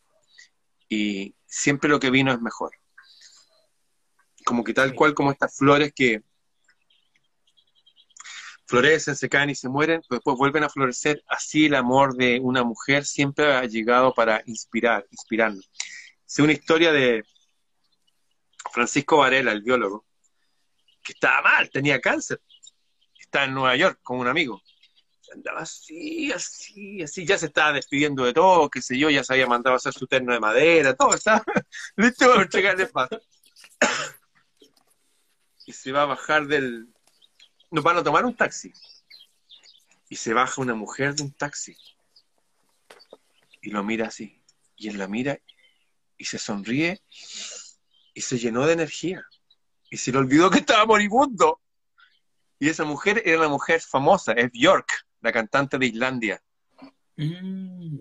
y 0.88 1.34
siempre 1.46 1.90
lo 1.90 2.00
que 2.00 2.10
vino 2.10 2.32
es 2.32 2.40
mejor. 2.40 2.72
Como 4.44 4.62
que 4.62 4.74
tal 4.74 4.94
cual 4.94 5.14
como 5.14 5.32
estas 5.32 5.56
flores 5.56 5.92
que 5.94 6.22
florecen, 8.66 9.16
se 9.16 9.28
caen 9.28 9.50
y 9.50 9.54
se 9.54 9.68
mueren, 9.68 10.00
pero 10.08 10.18
después 10.18 10.38
vuelven 10.38 10.64
a 10.64 10.70
florecer, 10.70 11.22
así 11.28 11.66
el 11.66 11.74
amor 11.74 12.14
de 12.14 12.40
una 12.40 12.62
mujer 12.62 13.04
siempre 13.04 13.52
ha 13.52 13.64
llegado 13.64 14.14
para 14.14 14.42
inspirar, 14.46 15.06
inspirarnos. 15.10 15.68
Es 16.34 16.40
una 16.40 16.52
historia 16.52 16.90
de, 16.90 17.24
Francisco 18.72 19.18
Varela, 19.18 19.52
el 19.52 19.62
biólogo, 19.62 20.04
que 21.00 21.12
estaba 21.12 21.42
mal, 21.42 21.70
tenía 21.70 22.00
cáncer. 22.00 22.42
Estaba 23.16 23.44
en 23.44 23.54
Nueva 23.54 23.76
York 23.76 24.00
con 24.02 24.18
un 24.18 24.26
amigo. 24.26 24.60
Andaba 25.32 25.60
así, 25.60 26.32
así, 26.32 27.02
así, 27.02 27.24
ya 27.24 27.38
se 27.38 27.46
estaba 27.46 27.74
despidiendo 27.74 28.24
de 28.24 28.32
todo, 28.32 28.68
qué 28.68 28.82
sé 28.82 28.98
yo, 28.98 29.10
ya 29.10 29.22
se 29.22 29.32
había 29.32 29.46
mandado 29.46 29.74
a 29.74 29.76
hacer 29.76 29.92
su 29.92 30.08
terno 30.08 30.32
de 30.32 30.40
madera, 30.40 30.96
todo, 30.96 31.10
listo 31.96 32.28
para 32.28 32.42
entregarle 32.42 32.86
paz. 32.88 33.10
y 35.66 35.72
se 35.72 35.92
va 35.92 36.02
a 36.02 36.06
bajar 36.06 36.48
del... 36.48 36.88
Nos 37.70 37.84
van 37.84 37.98
a 37.98 38.02
tomar 38.02 38.24
un 38.24 38.34
taxi. 38.34 38.72
Y 40.08 40.16
se 40.16 40.34
baja 40.34 40.60
una 40.60 40.74
mujer 40.74 41.14
de 41.14 41.22
un 41.22 41.30
taxi. 41.30 41.76
Y 43.62 43.70
lo 43.70 43.84
mira 43.84 44.08
así. 44.08 44.42
Y 44.76 44.88
él 44.88 44.98
la 44.98 45.06
mira 45.06 45.38
y 46.16 46.24
se 46.24 46.38
sonríe 46.38 47.00
y 48.14 48.20
se 48.20 48.38
llenó 48.38 48.66
de 48.66 48.74
energía. 48.74 49.24
Y 49.90 49.96
se 49.96 50.12
le 50.12 50.18
olvidó 50.18 50.50
que 50.50 50.58
estaba 50.58 50.86
moribundo. 50.86 51.60
Y 52.58 52.68
esa 52.68 52.84
mujer 52.84 53.22
era 53.24 53.38
una 53.38 53.48
mujer 53.48 53.80
famosa, 53.80 54.32
es 54.32 54.50
Björk, 54.50 55.06
la 55.20 55.32
cantante 55.32 55.78
de 55.78 55.86
Islandia. 55.86 56.42
Mm. 57.16 57.98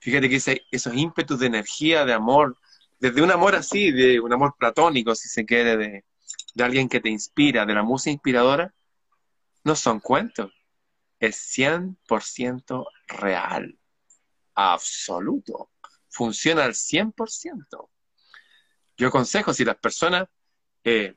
Fíjate 0.00 0.28
que 0.28 0.62
esos 0.70 0.94
ímpetus 0.94 1.38
de 1.40 1.46
energía, 1.46 2.04
de 2.04 2.12
amor, 2.12 2.58
desde 2.98 3.22
un 3.22 3.30
amor 3.30 3.54
así, 3.54 3.90
de 3.90 4.20
un 4.20 4.32
amor 4.32 4.54
platónico, 4.58 5.14
si 5.14 5.28
se 5.28 5.44
quiere, 5.44 5.76
de, 5.76 6.04
de 6.54 6.64
alguien 6.64 6.88
que 6.88 7.00
te 7.00 7.08
inspira, 7.08 7.66
de 7.66 7.74
la 7.74 7.82
música 7.82 8.12
inspiradora, 8.12 8.74
no 9.64 9.74
son 9.74 10.00
cuentos. 10.00 10.52
Es 11.18 11.36
100% 11.56 12.86
real. 13.08 13.78
Absoluto. 14.54 15.70
Funciona 16.10 16.64
al 16.64 16.74
100%. 16.74 17.88
Yo 18.96 19.08
aconsejo, 19.08 19.54
si 19.54 19.64
las 19.64 19.76
personas 19.76 20.26
eh, 20.82 21.14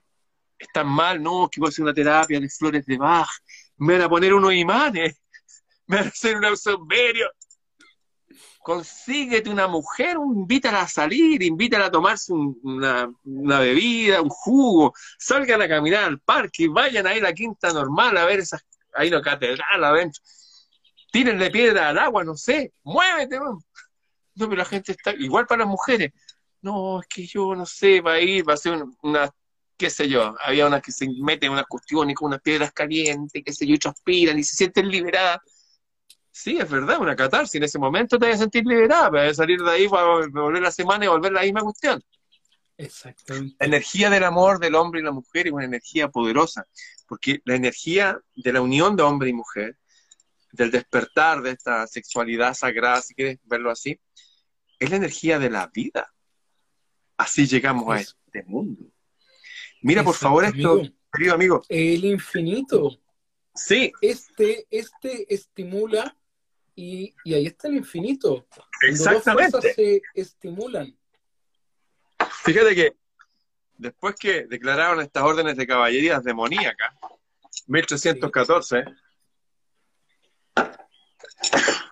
están 0.58 0.88
mal, 0.88 1.22
no, 1.22 1.50
que 1.50 1.60
voy 1.60 1.68
a 1.68 1.70
hacer 1.70 1.84
una 1.84 1.94
terapia 1.94 2.40
de 2.40 2.50
flores 2.50 2.86
de 2.86 2.98
Bach, 2.98 3.30
me 3.78 3.94
van 3.94 4.04
a 4.04 4.10
poner 4.10 4.34
unos 4.34 4.54
imanes, 4.54 5.20
me 5.88 5.98
van 5.98 6.06
a 6.06 6.10
hacer 6.10 6.38
un 6.38 6.58
saumerio. 6.58 7.30
Consíguete 8.60 9.50
una 9.50 9.68
mujer, 9.68 10.18
invítala 10.18 10.82
a 10.82 10.88
salir, 10.88 11.42
invítala 11.42 11.88
a 11.88 11.92
tomarse 11.92 12.32
una, 12.32 13.10
bebida, 13.24 14.22
un 14.22 14.30
jugo, 14.30 14.94
salgan 15.18 15.64
a 15.64 15.68
caminar 15.68 16.04
al 16.04 16.20
parque, 16.20 16.68
vayan 16.68 17.08
a 17.08 17.16
ir 17.16 17.24
a 17.26 17.30
la 17.30 17.34
quinta 17.34 17.74
normal 17.74 18.16
a 18.18 18.26
ver 18.26 18.42
esas, 18.42 18.64
ahí 18.94 19.10
la 19.10 19.20
catedral 19.20 19.84
adentro, 19.84 20.22
tírenle 21.12 21.50
piedra 21.50 21.90
al 21.90 21.98
agua, 21.98 22.24
no 22.24 22.38
sé, 22.38 22.72
muévete, 22.84 23.40
No, 24.42 24.50
pero 24.50 24.58
la 24.58 24.66
gente 24.66 24.94
está, 24.94 25.14
igual 25.14 25.46
para 25.46 25.60
las 25.60 25.68
mujeres, 25.68 26.12
no, 26.62 27.00
es 27.00 27.08
que 27.08 27.28
yo 27.28 27.54
no 27.54 27.64
sé, 27.64 28.02
va 28.02 28.14
a 28.14 28.20
ir, 28.20 28.48
va 28.48 28.56
a 28.56 28.58
ser 28.58 28.84
una, 29.04 29.30
qué 29.78 29.88
sé 29.92 30.10
yo, 30.10 30.36
había 30.44 30.66
unas 30.66 30.82
que 30.82 30.92
se 30.92 31.08
meten 31.08 31.50
en 31.50 31.54
unas 31.54 31.68
cuestiones 31.68 32.16
con 32.16 32.30
unas 32.30 32.42
piedras 32.42 32.72
calientes, 32.72 33.44
qué 33.46 33.54
sé 33.54 33.68
yo, 33.68 33.76
y 33.76 33.78
transpiran 33.78 34.40
y 34.40 34.44
se 34.44 34.56
sienten 34.56 34.90
liberadas. 34.90 35.42
Sí, 36.32 36.58
es 36.58 36.68
verdad, 36.68 37.00
una 37.00 37.16
catarsis. 37.16 37.54
En 37.54 37.64
ese 37.64 37.78
momento 37.78 38.18
te 38.18 38.26
vas 38.26 38.38
a 38.38 38.40
sentir 38.40 38.66
liberada, 38.66 39.10
vas 39.10 39.30
a 39.30 39.34
salir 39.36 39.62
de 39.62 39.70
ahí 39.70 39.88
para 39.88 40.06
volver 40.06 40.64
la 40.64 40.72
semana 40.72 41.06
y 41.06 41.08
volver 41.08 41.34
la 41.34 41.44
misma 41.44 41.62
cuestión. 41.62 42.02
Exactamente. 42.78 43.56
La 43.60 43.68
energía 43.68 44.10
del 44.10 44.24
amor 44.24 44.58
del 44.58 44.74
hombre 44.74 45.02
y 45.02 45.04
la 45.04 45.12
mujer 45.12 45.46
es 45.46 45.54
una 45.54 45.66
energía 45.66 46.10
poderosa, 46.10 46.66
porque 47.08 47.42
la 47.46 47.56
energía 47.56 48.20
de 48.36 48.54
la 48.54 48.62
unión 48.62 48.96
de 48.96 49.04
hombre 49.04 49.30
y 49.30 49.34
mujer, 49.34 49.78
del 50.52 50.72
despertar 50.72 51.44
de 51.44 51.52
esta 51.52 51.86
sexualidad 51.86 52.56
sagrada, 52.56 53.02
si 53.02 53.14
quieres 53.14 53.38
verlo 53.44 53.70
así, 53.70 54.00
es 54.82 54.90
la 54.90 54.96
energía 54.96 55.38
de 55.38 55.52
la 55.52 55.68
vida. 55.68 56.12
Así 57.16 57.46
llegamos 57.46 57.88
a 57.96 58.00
este 58.00 58.44
mundo. 58.48 58.84
Mira, 59.84 60.04
por 60.04 60.16
favor, 60.16 60.44
esto, 60.44 60.82
querido 61.14 61.36
amigo. 61.36 61.62
El 61.70 62.04
infinito. 62.04 63.00
Sí. 63.54 63.94
Este, 64.02 64.66
este 64.72 65.32
estimula 65.32 66.18
y, 66.76 67.14
ahí 67.26 67.46
está 67.46 67.68
el 67.68 67.76
infinito. 67.76 68.48
Exactamente. 68.82 69.74
se 69.74 70.02
estimulan. 70.16 70.98
Fíjate 72.44 72.74
que 72.74 72.96
después 73.78 74.16
que 74.16 74.48
declararon 74.48 75.00
estas 75.00 75.22
órdenes 75.22 75.58
de 75.58 75.68
caballerías 75.68 76.24
demoníacas, 76.24 76.96
1314, 77.68 78.86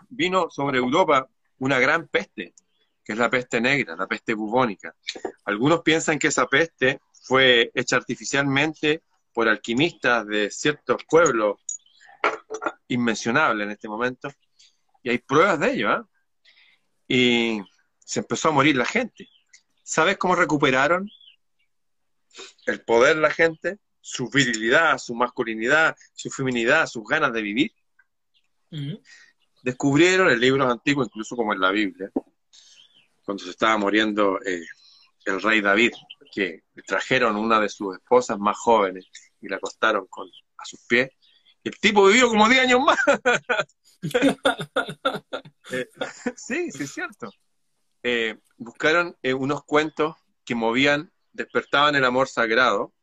vino 0.10 0.50
sobre 0.50 0.80
Europa 0.80 1.30
una 1.60 1.78
gran 1.78 2.08
peste 2.08 2.56
que 3.10 3.14
es 3.14 3.20
la 3.20 3.32
peste 3.32 3.60
negra, 3.60 3.96
la 3.96 4.06
peste 4.06 4.36
bubónica. 4.36 4.96
Algunos 5.46 5.82
piensan 5.82 6.20
que 6.20 6.28
esa 6.28 6.46
peste 6.46 7.02
fue 7.24 7.72
hecha 7.74 7.96
artificialmente 7.96 9.02
por 9.34 9.48
alquimistas 9.48 10.28
de 10.28 10.52
ciertos 10.52 11.04
pueblos 11.10 11.58
inmencionables 12.88 13.66
en 13.66 13.72
este 13.72 13.88
momento, 13.88 14.30
y 15.02 15.10
hay 15.10 15.18
pruebas 15.18 15.60
de 15.60 15.72
ello, 15.72 15.92
¿eh? 15.92 16.04
Y 17.08 17.62
se 17.98 18.20
empezó 18.20 18.50
a 18.50 18.52
morir 18.52 18.78
la 18.78 18.86
gente. 18.86 19.28
¿Sabes 19.82 20.18
cómo 20.18 20.36
recuperaron 20.36 21.10
el 22.68 22.82
poder 22.82 23.18
la 23.18 23.32
gente? 23.32 23.80
Su 24.00 24.30
virilidad, 24.30 25.00
su 25.00 25.16
masculinidad, 25.16 25.98
su 26.14 26.30
feminidad, 26.30 26.86
sus 26.86 27.04
ganas 27.06 27.34
de 27.34 27.42
vivir. 27.42 27.72
Descubrieron 29.64 30.30
en 30.30 30.40
libros 30.40 30.72
antiguos, 30.72 31.08
incluso 31.08 31.36
como 31.36 31.54
en 31.56 31.60
la 31.60 31.72
Biblia, 31.72 32.12
cuando 33.30 33.44
se 33.44 33.52
estaba 33.52 33.78
muriendo 33.78 34.40
eh, 34.44 34.66
el 35.26 35.40
rey 35.40 35.62
David, 35.62 35.92
que 36.34 36.64
le 36.74 36.82
trajeron 36.82 37.36
una 37.36 37.60
de 37.60 37.70
sus 37.70 37.96
esposas 37.96 38.40
más 38.40 38.58
jóvenes 38.58 39.06
y 39.40 39.48
la 39.48 39.58
acostaron 39.58 40.08
con, 40.10 40.28
a 40.58 40.66
sus 40.66 40.80
pies. 40.88 41.12
El 41.64 41.80
tipo 41.80 42.08
vivió 42.08 42.28
como 42.28 42.50
10 42.50 42.62
años 42.62 42.80
más. 42.82 42.98
Eh, 45.72 45.88
sí, 46.36 46.72
sí 46.72 46.84
es 46.86 46.92
cierto. 46.92 47.30
Eh, 48.02 48.40
buscaron 48.58 49.16
unos 49.38 49.64
cuentos 49.66 50.16
que 50.44 50.56
movían, 50.56 51.14
despertaban 51.32 51.96
el 51.96 52.06
amor 52.06 52.28
sagrado, 52.28 52.96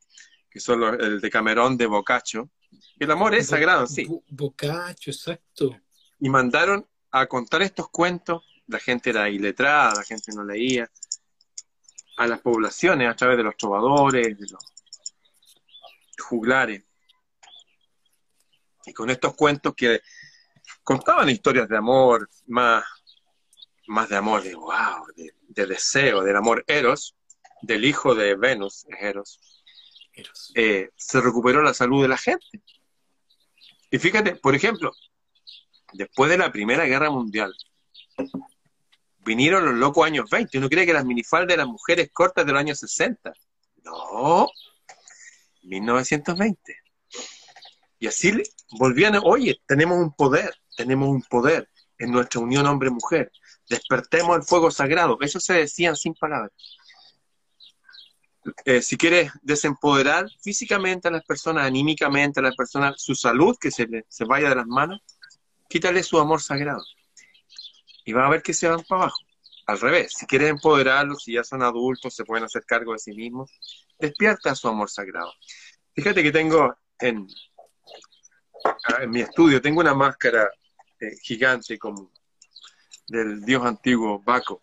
que 0.51 0.59
son 0.59 0.81
los, 0.81 0.99
el 0.99 1.21
de 1.21 1.31
Camerón 1.31 1.77
de 1.77 1.87
Boccaccio. 1.87 2.51
El 2.99 3.13
amor 3.13 3.37
es 3.37 3.47
sagrado, 3.47 3.87
sí. 3.87 4.09
Boccaccio, 4.31 5.13
exacto. 5.13 5.81
Y 6.19 6.29
mandaron 6.29 6.85
a 7.13 7.27
contar 7.27 7.63
estos 7.63 7.89
cuentos 7.89 8.43
la 8.69 8.79
gente 8.79 9.11
era 9.11 9.29
iletrada, 9.29 9.95
la 9.95 10.03
gente 10.03 10.33
no 10.35 10.45
leía, 10.45 10.91
a 12.17 12.27
las 12.27 12.41
poblaciones 12.41 13.09
a 13.09 13.15
través 13.15 13.37
de 13.37 13.43
los 13.43 13.57
trovadores, 13.57 14.39
de 14.39 14.47
los 14.51 14.65
juglares. 16.19 16.83
Y 18.87 18.93
con 18.93 19.11
estos 19.11 19.35
cuentos 19.35 19.75
que 19.75 20.01
contaban 20.83 21.29
historias 21.29 21.69
de 21.69 21.77
amor, 21.77 22.29
más, 22.47 22.85
más 23.89 24.09
de 24.09 24.17
amor, 24.17 24.43
de 24.43 24.55
wow, 24.55 25.07
de, 25.15 25.67
deseo, 25.67 26.23
del 26.23 26.37
amor 26.37 26.65
Eros, 26.67 27.17
del 27.63 27.85
hijo 27.85 28.15
de 28.15 28.37
Venus, 28.37 28.87
Eros, 29.01 29.41
eh, 30.55 30.91
se 30.97 31.21
recuperó 31.21 31.63
la 31.63 31.75
salud 31.75 32.03
de 32.03 32.09
la 32.09 32.17
gente. 32.17 32.63
Y 33.91 33.99
fíjate, 33.99 34.37
por 34.37 34.55
ejemplo, 34.55 34.93
después 35.93 36.31
de 36.31 36.39
la 36.39 36.53
Primera 36.53 36.85
Guerra 36.85 37.11
Mundial, 37.11 37.55
vinieron 39.27 39.65
los 39.65 39.75
locos 39.75 40.07
años 40.07 40.31
20. 40.31 40.57
Uno 40.59 40.69
cree 40.69 40.87
que 40.87 40.93
las 40.93 41.05
minifaldas 41.05 41.49
de 41.49 41.57
las 41.57 41.67
mujeres 41.67 42.11
cortas 42.13 42.47
de 42.47 42.53
los 42.53 42.61
años 42.61 42.79
60. 42.79 43.33
No, 43.85 44.49
1920. 45.63 46.77
Y 47.99 48.07
así 48.07 48.33
volvían, 48.79 49.21
oye, 49.23 49.61
tenemos 49.67 49.99
un 49.99 50.13
poder, 50.13 50.55
tenemos 50.77 51.09
un 51.09 51.23
poder 51.23 51.69
en 51.99 52.13
nuestra 52.13 52.41
unión 52.41 52.67
hombre-mujer. 52.67 53.33
Despertemos 53.69 54.37
el 54.37 54.43
fuego 54.45 54.71
sagrado. 54.71 55.19
Eso 55.21 55.41
se 55.41 55.55
decían 55.55 55.97
sin 55.97 56.15
palabras. 56.15 56.53
Eh, 58.65 58.81
si 58.81 58.97
quieres 58.97 59.33
desempoderar 59.43 60.29
físicamente 60.41 61.09
a 61.09 61.11
las 61.11 61.25
personas, 61.25 61.67
anímicamente 61.67 62.39
a 62.39 62.45
las 62.45 62.55
personas, 62.55 62.95
su 62.97 63.17
salud 63.17 63.57
que 63.61 63.73
se, 63.73 63.89
se 64.09 64.25
vaya 64.25 64.51
de 64.51 64.55
las 64.55 64.67
manos, 64.67 65.01
quítale 65.69 66.05
su 66.05 66.21
amor 66.21 66.41
sagrado 66.41 66.85
y 68.07 68.13
va 68.13 68.25
a 68.25 68.31
ver 68.31 68.41
que 68.43 68.55
se 68.55 68.69
van 68.69 68.83
para 68.85 69.03
abajo. 69.03 69.19
Al 69.67 69.81
revés, 69.81 70.15
si 70.17 70.27
quieres 70.27 70.49
empoderarlos, 70.49 71.25
si 71.25 71.33
ya 71.33 71.43
son 71.43 71.63
adultos, 71.63 72.15
se 72.15 72.25
pueden 72.25 72.45
hacer 72.45 72.65
cargo 72.65 72.93
de 72.93 73.01
sí 73.01 73.13
mismos, 73.13 73.51
despierta 73.99 74.55
su 74.55 74.69
amor 74.69 74.89
sagrado. 74.89 75.35
Fíjate 75.93 76.23
que 76.23 76.31
tengo 76.31 76.77
en, 77.01 77.27
en 79.01 79.11
mi 79.11 79.21
estudio, 79.23 79.61
tengo 79.61 79.81
una 79.81 79.93
máscara 79.93 80.49
eh, 81.01 81.17
gigante 81.21 81.79
como 81.79 82.13
del 83.09 83.45
dios 83.45 83.65
antiguo 83.67 84.23
Baco. 84.25 84.63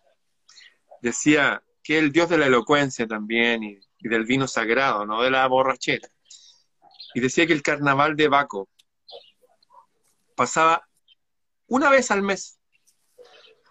Decía 1.02 1.62
que 1.82 1.98
el 1.98 2.12
dios 2.12 2.30
de 2.30 2.38
la 2.38 2.46
elocuencia 2.46 3.06
también 3.06 3.62
y, 3.62 3.78
y 3.98 4.08
del 4.08 4.24
vino 4.24 4.48
sagrado, 4.48 5.04
no 5.04 5.20
de 5.20 5.30
la 5.30 5.46
borrachera. 5.48 6.08
Y 7.12 7.20
decía 7.20 7.46
que 7.46 7.52
el 7.52 7.62
carnaval 7.62 8.16
de 8.16 8.28
Baco 8.28 8.70
pasaba 10.34 10.88
una 11.66 11.90
vez 11.90 12.10
al 12.10 12.22
mes 12.22 12.58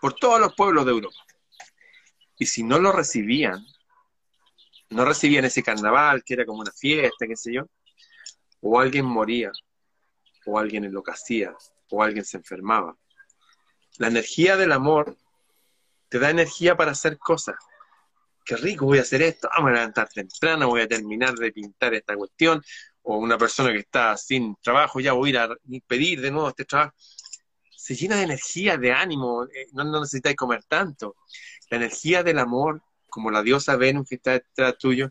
por 0.04 0.16
todos 0.16 0.38
los 0.38 0.54
pueblos 0.54 0.84
de 0.84 0.92
Europa. 0.92 1.16
Y 2.38 2.46
si 2.46 2.62
no 2.62 2.78
lo 2.78 2.92
recibían, 2.92 3.66
no 4.90 5.06
recibían 5.06 5.46
ese 5.46 5.64
carnaval, 5.64 6.26
que 6.26 6.34
era 6.34 6.46
como 6.46 6.60
una 6.60 6.74
fiesta, 6.74 7.26
qué 7.26 7.38
sé 7.38 7.54
yo, 7.54 7.70
o 8.60 8.82
alguien 8.82 9.06
moría, 9.06 9.50
o 10.46 10.60
alguien 10.60 10.84
enloquecía, 10.84 11.56
o 11.90 12.04
alguien 12.04 12.26
se 12.26 12.36
enfermaba. 12.36 12.98
La 13.98 14.08
energía 14.08 14.58
del 14.58 14.74
amor 14.74 15.16
te 16.10 16.20
da 16.20 16.32
energía 16.32 16.76
para 16.76 16.92
hacer 16.92 17.18
cosas. 17.18 17.56
Qué 18.44 18.58
rico, 18.58 18.86
voy 18.86 18.98
a 18.98 19.04
hacer 19.04 19.22
esto, 19.22 19.48
vamos 19.56 19.72
a 19.72 19.76
levantar 19.76 20.10
temprano, 20.10 20.68
voy 20.68 20.82
a 20.82 20.88
terminar 20.90 21.34
de 21.36 21.54
pintar 21.54 21.94
esta 21.94 22.18
cuestión, 22.18 22.62
o 23.04 23.20
una 23.20 23.38
persona 23.38 23.72
que 23.72 23.80
está 23.80 24.18
sin 24.18 24.58
trabajo, 24.58 25.00
ya 25.00 25.14
voy 25.14 25.30
a 25.30 25.32
ir 25.32 25.38
a 25.38 25.50
pedir 25.88 26.20
de 26.20 26.30
nuevo 26.30 26.50
este 26.50 26.66
trabajo 26.66 26.94
se 27.84 27.96
llena 27.96 28.16
de 28.16 28.24
energía, 28.24 28.78
de 28.78 28.94
ánimo, 28.94 29.44
eh, 29.44 29.68
no, 29.74 29.84
no 29.84 30.00
necesitáis 30.00 30.38
comer 30.38 30.64
tanto. 30.64 31.18
La 31.70 31.76
energía 31.76 32.24
del 32.24 32.40
amor, 32.40 32.82
como 33.10 33.30
la 33.30 33.44
diosa 33.44 33.76
Venus 33.76 34.08
que 34.08 34.16
está 34.16 34.32
detrás 34.32 34.78
tuyo, 34.78 35.10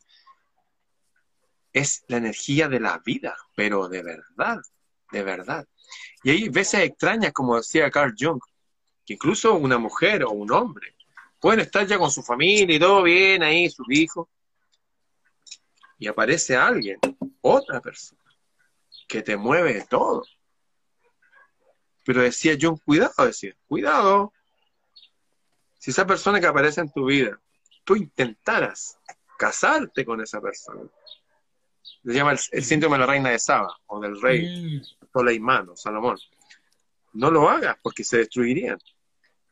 es 1.70 2.02
la 2.08 2.16
energía 2.16 2.70
de 2.70 2.80
la 2.80 2.98
vida, 3.04 3.36
pero 3.54 3.90
de 3.90 4.02
verdad, 4.02 4.62
de 5.10 5.22
verdad. 5.22 5.68
Y 6.22 6.30
hay 6.30 6.48
veces 6.48 6.80
extrañas, 6.80 7.34
como 7.34 7.58
decía 7.58 7.90
Carl 7.90 8.14
Jung, 8.18 8.40
que 9.04 9.14
incluso 9.14 9.52
una 9.52 9.76
mujer 9.76 10.24
o 10.24 10.30
un 10.30 10.50
hombre 10.50 10.96
pueden 11.38 11.60
estar 11.60 11.86
ya 11.86 11.98
con 11.98 12.10
su 12.10 12.22
familia 12.22 12.74
y 12.74 12.80
todo 12.80 13.02
bien 13.02 13.42
ahí, 13.42 13.68
sus 13.68 13.86
hijos, 13.90 14.28
y 15.98 16.06
aparece 16.06 16.56
alguien, 16.56 16.98
otra 17.42 17.82
persona, 17.82 18.22
que 19.06 19.20
te 19.20 19.36
mueve 19.36 19.84
todo 19.90 20.24
pero 22.05 22.22
decía 22.22 22.57
John, 22.61 22.76
cuidado, 22.78 23.26
decía, 23.26 23.55
cuidado. 23.68 24.32
Si 25.78 25.90
esa 25.90 26.07
persona 26.07 26.40
que 26.40 26.46
aparece 26.46 26.80
en 26.80 26.90
tu 26.90 27.07
vida, 27.07 27.38
tú 27.84 27.96
intentaras 27.96 28.98
casarte 29.38 30.05
con 30.05 30.20
esa 30.20 30.40
persona, 30.40 30.88
se 32.05 32.12
llama 32.12 32.32
el, 32.32 32.64
síndrome 32.64 32.96
de 32.96 33.00
la 33.00 33.07
reina 33.07 33.30
de 33.30 33.38
Saba 33.38 33.76
o 33.86 34.00
del 34.00 34.20
rey 34.20 34.80
mm. 34.80 35.09
Soleimán 35.12 35.68
o 35.68 35.76
Salomón. 35.76 36.18
No 37.12 37.30
lo 37.30 37.48
hagas 37.48 37.76
porque 37.82 38.05
se 38.05 38.18
destruirían. 38.18 38.78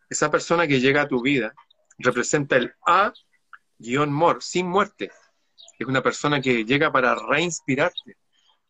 Esa 0.08 0.30
persona 0.30 0.66
que 0.66 0.80
llega 0.80 1.02
a 1.02 1.08
tu 1.08 1.22
vida 1.22 1.54
representa 1.98 2.56
el 2.56 2.74
A-mor, 2.86 4.42
sin 4.42 4.66
muerte. 4.66 5.10
Es 5.78 5.86
una 5.86 6.02
persona 6.02 6.40
que 6.40 6.64
llega 6.64 6.90
para 6.90 7.14
reinspirarte. 7.14 8.16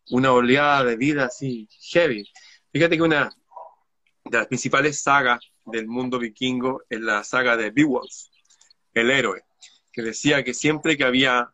Una 0.09 0.33
oleada 0.33 0.83
de 0.83 0.97
vida 0.97 1.25
así 1.25 1.67
heavy. 1.91 2.29
Fíjate 2.71 2.97
que 2.97 3.03
una, 3.03 3.31
de 4.31 4.37
las 4.37 4.47
principales 4.47 5.01
sagas 5.01 5.41
del 5.65 5.87
mundo 5.87 6.17
vikingo 6.17 6.83
es 6.89 7.01
la 7.01 7.21
saga 7.23 7.57
de 7.57 7.69
Beowulf, 7.69 8.13
el 8.93 9.11
héroe, 9.11 9.43
que 9.91 10.01
decía 10.01 10.41
que 10.41 10.53
siempre 10.53 10.95
que 10.95 11.03
había 11.03 11.51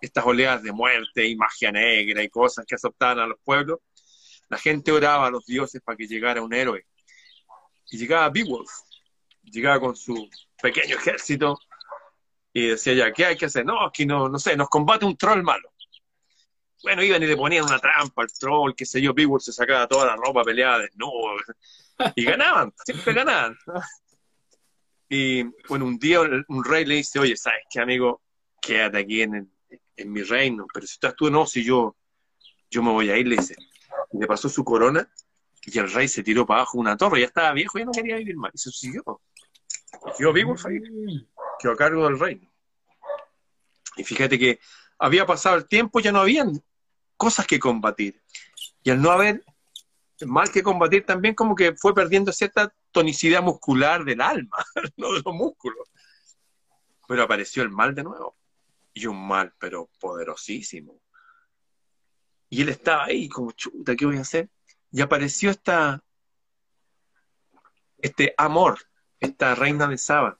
estas 0.00 0.24
oleadas 0.24 0.62
de 0.62 0.70
muerte 0.70 1.26
y 1.26 1.34
magia 1.34 1.72
negra 1.72 2.22
y 2.22 2.28
cosas 2.28 2.64
que 2.66 2.76
azotaban 2.76 3.18
a 3.18 3.26
los 3.26 3.38
pueblos, 3.42 3.80
la 4.48 4.58
gente 4.58 4.92
oraba 4.92 5.26
a 5.26 5.30
los 5.30 5.44
dioses 5.44 5.82
para 5.84 5.96
que 5.96 6.06
llegara 6.06 6.40
un 6.40 6.54
héroe. 6.54 6.86
Y 7.90 7.98
llegaba 7.98 8.30
Beowulf, 8.30 8.70
llegaba 9.42 9.80
con 9.80 9.96
su 9.96 10.30
pequeño 10.62 10.96
ejército 10.96 11.58
y 12.52 12.68
decía 12.68 12.94
ya, 12.94 13.12
¿qué 13.12 13.26
hay 13.26 13.36
que 13.36 13.46
hacer? 13.46 13.66
No, 13.66 13.84
aquí 13.84 14.06
no, 14.06 14.28
no 14.28 14.38
sé, 14.38 14.56
nos 14.56 14.68
combate 14.68 15.04
un 15.04 15.16
troll 15.16 15.42
malo. 15.42 15.68
Bueno, 16.82 17.02
iban 17.02 17.22
y 17.22 17.26
le 17.26 17.36
ponían 17.36 17.64
una 17.64 17.78
trampa 17.78 18.22
al 18.22 18.32
troll, 18.32 18.74
qué 18.74 18.86
sé 18.86 19.00
yo, 19.00 19.12
Beowulf 19.12 19.42
se 19.42 19.52
sacaba 19.52 19.88
toda 19.88 20.06
la 20.06 20.16
ropa 20.16 20.44
peleada 20.44 20.78
desnudo, 20.78 21.36
y 22.14 22.24
ganaban, 22.24 22.72
siempre 22.84 23.12
ganaban. 23.12 23.58
Y 25.08 25.42
bueno, 25.68 25.86
un 25.86 25.98
día 25.98 26.20
un 26.20 26.64
rey 26.64 26.84
le 26.84 26.96
dice, 26.96 27.18
oye, 27.18 27.36
¿sabes 27.36 27.62
qué, 27.70 27.80
amigo? 27.80 28.22
Quédate 28.60 28.98
aquí 28.98 29.22
en, 29.22 29.50
en 29.96 30.12
mi 30.12 30.22
reino, 30.22 30.66
pero 30.72 30.86
si 30.86 30.94
estás 30.94 31.16
tú, 31.16 31.30
no, 31.30 31.46
si 31.46 31.64
yo, 31.64 31.96
yo 32.70 32.82
me 32.82 32.92
voy 32.92 33.10
a 33.10 33.16
ir, 33.16 33.26
le 33.26 33.36
dice. 33.36 33.56
Y 34.12 34.18
le 34.18 34.26
pasó 34.26 34.48
su 34.48 34.62
corona 34.64 35.10
y 35.70 35.78
el 35.78 35.90
rey 35.92 36.08
se 36.08 36.22
tiró 36.22 36.46
para 36.46 36.60
abajo 36.60 36.78
una 36.78 36.96
torre, 36.96 37.20
ya 37.20 37.26
estaba 37.26 37.52
viejo, 37.52 37.78
ya 37.78 37.84
no 37.84 37.92
quería 37.92 38.16
vivir 38.16 38.36
más, 38.36 38.52
y 38.54 38.58
se 38.58 38.70
siguió. 38.70 39.20
Quedó 40.16 40.30
el 40.30 40.58
rey, 40.58 41.28
quedó 41.58 41.72
a 41.72 41.76
cargo 41.76 42.04
del 42.04 42.18
reino. 42.18 42.50
Y 43.96 44.04
fíjate 44.04 44.38
que 44.38 44.60
había 44.98 45.26
pasado 45.26 45.56
el 45.56 45.66
tiempo, 45.66 46.00
ya 46.00 46.12
no 46.12 46.20
habían 46.20 46.62
cosas 47.18 47.46
que 47.46 47.58
combatir. 47.58 48.22
Y 48.82 48.90
al 48.90 49.02
no 49.02 49.10
haber 49.10 49.44
mal 50.26 50.50
que 50.50 50.62
combatir 50.62 51.04
también 51.04 51.34
como 51.34 51.54
que 51.54 51.76
fue 51.76 51.94
perdiendo 51.94 52.32
cierta 52.32 52.72
tonicidad 52.92 53.42
muscular 53.42 54.04
del 54.04 54.22
alma, 54.22 54.56
no 54.96 55.12
de 55.12 55.20
los 55.22 55.34
músculos. 55.34 55.86
Pero 57.06 57.22
apareció 57.22 57.62
el 57.62 57.70
mal 57.70 57.94
de 57.94 58.04
nuevo. 58.04 58.36
Y 58.94 59.06
un 59.06 59.26
mal, 59.26 59.52
pero 59.58 59.90
poderosísimo. 60.00 61.00
Y 62.48 62.62
él 62.62 62.70
estaba 62.70 63.04
ahí 63.04 63.28
como, 63.28 63.52
chuta, 63.52 63.94
¿qué 63.94 64.06
voy 64.06 64.16
a 64.16 64.22
hacer? 64.22 64.48
Y 64.90 65.02
apareció 65.02 65.50
esta, 65.50 66.02
este 67.98 68.34
amor, 68.38 68.78
esta 69.20 69.54
reina 69.54 69.86
de 69.86 69.98
Saba. 69.98 70.38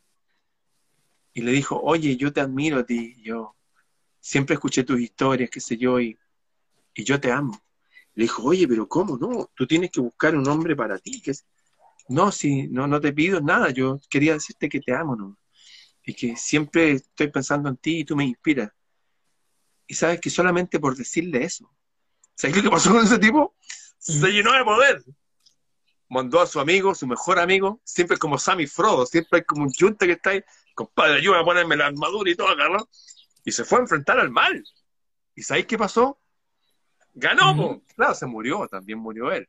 Y 1.34 1.42
le 1.42 1.52
dijo, 1.52 1.78
oye, 1.80 2.16
yo 2.16 2.32
te 2.32 2.40
admiro 2.40 2.78
a 2.78 2.86
ti, 2.86 3.20
yo 3.22 3.56
siempre 4.20 4.54
escuché 4.54 4.82
tus 4.84 5.00
historias, 5.00 5.50
qué 5.50 5.60
sé 5.60 5.76
yo, 5.76 6.00
y, 6.00 6.18
y 6.98 7.04
yo 7.04 7.20
te 7.20 7.30
amo. 7.30 7.62
Le 8.14 8.24
dijo, 8.24 8.42
oye, 8.42 8.66
pero 8.66 8.88
¿cómo 8.88 9.16
no? 9.16 9.52
Tú 9.54 9.68
tienes 9.68 9.92
que 9.92 10.00
buscar 10.00 10.34
un 10.34 10.46
hombre 10.48 10.74
para 10.74 10.98
ti. 10.98 11.22
Que 11.22 11.32
No, 12.08 12.32
si 12.32 12.66
no, 12.66 12.88
no 12.88 13.00
te 13.00 13.12
pido 13.12 13.40
nada, 13.40 13.70
yo 13.70 14.00
quería 14.10 14.32
decirte 14.32 14.68
que 14.68 14.80
te 14.80 14.92
amo, 14.92 15.14
¿no? 15.14 15.38
Y 16.02 16.12
que 16.12 16.34
siempre 16.34 16.92
estoy 16.92 17.28
pensando 17.28 17.68
en 17.68 17.76
ti 17.76 18.00
y 18.00 18.04
tú 18.04 18.16
me 18.16 18.24
inspiras. 18.24 18.72
Y 19.86 19.94
sabes 19.94 20.20
que 20.20 20.28
solamente 20.28 20.80
por 20.80 20.96
decirle 20.96 21.44
eso, 21.44 21.70
¿sabes 22.34 22.60
qué 22.60 22.68
pasó 22.68 22.90
con 22.90 23.04
ese 23.04 23.18
tipo? 23.20 23.54
Se 23.98 24.18
mm. 24.18 24.30
llenó 24.30 24.52
de 24.52 24.64
poder. 24.64 25.04
Mandó 26.08 26.40
a 26.40 26.48
su 26.48 26.58
amigo, 26.58 26.96
su 26.96 27.06
mejor 27.06 27.38
amigo, 27.38 27.80
siempre 27.84 28.18
como 28.18 28.38
Sammy 28.38 28.66
Frodo, 28.66 29.06
siempre 29.06 29.38
hay 29.38 29.44
como 29.44 29.62
un 29.62 29.72
yunta 29.72 30.04
que 30.04 30.12
está 30.12 30.30
ahí, 30.30 30.42
compadre, 30.74 31.18
ayúdame 31.18 31.42
a 31.42 31.44
ponerme 31.44 31.76
la 31.76 31.86
armadura 31.86 32.28
y 32.28 32.34
todo. 32.34 32.48
Y 33.44 33.52
se 33.52 33.64
fue 33.64 33.78
a 33.78 33.82
enfrentar 33.82 34.18
al 34.18 34.30
mal. 34.30 34.64
¿Y 35.36 35.42
sabéis 35.42 35.66
qué 35.66 35.78
pasó? 35.78 36.18
Ganó, 37.14 37.82
claro, 37.96 38.14
se 38.14 38.26
murió, 38.26 38.68
también 38.68 38.98
murió 38.98 39.32
él. 39.32 39.48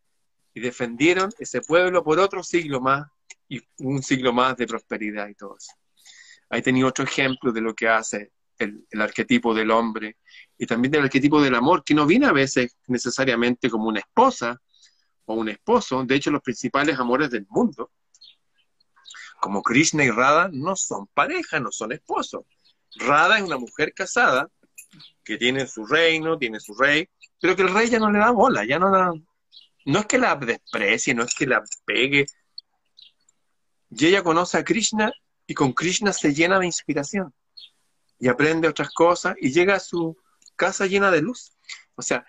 Y 0.54 0.60
defendieron 0.60 1.32
ese 1.38 1.62
pueblo 1.62 2.04
por 2.04 2.20
otro 2.20 2.44
siglo 2.44 2.82
más 2.82 3.08
y 3.48 3.62
un 3.80 4.02
siglo 4.02 4.34
más 4.34 4.58
de 4.58 4.68
prosperidad 4.68 5.28
y 5.28 5.36
todo 5.36 5.56
eso. 5.58 5.74
Ahí 6.50 6.62
tenía 6.62 6.86
otro 6.86 7.06
ejemplo 7.06 7.52
de 7.52 7.62
lo 7.62 7.76
que 7.76 7.88
hace 7.88 8.32
el, 8.58 8.86
arquetipo 9.00 9.54
del 9.54 9.72
hombre 9.72 10.18
y 10.58 10.66
también 10.66 10.92
del 10.92 11.04
arquetipo 11.04 11.42
del 11.42 11.56
amor, 11.56 11.84
que 11.84 11.94
no 11.94 12.06
viene 12.06 12.26
a 12.26 12.32
veces 12.32 12.76
necesariamente 12.88 13.70
como 13.70 13.88
una 13.88 14.00
esposa 14.00 14.60
o 15.26 15.36
un 15.36 15.50
esposo. 15.50 16.04
De 16.04 16.16
hecho, 16.16 16.32
los 16.32 16.42
principales 16.42 16.98
amores 17.00 17.30
del 17.30 17.46
mundo, 17.50 17.92
como 19.40 19.62
Krishna 19.62 20.04
y 20.04 20.10
Radha, 20.10 20.50
no 20.52 20.76
son 20.76 21.08
pareja, 21.08 21.60
no 21.60 21.72
son 21.72 21.92
esposos. 21.92 22.44
Radha 22.96 23.38
es 23.38 23.44
una 23.44 23.58
mujer 23.58 23.94
casada 23.94 24.50
que 25.24 25.38
tiene 25.38 25.68
su 25.68 25.86
reino, 25.86 26.38
tiene 26.38 26.60
su 26.60 26.74
rey, 26.76 27.08
pero 27.40 27.56
que 27.56 27.62
el 27.64 27.74
rey 27.74 27.90
ya 27.90 28.00
no 28.00 28.12
le 28.12 28.20
da 28.20 28.32
bola, 28.32 28.66
ya 28.66 28.80
no 28.80 28.90
la, 28.90 29.14
no 29.86 30.00
es 30.00 30.06
que 30.06 30.18
la 30.18 30.36
desprecie, 30.36 31.14
no 31.14 31.24
es 31.24 31.34
que 31.34 31.48
la 31.48 31.64
pegue. 31.86 32.26
Y 33.92 34.06
ella 34.06 34.24
conoce 34.24 34.58
a 34.58 34.64
Krishna 34.64 35.12
y 35.48 35.54
con 35.54 35.74
Krishna 35.74 36.14
se 36.14 36.34
llena 36.34 36.60
de 36.60 36.66
inspiración 36.66 37.34
y 38.20 38.28
aprende 38.28 38.68
otras 38.68 38.92
cosas 38.92 39.36
y 39.40 39.52
llega 39.52 39.76
a 39.76 39.80
su 39.80 40.16
casa 40.56 40.86
llena 40.86 41.10
de 41.10 41.22
luz. 41.22 41.54
O 41.96 42.02
sea, 42.02 42.26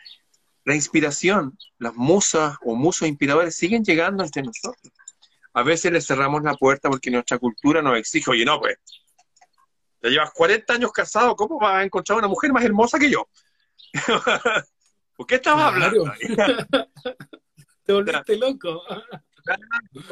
la 0.65 0.75
inspiración, 0.75 1.59
las 1.79 1.95
musas 1.95 2.57
o 2.65 2.75
musos 2.75 3.09
inspiradores 3.09 3.57
siguen 3.57 3.85
llegando 3.85 4.25
entre 4.25 4.43
nosotros. 4.43 4.93
A 5.53 5.63
veces 5.63 5.93
le 5.93 6.01
cerramos 6.01 6.43
la 6.43 6.55
puerta 6.55 6.89
porque 6.89 7.11
nuestra 7.11 7.39
cultura 7.39 7.83
nos 7.83 7.99
exige, 7.99 8.31
oye, 8.31 8.45
no, 8.45 8.61
pues, 8.61 8.79
ya 10.03 10.09
llevas 10.09 10.33
40 10.33 10.73
años 10.73 10.93
casado, 10.93 11.37
¿cómo 11.37 11.59
vas 11.59 11.75
a 11.75 11.85
encontrar 11.85 12.19
una 12.19 12.29
mujer 12.29 12.53
más 12.53 12.65
hermosa 12.65 12.99
que 12.99 13.11
yo? 13.11 13.29
¿Por 15.17 15.27
qué 15.27 15.35
estabas 15.37 15.73
hablando? 15.73 16.05
Te 17.85 17.93
volviste 17.93 18.37
loco. 18.37 18.83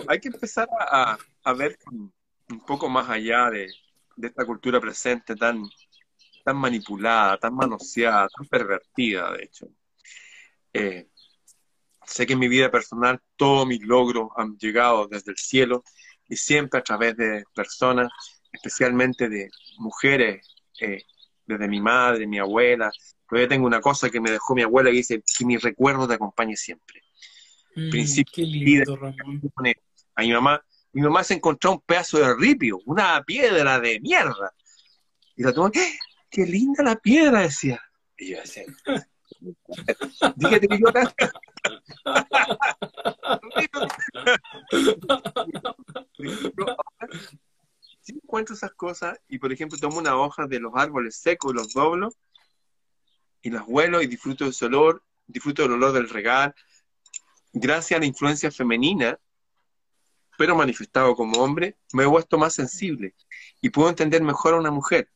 Hay 0.08 0.20
que 0.20 0.28
empezar 0.28 0.68
a, 0.78 1.16
ver 1.54 1.78
un 1.86 2.60
poco 2.66 2.88
más 2.88 3.08
allá 3.08 3.50
de, 3.50 3.68
esta 4.20 4.44
cultura 4.44 4.80
presente 4.80 5.36
tan, 5.36 5.62
tan 6.44 6.56
manipulada, 6.56 7.38
tan 7.38 7.54
manoseada, 7.54 8.28
tan 8.28 8.46
pervertida, 8.46 9.32
de 9.32 9.44
hecho. 9.44 9.68
Eh, 10.72 11.08
sé 12.04 12.26
que 12.26 12.32
en 12.32 12.38
mi 12.38 12.48
vida 12.48 12.70
personal 12.70 13.20
todos 13.36 13.66
mis 13.66 13.80
logros 13.82 14.28
han 14.36 14.56
llegado 14.58 15.06
desde 15.06 15.30
el 15.30 15.38
cielo 15.38 15.84
y 16.28 16.36
siempre 16.36 16.80
a 16.80 16.82
través 16.82 17.16
de 17.16 17.44
personas, 17.54 18.10
especialmente 18.52 19.28
de 19.28 19.50
mujeres, 19.78 20.46
eh, 20.80 21.02
desde 21.46 21.68
mi 21.68 21.80
madre, 21.80 22.26
mi 22.26 22.38
abuela, 22.38 22.90
yo 23.30 23.48
tengo 23.48 23.66
una 23.66 23.80
cosa 23.80 24.08
que 24.08 24.20
me 24.20 24.30
dejó 24.30 24.54
mi 24.54 24.62
abuela 24.62 24.90
que 24.90 24.96
dice 24.96 25.22
que 25.22 25.44
mi 25.44 25.56
recuerdo 25.56 26.08
te 26.08 26.14
acompañe 26.14 26.56
siempre. 26.56 27.02
Mm, 27.74 27.90
Principio 27.90 28.32
qué 28.34 28.42
lindo, 28.42 28.96
Ramón. 28.96 29.40
A 30.14 30.22
mi 30.22 30.32
mamá, 30.32 30.64
mi 30.92 31.02
mamá 31.02 31.22
se 31.22 31.34
encontró 31.34 31.72
un 31.72 31.80
pedazo 31.80 32.18
de 32.18 32.34
ripio, 32.34 32.80
una 32.86 33.22
piedra 33.24 33.78
de 33.80 34.00
mierda. 34.00 34.52
Y 35.36 35.42
la 35.42 35.52
tomó, 35.52 35.70
¿qué? 35.70 35.98
Qué 36.30 36.46
linda 36.46 36.82
la 36.82 36.96
piedra, 36.96 37.42
decía. 37.42 37.80
Y 38.16 38.32
yo 38.32 38.40
decía, 38.40 38.64
dígate 40.36 40.68
que 40.68 40.78
yo 40.78 40.92
Si 48.08 48.14
encuentro 48.14 48.54
esas 48.54 48.72
cosas 48.72 49.20
y, 49.28 49.38
por 49.38 49.52
ejemplo, 49.52 49.76
tomo 49.76 49.98
una 49.98 50.16
hoja 50.16 50.46
de 50.46 50.58
los 50.60 50.72
árboles 50.74 51.16
secos 51.16 51.54
los 51.54 51.74
doblo 51.74 52.08
y 53.42 53.50
las 53.50 53.64
huelo 53.66 54.00
y 54.00 54.06
disfruto 54.06 54.46
de 54.46 54.52
su 54.54 54.64
olor, 54.64 55.04
disfruto 55.26 55.60
del 55.60 55.72
olor 55.72 55.92
del 55.92 56.08
regal. 56.08 56.54
Gracias 57.52 57.98
a 57.98 58.00
la 58.00 58.06
influencia 58.06 58.50
femenina, 58.50 59.18
pero 60.38 60.56
manifestado 60.56 61.14
como 61.14 61.38
hombre, 61.42 61.76
me 61.92 62.04
he 62.04 62.06
vuelto 62.06 62.38
más 62.38 62.54
sensible 62.54 63.14
y 63.60 63.68
puedo 63.68 63.90
entender 63.90 64.22
mejor 64.22 64.54
a 64.54 64.58
una 64.58 64.70
mujer. 64.70 65.10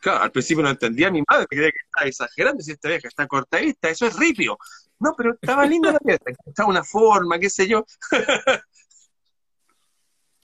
Claro, 0.00 0.24
al 0.24 0.32
principio 0.32 0.64
no 0.64 0.70
entendía 0.70 1.06
a 1.06 1.12
mi 1.12 1.22
madre, 1.30 1.46
creía 1.46 1.70
que 1.70 1.78
estaba 1.78 2.08
exagerando, 2.08 2.60
si 2.60 2.72
esta 2.72 2.88
vieja 2.88 3.06
está 3.06 3.28
cortadita, 3.28 3.88
eso 3.88 4.04
es 4.04 4.16
ripio. 4.16 4.58
No, 4.98 5.14
pero 5.16 5.34
estaba 5.34 5.64
linda 5.64 5.92
la 5.92 6.00
pieza, 6.00 6.24
estaba 6.44 6.68
una 6.68 6.82
forma, 6.82 7.38
qué 7.38 7.48
sé 7.48 7.68
yo. 7.68 7.84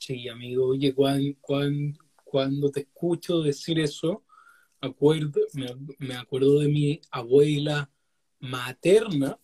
sí, 0.01 0.29
amigo, 0.29 0.69
oye, 0.69 0.95
cuando 2.25 2.71
te 2.71 2.81
escucho 2.81 3.43
decir 3.43 3.79
eso, 3.79 4.25
acuerdo, 4.81 5.41
me, 5.99 6.15
acuerdo 6.15 6.61
de 6.61 6.69
mi 6.69 7.01
abuela 7.11 7.91
materna, 8.39 9.39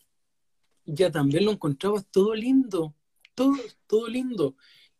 ya 0.83 1.11
también 1.11 1.45
lo 1.45 1.51
encontraba 1.51 2.01
todo 2.01 2.33
lindo, 2.33 2.95
todo, 3.35 3.55
todo 3.85 4.07
lindo. 4.07 4.55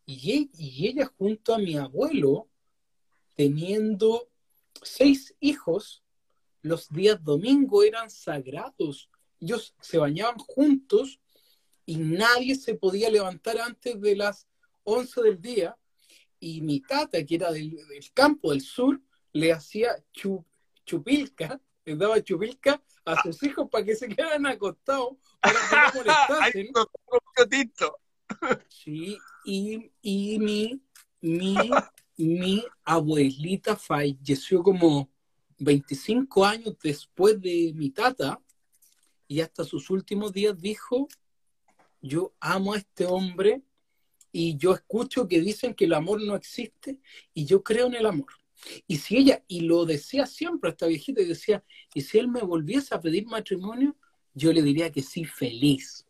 Y, 0.06 0.32
e, 0.32 0.50
y 0.60 0.88
ella 0.88 1.12
junto 1.18 1.56
a 1.56 1.58
mi 1.58 1.76
abuelo, 1.76 2.48
teniendo 3.36 4.30
seis 4.84 5.36
hijos, 5.40 6.04
los 6.62 6.88
días 6.90 7.24
domingo 7.24 7.82
eran 7.84 8.12
sagrados. 8.12 9.10
Ellos 9.40 9.74
se 9.82 9.98
bañaban 9.98 10.38
juntos 10.38 11.20
y 11.84 11.98
nadie 11.98 12.54
se 12.54 12.76
podía 12.76 13.10
levantar 13.10 13.60
antes 13.60 14.00
de 14.00 14.16
las 14.16 14.48
11 14.88 15.22
del 15.22 15.42
día. 15.42 15.78
Y 16.40 16.62
mi 16.62 16.80
tata, 16.82 17.24
que 17.26 17.36
era 17.36 17.52
del 17.52 17.76
campo 18.14 18.52
del 18.52 18.62
sur, 18.62 19.00
le 19.34 19.52
hacía 19.52 19.92
chupilca, 20.86 21.60
le 21.86 21.96
daba 21.96 22.22
chupilca 22.24 22.82
a 23.06 23.22
sus 23.22 23.42
hijos 23.44 23.68
para 23.70 23.86
que 23.86 23.96
se 23.96 24.08
quedaran 24.08 24.46
acostados, 24.46 25.18
para 25.40 25.54
que 26.52 26.70
no 26.72 26.86
molestasen. 27.06 27.92
sí, 28.70 29.18
y, 29.46 29.92
y 30.02 30.40
mi, 30.40 30.82
mi, 31.22 31.56
mi 32.18 32.64
abuelita 32.84 33.76
falleció 33.76 34.62
como 34.62 35.10
25 35.60 36.46
años 36.46 36.76
después 36.82 37.42
de 37.42 37.72
mi 37.76 37.90
tata, 37.90 38.40
y 39.28 39.42
hasta 39.42 39.64
sus 39.64 39.90
últimos 39.90 40.32
días 40.32 40.58
dijo, 40.58 41.08
yo 42.02 42.34
amo 42.40 42.74
a 42.74 42.78
este 42.78 43.06
hombre 43.06 43.64
y 44.32 44.58
yo 44.58 44.74
escucho 44.74 45.28
que 45.28 45.42
dicen 45.42 45.74
que 45.74 45.86
el 45.86 45.94
amor 45.94 46.22
no 46.22 46.36
existe 46.36 47.00
y 47.34 47.46
yo 47.46 47.64
creo 47.64 47.88
en 47.88 47.96
el 47.96 48.06
amor. 48.06 48.28
Y 48.88 48.98
si 48.98 49.18
ella, 49.18 49.44
y 49.48 49.62
lo 49.62 49.86
decía 49.86 50.26
siempre 50.26 50.72
esta 50.72 50.88
viejita, 50.88 51.22
y 51.22 51.26
decía, 51.26 51.64
y 51.94 52.02
si 52.02 52.18
él 52.18 52.28
me 52.28 52.42
volviese 52.42 52.96
a 52.96 53.00
pedir 53.00 53.26
matrimonio, 53.26 53.96
yo 54.34 54.52
le 54.52 54.62
diría 54.62 54.92
que 54.92 55.02
sí, 55.02 55.26
feliz. 55.26 56.06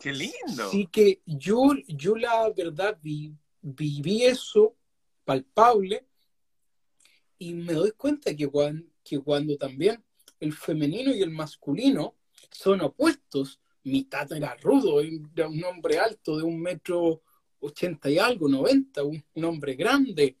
¡Qué 0.00 0.12
lindo! 0.12 0.68
Así 0.68 0.86
que 0.86 1.22
yo, 1.26 1.72
yo 1.86 2.16
la 2.16 2.50
verdad 2.50 2.98
viví 3.02 4.24
eso 4.24 4.76
palpable 5.24 6.06
y 7.38 7.54
me 7.54 7.72
doy 7.72 7.92
cuenta 7.92 8.34
que 8.34 8.48
cuando, 8.48 8.86
que 9.04 9.18
cuando 9.18 9.56
también 9.56 10.02
el 10.40 10.52
femenino 10.52 11.14
y 11.14 11.22
el 11.22 11.30
masculino 11.30 12.16
son 12.50 12.80
opuestos, 12.80 13.60
mi 13.84 14.04
tata 14.04 14.36
era 14.36 14.54
rudo, 14.56 15.00
era 15.00 15.48
un 15.48 15.64
hombre 15.64 15.98
alto 15.98 16.36
de 16.36 16.44
un 16.44 16.60
metro 16.60 17.22
ochenta 17.60 18.10
y 18.10 18.18
algo, 18.18 18.48
noventa, 18.48 19.02
un 19.04 19.44
hombre 19.44 19.74
grande, 19.74 20.38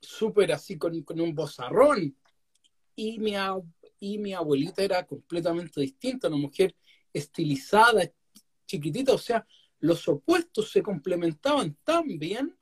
súper 0.00 0.52
así 0.52 0.76
con, 0.78 1.04
un 1.20 1.34
bozarrón. 1.34 2.16
Y 2.96 3.18
mi, 3.18 3.34
y 4.00 4.18
mi 4.18 4.32
abuelita 4.32 4.82
era 4.82 5.06
completamente 5.06 5.80
distinta, 5.80 6.28
una 6.28 6.36
mujer 6.36 6.74
estilizada, 7.12 8.10
chiquitita, 8.66 9.12
o 9.12 9.18
sea, 9.18 9.46
los 9.80 10.06
opuestos 10.08 10.70
se 10.70 10.82
complementaban 10.82 11.76
tan 11.82 12.18
bien. 12.18 12.56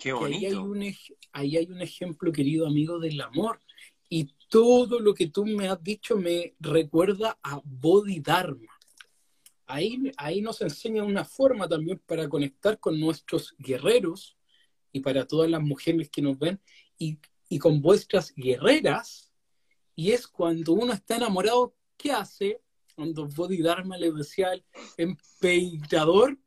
Qué 0.00 0.12
bonito. 0.12 0.38
Ahí 0.38 0.46
hay, 0.46 0.54
un, 0.54 0.94
ahí 1.32 1.56
hay 1.56 1.66
un 1.66 1.82
ejemplo, 1.82 2.32
querido 2.32 2.66
amigo, 2.66 2.98
del 2.98 3.20
amor. 3.20 3.60
Y 4.08 4.32
todo 4.48 5.00
lo 5.00 5.12
que 5.12 5.28
tú 5.28 5.44
me 5.44 5.68
has 5.68 5.82
dicho 5.82 6.16
me 6.16 6.54
recuerda 6.60 7.38
a 7.42 7.60
Bodhidharma. 7.64 8.77
Ahí, 9.68 10.10
ahí 10.16 10.40
nos 10.40 10.60
enseña 10.62 11.04
una 11.04 11.24
forma 11.24 11.68
también 11.68 12.02
para 12.06 12.28
conectar 12.28 12.80
con 12.80 12.98
nuestros 12.98 13.54
guerreros, 13.58 14.38
y 14.92 15.00
para 15.00 15.26
todas 15.26 15.50
las 15.50 15.62
mujeres 15.62 16.10
que 16.10 16.22
nos 16.22 16.38
ven 16.38 16.60
y, 16.98 17.18
con 17.58 17.80
vuestras 17.80 18.32
guerreras. 18.34 19.32
Y 19.94 20.12
es 20.12 20.26
cuando 20.26 20.72
uno 20.72 20.92
está 20.92 21.16
enamorado, 21.16 21.74
¿qué 21.96 22.12
hace? 22.12 22.60
Cuando 22.94 23.26
Bodhidharma 23.26 23.96
le 23.96 24.12
decía 24.12 24.50
al 24.50 24.64
emperador, 24.96 26.38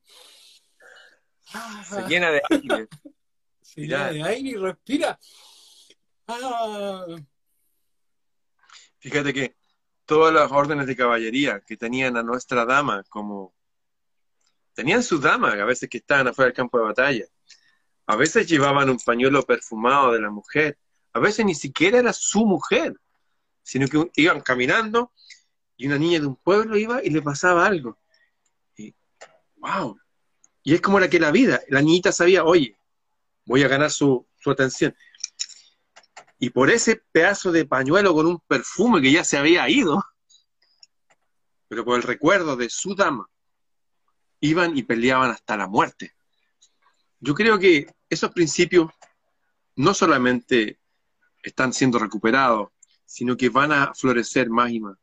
se 1.90 2.02
llena 2.08 2.32
de 2.32 2.42
aire. 2.50 2.88
se 3.62 3.82
llena 3.82 4.12
de 4.12 4.24
aire 4.24 4.50
y 4.50 4.56
respira. 4.56 5.20
Ah. 6.28 7.06
Fíjate 9.00 9.34
que 9.34 9.56
todas 10.12 10.34
las 10.34 10.52
órdenes 10.52 10.88
de 10.88 10.98
caballería 10.98 11.62
que 11.62 11.78
tenían 11.78 12.18
a 12.18 12.22
nuestra 12.22 12.66
dama 12.66 13.02
como... 13.08 13.54
Tenían 14.74 15.04
sus 15.04 15.22
damas, 15.22 15.54
a 15.54 15.64
veces 15.64 15.90
que 15.90 16.00
estaban 16.00 16.28
afuera 16.28 16.48
del 16.48 16.54
campo 16.54 16.78
de 16.78 16.84
batalla. 16.84 17.26
A 18.08 18.18
veces 18.18 18.46
llevaban 18.46 18.90
un 18.90 19.00
pañuelo 19.00 19.42
perfumado 19.44 20.12
de 20.12 20.20
la 20.20 20.30
mujer, 20.30 20.78
a 21.14 21.20
veces 21.20 21.46
ni 21.46 21.56
siquiera 21.56 22.00
era 22.00 22.12
su 22.12 22.46
mujer, 22.46 22.94
sino 23.64 23.88
que 23.88 24.12
iban 24.16 24.42
caminando 24.42 25.14
y 25.78 25.88
una 25.88 25.98
niña 25.98 26.20
de 26.20 26.28
un 26.28 26.36
pueblo 26.36 26.76
iba 26.76 27.02
y 27.02 27.10
le 27.10 27.22
pasaba 27.22 27.66
algo. 27.66 27.98
Y, 28.76 28.94
wow, 29.60 29.98
Y 30.62 30.74
es 30.74 30.82
como 30.82 31.00
la 31.00 31.10
que 31.10 31.22
la 31.22 31.32
vida, 31.32 31.62
la 31.70 31.82
niñita 31.82 32.12
sabía, 32.12 32.44
oye, 32.44 32.76
voy 33.46 33.64
a 33.64 33.70
ganar 33.70 33.92
su, 33.92 34.28
su 34.38 34.52
atención. 34.52 34.94
Y 36.44 36.50
por 36.50 36.72
ese 36.72 37.04
pedazo 37.12 37.52
de 37.52 37.66
pañuelo 37.66 38.16
con 38.16 38.26
un 38.26 38.40
perfume 38.40 39.00
que 39.00 39.12
ya 39.12 39.24
se 39.24 39.38
había 39.38 39.70
ido, 39.70 40.04
pero 41.68 41.86
por 41.86 41.98
el 41.98 42.04
recuerdo 42.04 42.56
de 42.56 42.68
su 42.68 42.96
dama, 42.96 43.30
iban 44.40 44.76
y 44.76 44.82
peleaban 44.82 45.30
hasta 45.30 45.56
la 45.56 45.68
muerte. 45.68 46.16
Yo 47.20 47.36
creo 47.36 47.60
que 47.60 47.94
esos 48.10 48.32
principios 48.32 48.90
no 49.76 49.94
solamente 49.94 50.80
están 51.44 51.74
siendo 51.74 52.00
recuperados, 52.00 52.70
sino 53.06 53.38
que 53.38 53.50
van 53.50 53.72
a 53.72 53.94
florecer 53.94 54.50
más 54.50 54.72
y 54.72 54.80
más. 54.80 54.98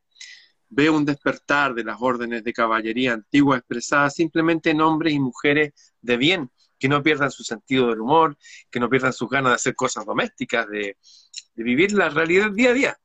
Veo 0.68 0.96
un 0.96 1.04
despertar 1.04 1.72
de 1.72 1.84
las 1.84 1.98
órdenes 2.00 2.42
de 2.42 2.52
caballería 2.52 3.12
antiguas 3.12 3.60
expresadas 3.60 4.14
simplemente 4.14 4.70
en 4.70 4.80
hombres 4.80 5.14
y 5.14 5.20
mujeres 5.20 5.94
de 6.02 6.16
bien, 6.16 6.50
que 6.78 6.88
no 6.88 7.02
pierdan 7.02 7.30
su 7.30 7.42
sentido 7.42 7.88
del 7.88 8.00
humor, 8.00 8.36
que 8.70 8.80
no 8.80 8.88
pierdan 8.88 9.12
sus 9.12 9.28
ganas 9.28 9.52
de 9.52 9.56
hacer 9.56 9.74
cosas 9.74 10.06
domésticas, 10.06 10.66
de, 10.68 10.96
vivir 11.54 11.92
la 11.92 12.08
realidad 12.08 12.50
día 12.52 12.70
a 12.70 12.72
día, 12.72 13.00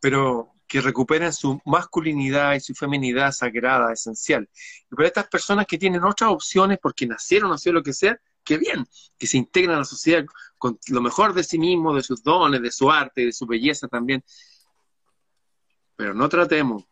pero 0.00 0.52
que 0.66 0.80
recuperen 0.80 1.32
su 1.32 1.60
masculinidad 1.64 2.54
y 2.54 2.60
su 2.60 2.74
feminidad 2.74 3.32
sagrada, 3.32 3.92
esencial. 3.92 4.48
Y 4.90 4.94
para 4.94 5.08
estas 5.08 5.28
personas 5.28 5.66
que 5.66 5.78
tienen 5.78 6.04
otras 6.04 6.30
opciones 6.30 6.78
porque 6.80 7.06
nacieron 7.06 7.52
o 7.52 7.58
sea 7.58 7.72
lo 7.72 7.82
que 7.82 7.92
sea, 7.92 8.20
que 8.44 8.58
bien, 8.58 8.86
que 9.18 9.26
se 9.26 9.38
integran 9.38 9.76
a 9.76 9.78
la 9.80 9.84
sociedad 9.84 10.24
con 10.58 10.78
lo 10.88 11.00
mejor 11.00 11.34
de 11.34 11.42
sí 11.42 11.58
mismos, 11.58 11.96
de 11.96 12.02
sus 12.02 12.22
dones, 12.22 12.60
de 12.60 12.70
su 12.70 12.90
arte, 12.90 13.26
de 13.26 13.32
su 13.32 13.46
belleza 13.46 13.88
también. 13.88 14.22
Pero 15.96 16.14
no 16.14 16.28
tratemos 16.28 16.84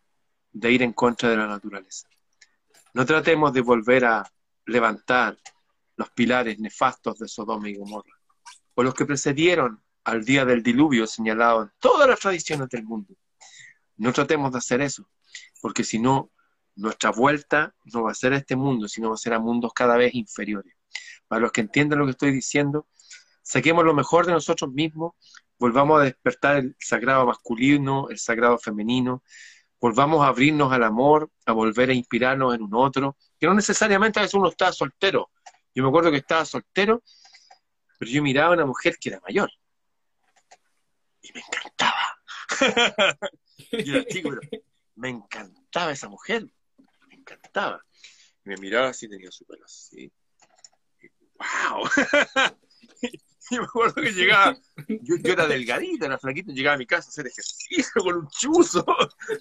de 0.53 0.73
ir 0.73 0.83
en 0.83 0.93
contra 0.93 1.29
de 1.29 1.37
la 1.37 1.47
naturaleza. 1.47 2.09
No 2.95 3.05
tratemos 3.05 3.53
de 3.53 3.61
volver 3.61 4.05
a 4.05 4.25
levantar 4.67 5.37
los 5.97 6.11
pilares 6.11 6.59
nefastos 6.59 7.19
de 7.19 7.29
Sodoma 7.29 7.69
y 7.69 7.77
Gomorra, 7.77 8.13
o 8.75 8.83
los 8.83 8.95
que 8.95 9.07
precedieron 9.07 9.83
al 10.05 10.25
día 10.25 10.45
del 10.45 10.63
diluvio 10.63 11.07
señalado 11.07 11.63
en 11.63 11.73
todas 11.79 12.09
las 12.09 12.21
tradiciones 12.21 12.69
del 12.69 12.85
mundo. 12.85 13.15
No 13.97 14.13
tratemos 14.13 14.53
de 14.53 14.59
hacer 14.59 14.81
eso, 14.81 15.09
porque 15.61 15.85
si 15.85 15.99
no, 15.99 16.31
nuestra 16.77 17.11
vuelta 17.11 17.75
no 17.85 18.03
va 18.03 18.11
a 18.11 18.15
ser 18.15 18.33
a 18.33 18.37
este 18.37 18.57
mundo, 18.57 18.89
sino 18.89 19.13
a 19.13 19.17
ser 19.17 19.35
a 19.35 19.39
mundos 19.39 19.73
cada 19.73 19.97
vez 19.97 20.15
inferiores. 20.15 20.75
Para 21.29 21.41
los 21.41 21.53
que 21.53 21.61
entiendan 21.61 22.01
lo 22.01 22.05
que 22.05 22.13
estoy 22.13 22.33
diciendo, 22.33 22.89
saquemos 23.43 23.85
lo 23.85 23.95
mejor 23.95 24.27
de 24.27 24.33
nosotros 24.33 24.73
mismos, 24.73 25.13
volvamos 25.59 26.01
a 26.01 26.05
despertar 26.05 26.57
el 26.57 26.77
sagrado 26.79 27.27
masculino, 27.27 28.09
el 28.11 28.19
sagrado 28.19 28.59
femenino, 28.59 29.23
volvamos 29.81 30.25
a 30.25 30.29
abrirnos 30.29 30.73
al 30.73 30.83
amor, 30.83 31.31
a 31.47 31.53
volver 31.53 31.91
a 31.91 31.95
inspirarnos 31.95 32.55
en 32.55 32.63
un 32.63 32.75
otro, 32.75 33.17
que 33.39 33.47
no 33.47 33.55
necesariamente 33.55 34.19
a 34.19 34.23
veces 34.23 34.35
uno 34.35 34.49
está 34.49 34.73
soltero. 34.73 35.31
Yo 35.75 35.83
me 35.83 35.89
acuerdo 35.89 36.11
que 36.11 36.19
estaba 36.19 36.45
soltero, 36.45 37.03
pero 37.99 38.11
yo 38.11 38.23
miraba 38.23 38.51
a 38.51 38.57
una 38.57 38.67
mujer 38.67 38.97
que 38.99 39.09
era 39.11 39.21
mayor. 39.21 39.51
Y 41.23 41.33
me 41.33 41.41
encantaba. 41.41 42.21
me 44.95 45.09
encantaba 45.09 45.93
esa 45.93 46.09
mujer. 46.09 46.47
Me 47.09 47.15
encantaba. 47.15 47.85
Y 48.45 48.51
me 48.51 48.57
miraba 48.57 48.89
así, 48.89 49.09
tenía 49.09 49.31
su 49.31 49.45
pelo 49.45 49.65
así. 49.65 50.13
¡Wow! 51.39 51.89
y 53.51 53.59
me 53.59 53.65
acuerdo 53.65 53.95
que 53.95 54.13
llegaba, 54.13 54.57
yo, 54.89 55.17
yo, 55.17 55.33
era 55.33 55.47
delgadito, 55.47 56.07
era 56.07 56.19
flaquito, 56.19 56.53
llegaba 56.53 56.75
a 56.75 56.79
mi 56.79 56.87
casa 56.87 57.09
a 57.09 57.11
hacer 57.11 57.27
ejercicio 57.27 58.03
con 58.03 58.17
un 58.17 58.29
chuzo. 58.29 58.85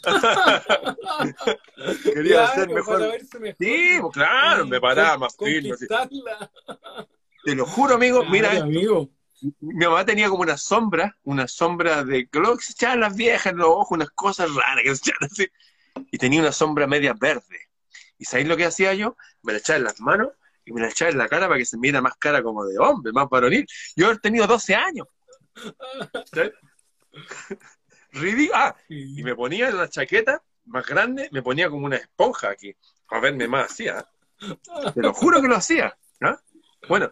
Quería 2.03 2.35
claro, 2.35 2.51
hacer 2.51 2.69
mejor. 2.69 2.99
mejor. 2.99 3.19
Sí, 3.59 3.97
pues, 4.01 4.13
claro, 4.13 4.65
me 4.65 4.79
paraba 4.79 5.17
más 5.17 5.35
firme. 5.37 5.75
Te 7.45 7.55
lo 7.55 7.65
juro, 7.65 7.95
amigo, 7.95 8.19
claro, 8.19 8.31
mira. 8.31 8.61
Amigo. 8.61 9.09
Mi 9.59 9.85
mamá 9.85 10.05
tenía 10.05 10.29
como 10.29 10.43
una 10.43 10.57
sombra, 10.57 11.17
una 11.23 11.49
sombra 11.49 12.05
de 12.05 12.29
lo 12.31 12.55
que 12.55 12.63
se 12.63 12.71
echaban 12.71 13.01
las 13.01 13.13
viejas 13.13 13.51
en 13.51 13.57
los 13.57 13.67
ojos, 13.67 13.91
unas 13.91 14.09
cosas 14.11 14.49
raras 14.55 14.83
que 14.83 14.95
se 14.95 15.09
echaban 15.09 15.29
así. 15.29 15.47
Y 16.11 16.17
tenía 16.17 16.39
una 16.39 16.53
sombra 16.53 16.87
media 16.87 17.13
verde. 17.13 17.67
¿Y 18.17 18.23
sabéis 18.23 18.47
lo 18.47 18.55
que 18.55 18.65
hacía 18.65 18.93
yo? 18.93 19.17
Me 19.41 19.51
la 19.51 19.59
echaba 19.59 19.77
en 19.77 19.83
las 19.83 19.99
manos 19.99 20.29
y 20.65 20.71
me 20.71 20.81
la 20.81 20.89
echaba 20.89 21.11
en 21.11 21.17
la 21.17 21.27
cara 21.27 21.47
para 21.47 21.57
que 21.57 21.65
se 21.65 21.77
mira 21.77 22.01
más 22.01 22.15
cara 22.17 22.41
como 22.41 22.65
de 22.65 22.77
hombre, 22.77 23.11
más 23.11 23.29
varonil. 23.29 23.65
Yo 23.95 24.11
he 24.11 24.19
tenido 24.19 24.47
12 24.47 24.75
años. 24.75 25.07
ah, 28.53 28.75
y 28.89 29.23
me 29.23 29.35
ponía 29.35 29.71
la 29.71 29.89
chaqueta 29.89 30.41
más 30.65 30.85
grande, 30.85 31.29
me 31.31 31.41
ponía 31.41 31.69
como 31.69 31.85
una 31.85 31.97
esponja 31.97 32.49
aquí, 32.49 32.75
a 33.09 33.19
verme 33.19 33.47
más 33.47 33.71
así. 33.71 33.87
¿ah? 33.87 34.07
Te 34.93 35.01
lo 35.01 35.13
juro 35.13 35.41
que 35.41 35.47
lo 35.47 35.55
hacía. 35.55 35.97
¿ah? 36.21 36.39
Bueno, 36.87 37.11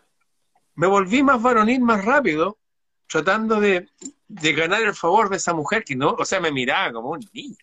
me 0.76 0.88
volví 0.88 1.24
más 1.24 1.42
varonil 1.42 1.82
más 1.82 2.06
rápido, 2.06 2.58
tratando 3.08 3.60
de, 3.60 3.90
de 4.28 4.54
ganar 4.54 4.82
el 4.82 4.96
favor 4.96 5.30
de 5.30 5.38
esa 5.38 5.54
mujer 5.54 5.84
que 5.84 5.96
no, 5.96 6.12
o 6.12 6.26
sea, 6.26 6.40
me 6.40 6.52
miraba 6.52 6.94
como 6.94 7.12
un 7.12 7.30
niño. 7.34 7.58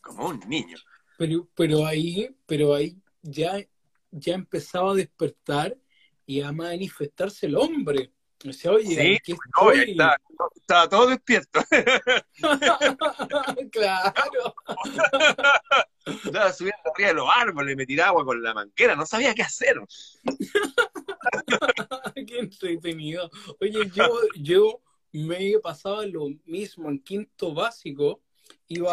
Como 0.00 0.28
un 0.28 0.40
niño. 0.40 0.76
Pero, 1.18 1.48
pero 1.54 1.86
ahí, 1.86 2.28
pero 2.46 2.74
ahí 2.74 2.96
ya 3.22 3.58
ya 4.16 4.34
empezaba 4.34 4.92
a 4.92 4.94
despertar 4.94 5.76
y 6.24 6.40
a 6.40 6.52
manifestarse 6.52 7.46
el 7.46 7.56
hombre. 7.56 8.12
O 8.46 8.52
sea, 8.52 8.72
oye, 8.72 9.20
sí, 9.24 9.34
no, 9.58 9.72
está, 9.72 10.20
estaba 10.54 10.88
todo 10.88 11.08
despierto. 11.08 11.60
claro. 13.72 14.54
Estaba 16.04 16.52
subiendo 16.52 16.82
arriba 16.92 17.08
de 17.08 17.14
los 17.14 17.28
árboles, 17.34 17.76
me 17.76 17.86
tiraba 17.86 18.10
agua 18.10 18.26
con 18.26 18.42
la 18.42 18.52
manquera, 18.52 18.94
no 18.94 19.06
sabía 19.06 19.34
qué 19.34 19.42
hacer. 19.42 19.80
qué 22.14 22.38
entretenido. 22.38 23.30
Oye, 23.60 23.90
yo, 23.94 24.20
yo 24.36 24.82
me 25.12 25.58
pasaba 25.62 26.04
lo 26.06 26.28
mismo 26.44 26.90
en 26.90 26.98
quinto 26.98 27.54
básico, 27.54 28.20
iba, 28.68 28.92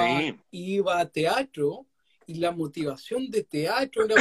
iba 0.51 0.99
a 0.99 1.09
teatro 1.09 1.85
y 2.25 2.35
la 2.35 2.51
motivación 2.51 3.29
de 3.29 3.43
teatro 3.43 4.05
era 4.05 4.15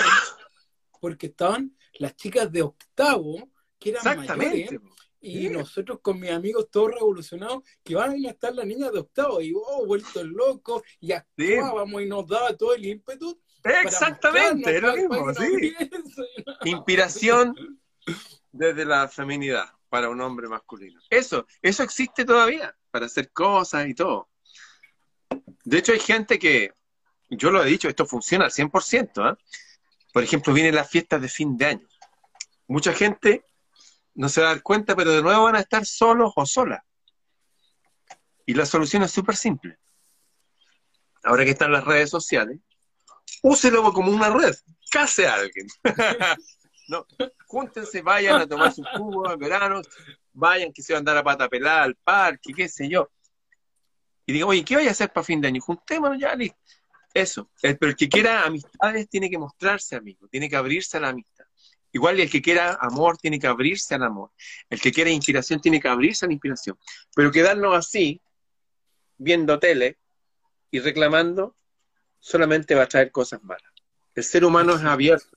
porque 1.02 1.26
estaban 1.26 1.76
las 1.94 2.14
chicas 2.14 2.52
de 2.52 2.62
octavo, 2.62 3.50
que 3.76 3.90
eran 3.90 4.24
mayores, 4.24 4.70
y 5.20 5.48
nosotros 5.48 5.98
con 6.00 6.20
mis 6.20 6.30
amigos 6.30 6.68
todos 6.70 6.92
revolucionados, 6.92 7.64
que 7.82 7.96
van 7.96 8.24
a 8.24 8.30
estar 8.30 8.54
las 8.54 8.64
niñas 8.64 8.92
de 8.92 9.00
octavo, 9.00 9.40
y 9.40 9.52
oh, 9.52 9.84
vueltos 9.84 10.24
locos, 10.24 10.82
y 11.00 11.10
actuábamos 11.10 12.02
y 12.02 12.06
nos 12.06 12.24
daba 12.28 12.56
todo 12.56 12.72
el 12.74 12.86
ímpetu. 12.86 13.36
Exactamente, 13.64 14.76
es 14.76 14.80
lo 14.80 14.94
mismo, 14.94 15.34
sí. 15.34 15.74
Inspiración 16.66 17.80
desde 18.52 18.84
la 18.84 19.08
feminidad 19.08 19.64
para 19.88 20.08
un 20.08 20.20
hombre 20.20 20.46
masculino. 20.46 21.00
Eso, 21.10 21.48
eso 21.60 21.82
existe 21.82 22.24
todavía, 22.24 22.72
para 22.92 23.06
hacer 23.06 23.32
cosas 23.32 23.88
y 23.88 23.94
todo. 23.94 24.28
De 25.64 25.78
hecho, 25.78 25.94
hay 25.94 26.00
gente 26.00 26.38
que, 26.38 26.70
yo 27.28 27.50
lo 27.50 27.64
he 27.64 27.66
dicho, 27.66 27.88
esto 27.88 28.06
funciona 28.06 28.44
al 28.44 28.52
100%, 28.52 29.32
¿eh? 29.32 29.36
Por 30.12 30.22
ejemplo, 30.22 30.52
vienen 30.52 30.74
las 30.74 30.90
fiestas 30.90 31.20
de 31.20 31.28
fin 31.28 31.56
de 31.56 31.66
año. 31.66 31.88
Mucha 32.68 32.92
gente 32.92 33.44
no 34.14 34.28
se 34.28 34.40
va 34.40 34.50
a 34.50 34.54
dar 34.54 34.62
cuenta, 34.62 34.94
pero 34.94 35.10
de 35.12 35.22
nuevo 35.22 35.44
van 35.44 35.56
a 35.56 35.60
estar 35.60 35.86
solos 35.86 36.32
o 36.36 36.46
solas. 36.46 36.82
Y 38.44 38.54
la 38.54 38.66
solución 38.66 39.02
es 39.02 39.10
súper 39.10 39.36
simple. 39.36 39.78
Ahora 41.24 41.44
que 41.44 41.50
están 41.50 41.72
las 41.72 41.84
redes 41.84 42.10
sociales, 42.10 42.58
úselo 43.42 43.92
como 43.92 44.12
una 44.12 44.30
red. 44.30 44.54
Case 44.90 45.26
a 45.26 45.34
alguien. 45.34 45.66
no, 46.88 47.06
júntense, 47.46 48.02
vayan 48.02 48.40
a 48.40 48.46
tomar 48.46 48.72
sus 48.72 48.86
jugos 48.96 49.32
en 49.32 49.38
verano, 49.38 49.80
vayan 50.32 50.72
que 50.72 50.82
se 50.82 50.92
van 50.92 50.98
a 50.98 51.00
andar 51.00 51.16
a 51.18 51.24
pata 51.24 51.48
pelada 51.48 51.84
al 51.84 51.94
parque, 51.94 52.52
qué 52.54 52.68
sé 52.68 52.88
yo. 52.88 53.10
Y 54.26 54.32
digo, 54.34 54.48
oye, 54.48 54.64
¿qué 54.64 54.76
voy 54.76 54.88
a 54.88 54.90
hacer 54.90 55.12
para 55.12 55.24
fin 55.24 55.40
de 55.40 55.48
año? 55.48 55.60
Juntémonos 55.60 56.18
ya, 56.18 56.34
listo. 56.34 56.58
Eso. 57.14 57.50
pero 57.60 57.90
el 57.90 57.96
que 57.96 58.08
quiera 58.08 58.44
amistades 58.44 59.08
tiene 59.08 59.28
que 59.28 59.38
mostrarse 59.38 59.96
amigo, 59.96 60.28
tiene 60.28 60.48
que 60.48 60.56
abrirse 60.56 60.96
a 60.96 61.00
la 61.00 61.08
amistad. 61.08 61.44
Igual 61.92 62.20
el 62.20 62.30
que 62.30 62.40
quiera 62.40 62.78
amor 62.80 63.18
tiene 63.18 63.38
que 63.38 63.46
abrirse 63.46 63.94
al 63.94 64.02
amor. 64.02 64.30
El 64.70 64.80
que 64.80 64.90
quiera 64.90 65.10
inspiración 65.10 65.60
tiene 65.60 65.78
que 65.78 65.88
abrirse 65.88 66.24
a 66.24 66.28
la 66.28 66.32
inspiración. 66.32 66.78
Pero 67.14 67.30
quedarnos 67.30 67.76
así, 67.76 68.22
viendo 69.18 69.58
tele 69.58 69.98
y 70.70 70.80
reclamando, 70.80 71.54
solamente 72.18 72.74
va 72.74 72.84
a 72.84 72.88
traer 72.88 73.12
cosas 73.12 73.42
malas. 73.42 73.70
El 74.14 74.24
ser 74.24 74.44
humano 74.44 74.74
es 74.74 74.82
abierto. 74.82 75.36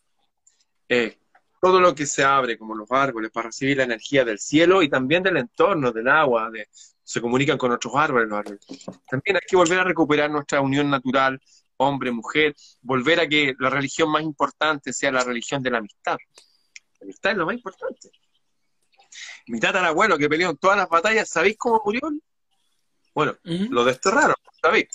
Eh, 0.87 1.17
todo 1.61 1.81
lo 1.81 1.93
que 1.93 2.05
se 2.05 2.23
abre, 2.23 2.57
como 2.57 2.75
los 2.75 2.89
árboles, 2.91 3.31
para 3.31 3.47
recibir 3.47 3.77
la 3.77 3.83
energía 3.83 4.23
del 4.23 4.39
cielo 4.39 4.81
y 4.81 4.87
también 4.87 5.23
del 5.23 5.37
entorno, 5.37 5.91
del 5.91 6.07
agua, 6.07 6.51
se 7.03 7.19
comunican 7.19 7.57
con 7.57 7.71
otros 7.71 7.93
árboles, 7.95 8.29
los 8.29 8.39
árboles. 8.39 8.65
También 9.09 9.37
hay 9.37 9.41
que 9.47 9.55
volver 9.55 9.79
a 9.79 9.83
recuperar 9.83 10.29
nuestra 10.29 10.61
unión 10.61 10.89
natural 10.89 11.41
hombre, 11.77 12.11
mujer, 12.11 12.55
volver 12.81 13.19
a 13.19 13.27
que 13.27 13.55
la 13.59 13.69
religión 13.69 14.09
más 14.09 14.23
importante 14.23 14.93
sea 14.93 15.11
la 15.11 15.23
religión 15.23 15.61
de 15.61 15.71
la 15.71 15.79
amistad. 15.79 16.17
La 16.99 17.05
amistad 17.05 17.31
es 17.31 17.37
lo 17.37 17.45
más 17.45 17.55
importante. 17.55 18.09
Mi 19.47 19.59
tatarabuelo 19.59 20.17
que 20.17 20.29
peleó 20.29 20.49
en 20.49 20.57
todas 20.57 20.77
las 20.77 20.89
batallas, 20.89 21.29
¿sabéis 21.29 21.55
cómo 21.57 21.81
murió? 21.85 22.01
Bueno, 23.13 23.37
lo 23.43 23.85
desterraron, 23.85 24.35
¿sabéis? 24.61 24.87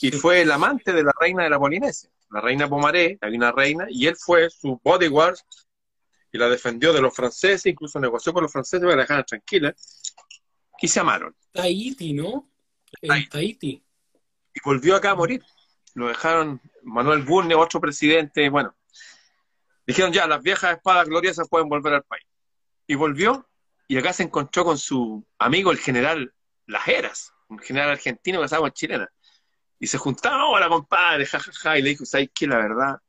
Y 0.00 0.12
fue 0.12 0.42
el 0.42 0.52
amante 0.52 0.92
de 0.92 1.02
la 1.02 1.12
reina 1.18 1.42
de 1.42 1.50
la 1.50 1.58
Polinesia. 1.58 2.10
la 2.30 2.40
reina 2.40 2.68
Pomaré, 2.68 3.18
había 3.20 3.38
una 3.38 3.52
reina, 3.52 3.86
y 3.88 4.06
él 4.06 4.16
fue 4.16 4.48
su 4.50 4.80
bodyguard 4.84 5.36
y 6.30 6.38
la 6.38 6.48
defendió 6.48 6.92
de 6.92 7.00
los 7.00 7.14
franceses, 7.14 7.66
incluso 7.66 7.98
negoció 7.98 8.32
con 8.32 8.42
los 8.42 8.52
franceses 8.52 8.86
para 8.86 9.00
dejarla 9.00 9.24
tranquila, 9.24 9.74
y 10.80 10.86
se 10.88 11.00
amaron. 11.00 11.34
Tahiti, 11.52 12.12
¿no? 12.12 12.48
En 13.00 13.28
Tahiti. 13.28 13.82
Y 14.54 14.60
volvió 14.64 14.94
acá 14.94 15.12
a 15.12 15.14
morir. 15.16 15.42
Lo 15.98 16.06
dejaron, 16.06 16.60
Manuel 16.84 17.22
Burne, 17.22 17.56
otro 17.56 17.80
presidente, 17.80 18.48
bueno, 18.50 18.72
dijeron 19.84 20.12
ya, 20.12 20.28
las 20.28 20.40
viejas 20.40 20.76
espadas 20.76 21.08
gloriosas 21.08 21.48
pueden 21.48 21.68
volver 21.68 21.92
al 21.92 22.04
país. 22.04 22.24
Y 22.86 22.94
volvió, 22.94 23.48
y 23.88 23.98
acá 23.98 24.12
se 24.12 24.22
encontró 24.22 24.64
con 24.64 24.78
su 24.78 25.26
amigo, 25.40 25.72
el 25.72 25.78
general 25.78 26.32
Lajeras, 26.66 27.32
un 27.48 27.58
general 27.58 27.90
argentino 27.90 28.44
estaba 28.44 28.68
en 28.68 28.72
chilena. 28.74 29.10
Y 29.80 29.88
se 29.88 29.98
juntaban, 29.98 30.40
hola 30.42 30.68
compadre, 30.68 31.26
jajaja, 31.26 31.78
y 31.78 31.82
le 31.82 31.88
dijo, 31.88 32.04
¿sabes 32.04 32.30
qué? 32.32 32.46
La 32.46 32.58
verdad, 32.58 33.00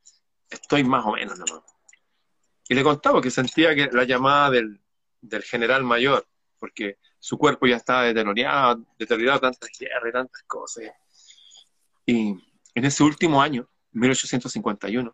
estoy 0.50 0.84
más 0.84 1.06
o 1.06 1.12
menos 1.12 1.38
nomás. 1.38 1.62
Y 2.68 2.74
le 2.74 2.82
contaba 2.82 3.22
que 3.22 3.30
sentía 3.30 3.76
que 3.76 3.88
la 3.92 4.04
llamada 4.04 4.50
del, 4.50 4.82
general 5.44 5.84
mayor, 5.84 6.28
porque 6.58 6.98
su 7.20 7.38
cuerpo 7.38 7.68
ya 7.68 7.76
estaba 7.76 8.06
deteriorado, 8.06 8.84
deteriorado 8.98 9.42
tantas 9.42 9.70
guerras 9.78 10.10
y 10.10 10.12
tantas 10.12 10.44
cosas. 10.48 10.86
Y 12.08 12.49
en 12.80 12.86
ese 12.86 13.03
último 13.03 13.41
año, 13.41 13.69
1851, 13.91 15.13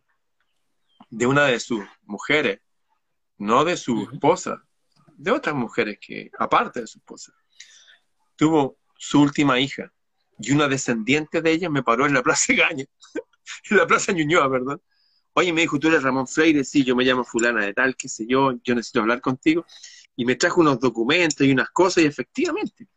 de 1.09 1.26
una 1.26 1.45
de 1.45 1.59
sus 1.59 1.84
mujeres, 2.03 2.59
no 3.39 3.66
de 3.66 3.76
su 3.76 4.07
esposa, 4.13 4.63
de 5.18 5.32
otras 5.32 5.55
mujeres 5.55 5.97
que, 5.99 6.30
aparte 6.38 6.82
de 6.82 6.88
su 6.88 6.99
esposa, 6.99 7.34
tuvo 8.36 8.78
su 8.95 9.20
última 9.20 9.59
hija 9.59 9.91
y 10.38 10.51
una 10.51 10.68
descendiente 10.68 11.41
de 11.41 11.53
ella 11.53 11.68
me 11.72 11.82
paró 11.82 12.05
en 12.05 12.13
la 12.13 12.22
Plaza 12.22 12.53
Gaña, 12.53 12.86
en 13.72 13.78
la 13.78 13.88
Plaza 13.88 14.11
Ñuñoa, 14.11 14.47
¿verdad? 14.47 14.80
Oye, 15.34 15.51
me 15.51 15.61
dijo, 15.61 15.80
tú 15.80 15.88
eres 15.88 16.03
Ramón 16.03 16.28
Freire, 16.28 16.63
sí, 16.63 16.84
yo 16.84 16.95
me 16.95 17.03
llamo 17.03 17.24
fulana 17.24 17.66
de 17.66 17.74
tal, 17.74 17.95
qué 17.95 18.07
sé 18.07 18.28
yo, 18.30 18.53
yo 18.63 18.76
necesito 18.76 18.99
hablar 18.99 19.22
contigo. 19.22 19.66
Y 20.16 20.24
me 20.24 20.36
trajo 20.36 20.61
unos 20.61 20.80
documentos 20.80 21.41
y 21.47 21.51
unas 21.51 21.72
cosas 21.72 22.03
y 22.03 22.05
efectivamente, 22.05 22.88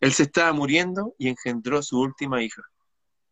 él 0.00 0.12
se 0.12 0.24
estaba 0.24 0.52
muriendo 0.52 1.14
y 1.18 1.28
engendró 1.28 1.84
su 1.84 2.00
última 2.00 2.42
hija 2.42 2.62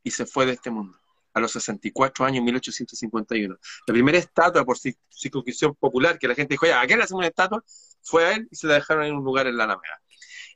y 0.05 0.13
se 0.13 0.25
fue 0.25 0.47
de 0.47 0.53
este 0.53 0.71
mundo 0.71 0.97
a 1.33 1.41
los 1.41 1.51
64 1.51 2.25
años, 2.25 2.39
en 2.39 2.45
1851. 2.45 3.57
La 3.89 3.93
primera 3.93 4.19
estatua 4.19 4.65
por 4.65 4.79
circunscripción 4.79 5.75
popular 5.75 6.17
que 6.17 6.29
la 6.29 6.35
gente 6.37 6.55
dijo, 6.55 6.67
¿a 6.73 6.87
qué 6.87 6.97
le 6.97 7.03
hacemos 7.03 7.19
una 7.19 7.27
estatua? 7.27 7.65
Fue 8.03 8.25
a 8.25 8.33
él 8.35 8.47
y 8.53 8.55
se 8.55 8.69
la 8.69 8.75
dejaron 8.75 9.05
en 9.05 9.17
un 9.17 9.25
lugar 9.25 9.49
en 9.49 9.57
la 9.57 9.65
Alameda. 9.65 10.01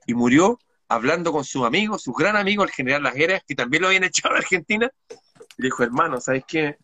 Y 0.06 0.14
murió 0.14 0.56
hablando 0.86 1.32
con 1.32 1.44
su 1.44 1.64
amigo, 1.64 1.98
su 1.98 2.12
gran 2.12 2.36
amigo, 2.36 2.62
el 2.62 2.70
general 2.70 3.02
Lajeras, 3.02 3.42
que 3.44 3.56
también 3.56 3.82
lo 3.82 3.88
habían 3.88 4.04
echado 4.04 4.36
a 4.36 4.38
Argentina. 4.38 4.88
Le 5.56 5.64
dijo, 5.66 5.82
hermano, 5.82 6.20
¿sabes 6.20 6.44
qué? 6.46 6.78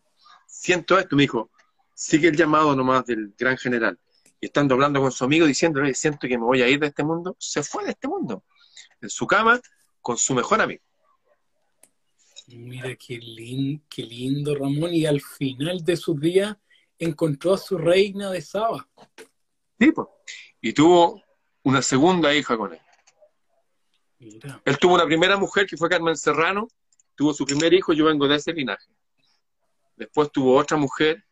siento 0.55 0.97
esto, 0.97 1.15
me 1.15 1.23
dijo, 1.23 1.51
sigue 1.93 2.29
el 2.29 2.35
llamado 2.35 2.75
nomás 2.75 3.05
del 3.05 3.33
gran 3.37 3.57
general. 3.57 3.99
Y 4.39 4.47
estando 4.47 4.73
hablando 4.73 5.01
con 5.01 5.11
su 5.11 5.23
amigo, 5.23 5.45
diciéndole, 5.45 5.93
siento 5.93 6.27
que 6.27 6.37
me 6.37 6.43
voy 6.43 6.61
a 6.61 6.67
ir 6.67 6.79
de 6.79 6.87
este 6.87 7.03
mundo, 7.03 7.35
se 7.39 7.63
fue 7.63 7.85
de 7.85 7.91
este 7.91 8.07
mundo, 8.07 8.43
en 9.01 9.09
su 9.09 9.27
cama, 9.27 9.59
con 10.01 10.17
su 10.17 10.33
mejor 10.33 10.61
amigo. 10.61 10.83
Mira 12.47 12.95
qué, 12.95 13.19
qué 13.89 14.03
lindo, 14.03 14.55
Ramón, 14.55 14.93
y 14.93 15.05
al 15.05 15.19
final 15.21 15.83
de 15.83 15.97
sus 15.97 16.19
días 16.19 16.55
encontró 16.99 17.53
a 17.53 17.57
su 17.57 17.77
reina 17.77 18.29
de 18.29 18.41
Saba. 18.41 18.87
Sí, 19.79 19.91
pues. 19.91 20.07
Y 20.61 20.73
tuvo 20.73 21.21
una 21.63 21.81
segunda 21.81 22.33
hija 22.33 22.57
con 22.57 22.73
él. 22.73 22.79
Él 24.19 24.77
tuvo 24.79 24.95
una 24.95 25.05
primera 25.05 25.37
mujer 25.37 25.67
que 25.67 25.77
fue 25.77 25.89
Carmen 25.89 26.15
Serrano, 26.15 26.67
tuvo 27.15 27.33
su 27.33 27.45
primer 27.45 27.73
hijo, 27.73 27.93
yo 27.93 28.05
vengo 28.05 28.27
de 28.27 28.35
ese 28.35 28.53
linaje. 28.53 28.87
Después 29.95 30.31
tuvo 30.31 30.55
otra 30.55 30.77
mujer, 30.77 31.23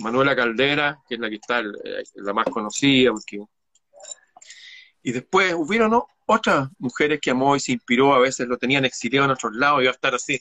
Manuela 0.00 0.34
Caldera, 0.36 1.02
que 1.08 1.14
es 1.14 1.20
la 1.20 1.28
que 1.28 1.36
está 1.36 1.60
eh, 1.60 2.02
la 2.16 2.32
más 2.32 2.46
conocida. 2.46 3.12
Porque... 3.12 3.40
Y 5.02 5.12
después 5.12 5.54
hubieron 5.54 5.94
otras 6.32 6.68
mujeres 6.78 7.18
que 7.20 7.30
amó 7.30 7.56
y 7.56 7.60
se 7.60 7.72
inspiró, 7.72 8.14
a 8.14 8.20
veces 8.20 8.46
lo 8.46 8.56
tenían 8.56 8.84
exiliado 8.84 9.24
en 9.24 9.32
otros 9.32 9.52
lados 9.54 9.80
y 9.80 9.82
iba 9.82 9.90
a 9.90 9.94
estar 9.94 10.14
así. 10.14 10.40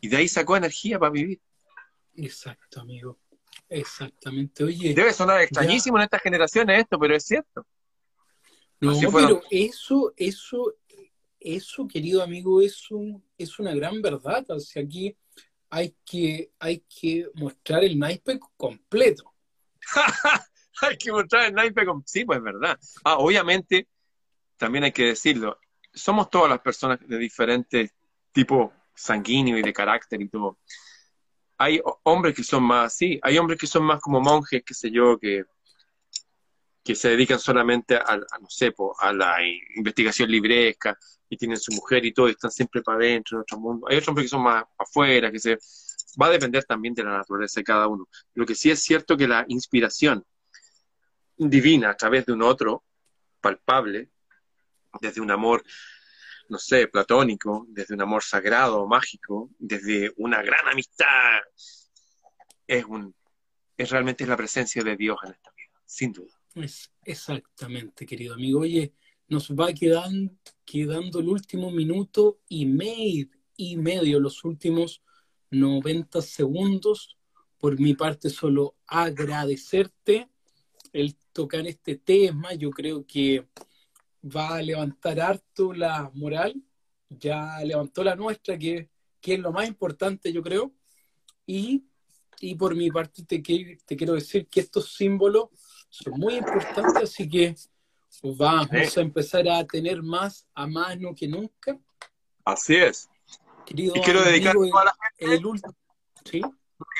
Y 0.00 0.08
de 0.08 0.16
ahí 0.16 0.28
sacó 0.28 0.56
energía 0.56 0.98
para 0.98 1.10
vivir. 1.10 1.40
Exacto, 2.14 2.80
amigo. 2.80 3.18
Exactamente. 3.68 4.62
Oye. 4.62 4.94
Debe 4.94 5.12
sonar 5.12 5.40
extrañísimo 5.40 5.96
en 5.96 6.04
estas 6.04 6.22
generaciones 6.22 6.80
esto, 6.80 6.98
pero 6.98 7.16
es 7.16 7.24
cierto. 7.24 7.66
No, 8.80 8.98
pero 9.12 9.42
eso, 9.50 10.12
eso, 10.16 10.74
eso, 11.40 11.88
querido 11.88 12.22
amigo, 12.22 12.60
es, 12.62 12.90
un, 12.90 13.24
es 13.38 13.58
una 13.58 13.74
gran 13.74 14.00
verdad. 14.00 14.44
O 14.50 14.60
sea, 14.60 14.82
aquí 14.82 15.16
hay 15.70 15.94
que, 16.04 16.52
hay 16.58 16.84
que 16.88 17.28
mostrar 17.34 17.82
el 17.82 17.98
naipe 17.98 18.38
completo. 18.56 19.32
hay 20.82 20.96
que 20.96 21.10
mostrar 21.10 21.46
el 21.46 21.54
naipe 21.54 21.84
completo. 21.84 22.08
Sí, 22.12 22.24
pues 22.24 22.38
es 22.38 22.44
verdad. 22.44 22.78
Ah, 23.04 23.18
obviamente, 23.18 23.88
también 24.62 24.84
hay 24.84 24.92
que 24.92 25.06
decirlo, 25.06 25.58
somos 25.92 26.30
todas 26.30 26.48
las 26.48 26.60
personas 26.60 27.00
de 27.04 27.18
diferentes 27.18 27.90
tipos 28.30 28.70
sanguíneo 28.94 29.58
y 29.58 29.62
de 29.62 29.72
carácter 29.72 30.22
y 30.22 30.28
todo. 30.28 30.60
Hay 31.58 31.80
hombres 32.04 32.32
que 32.32 32.44
son 32.44 32.62
más 32.62 32.86
así, 32.86 33.18
hay 33.24 33.38
hombres 33.38 33.58
que 33.58 33.66
son 33.66 33.82
más 33.82 34.00
como 34.00 34.20
monjes, 34.20 34.62
qué 34.64 34.72
sé 34.72 34.92
yo, 34.92 35.18
que, 35.18 35.46
que 36.84 36.94
se 36.94 37.08
dedican 37.08 37.40
solamente 37.40 37.96
a, 37.96 38.16
no 38.16 38.48
sé, 38.48 38.72
a 39.00 39.12
la 39.12 39.38
investigación 39.74 40.30
libresca, 40.30 40.96
y 41.28 41.36
tienen 41.36 41.58
su 41.58 41.72
mujer 41.72 42.04
y 42.04 42.12
todo, 42.12 42.28
y 42.28 42.30
están 42.30 42.52
siempre 42.52 42.82
para 42.82 42.98
adentro, 42.98 43.38
en 43.38 43.42
otro 43.42 43.58
mundo. 43.58 43.88
Hay 43.88 43.96
otros 43.96 44.10
hombres 44.10 44.26
que 44.26 44.28
son 44.28 44.44
más 44.44 44.64
afuera, 44.78 45.32
que 45.32 45.40
se... 45.40 45.58
Va 46.22 46.26
a 46.26 46.30
depender 46.30 46.62
también 46.62 46.94
de 46.94 47.02
la 47.02 47.16
naturaleza 47.16 47.58
de 47.58 47.64
cada 47.64 47.88
uno. 47.88 48.06
Lo 48.34 48.46
que 48.46 48.54
sí 48.54 48.70
es 48.70 48.80
cierto 48.80 49.16
que 49.16 49.26
la 49.26 49.44
inspiración 49.48 50.24
divina 51.36 51.90
a 51.90 51.96
través 51.96 52.26
de 52.26 52.32
un 52.32 52.42
otro, 52.42 52.84
palpable, 53.40 54.12
desde 55.00 55.20
un 55.20 55.30
amor, 55.30 55.62
no 56.48 56.58
sé, 56.58 56.88
platónico, 56.88 57.66
desde 57.68 57.94
un 57.94 58.02
amor 58.02 58.22
sagrado, 58.22 58.86
mágico, 58.86 59.50
desde 59.58 60.12
una 60.16 60.42
gran 60.42 60.68
amistad, 60.68 61.40
es 62.66 62.84
un 62.84 63.14
es 63.76 63.90
realmente 63.90 64.26
la 64.26 64.36
presencia 64.36 64.82
de 64.82 64.96
Dios 64.96 65.16
en 65.24 65.32
esta 65.32 65.50
vida, 65.50 65.82
sin 65.84 66.12
duda. 66.12 66.32
Es 66.54 66.90
exactamente, 67.04 68.06
querido 68.06 68.34
amigo. 68.34 68.60
Oye, 68.60 68.92
nos 69.28 69.50
va 69.50 69.72
quedando, 69.72 70.32
quedando 70.64 71.20
el 71.20 71.28
último 71.28 71.70
minuto 71.70 72.40
y 72.48 72.66
medio, 72.66 73.28
y 73.56 73.76
medio, 73.76 74.20
los 74.20 74.44
últimos 74.44 75.02
90 75.50 76.20
segundos. 76.22 77.16
Por 77.58 77.78
mi 77.80 77.94
parte, 77.94 78.28
solo 78.28 78.76
agradecerte 78.86 80.28
el 80.92 81.16
tocar 81.32 81.66
este 81.66 81.96
tema. 81.96 82.54
Yo 82.54 82.70
creo 82.70 83.06
que 83.06 83.46
va 84.24 84.56
a 84.56 84.62
levantar 84.62 85.20
harto 85.20 85.72
la 85.72 86.10
moral. 86.14 86.54
Ya 87.08 87.58
levantó 87.64 88.02
la 88.02 88.16
nuestra, 88.16 88.58
que, 88.58 88.88
que 89.20 89.34
es 89.34 89.40
lo 89.40 89.52
más 89.52 89.68
importante, 89.68 90.32
yo 90.32 90.42
creo. 90.42 90.72
Y, 91.46 91.84
y 92.40 92.54
por 92.54 92.74
mi 92.74 92.90
parte, 92.90 93.24
te, 93.24 93.40
te 93.40 93.96
quiero 93.96 94.14
decir 94.14 94.48
que 94.48 94.60
estos 94.60 94.94
símbolos 94.94 95.48
son 95.88 96.18
muy 96.18 96.36
importantes, 96.36 97.02
así 97.02 97.28
que 97.28 97.54
Vamos 98.22 98.96
a 98.96 99.00
empezar 99.00 99.48
a 99.48 99.64
tener 99.64 100.02
más 100.02 100.46
a 100.54 100.66
mano 100.66 101.14
que 101.14 101.26
nunca. 101.26 101.78
Así 102.44 102.76
es. 102.76 103.08
y 103.68 103.90
quiero 104.00 104.22
dedicar 104.22 104.50
a 104.50 104.54
toda 104.54 104.84
la 104.84 104.94
gente, 105.18 105.34
el, 105.34 105.60
¿sí? 106.30 106.42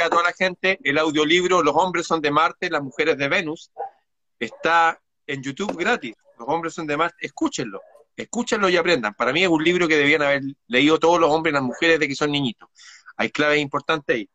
a 0.01 0.11
toda 0.11 0.23
la 0.23 0.33
gente 0.33 0.79
el 0.83 0.99
audiolibro 0.99 1.63
Los 1.63 1.75
hombres 1.77 2.07
son 2.07 2.21
de 2.21 2.31
Marte, 2.31 2.71
las 2.71 2.83
mujeres 2.83 3.19
de 3.19 3.29
Venus. 3.29 3.71
Está 4.39 5.01
en 5.27 5.43
YouTube 5.43 5.77
gratis. 5.77 6.15
Los 6.43 6.55
hombres 6.55 6.75
son 6.75 6.87
de 6.87 6.97
Marte. 6.97 7.17
Escúchenlo. 7.21 7.81
Escúchenlo 8.17 8.69
y 8.69 8.77
aprendan. 8.77 9.15
Para 9.15 9.33
mí 9.33 9.43
es 9.43 9.49
un 9.49 9.63
libro 9.63 9.87
que 9.87 9.97
debían 9.97 10.23
haber 10.23 10.43
leído 10.67 10.99
todos 10.99 11.21
los 11.21 11.31
hombres 11.31 11.53
y 11.53 11.55
las 11.55 11.63
mujeres 11.63 12.01
de 12.01 12.09
que 12.09 12.15
son 12.15 12.31
niñitos. 12.33 12.69
Hay 13.17 13.31
claves 13.31 13.61
importantes 13.61 14.17
ahí. 14.17 14.29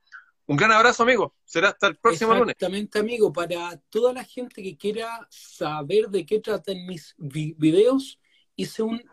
Un 0.45 0.55
gran 0.55 0.71
abrazo, 0.71 1.03
amigo. 1.03 1.35
Será 1.43 1.69
hasta 1.69 1.87
el 1.87 1.97
próximo 1.97 2.33
lunes. 2.33 2.55
Exactamente, 2.55 2.99
amigo. 2.99 3.33
Para 3.33 3.77
toda 3.89 4.13
la 4.13 4.23
gente 4.23 4.63
que 4.63 4.77
quiera 4.77 5.27
saber 5.29 6.07
de 6.07 6.25
qué 6.25 6.39
tratan 6.39 6.85
mis 6.85 7.13
videos, 7.17 8.19
hice 8.55 8.81
un 8.81 9.03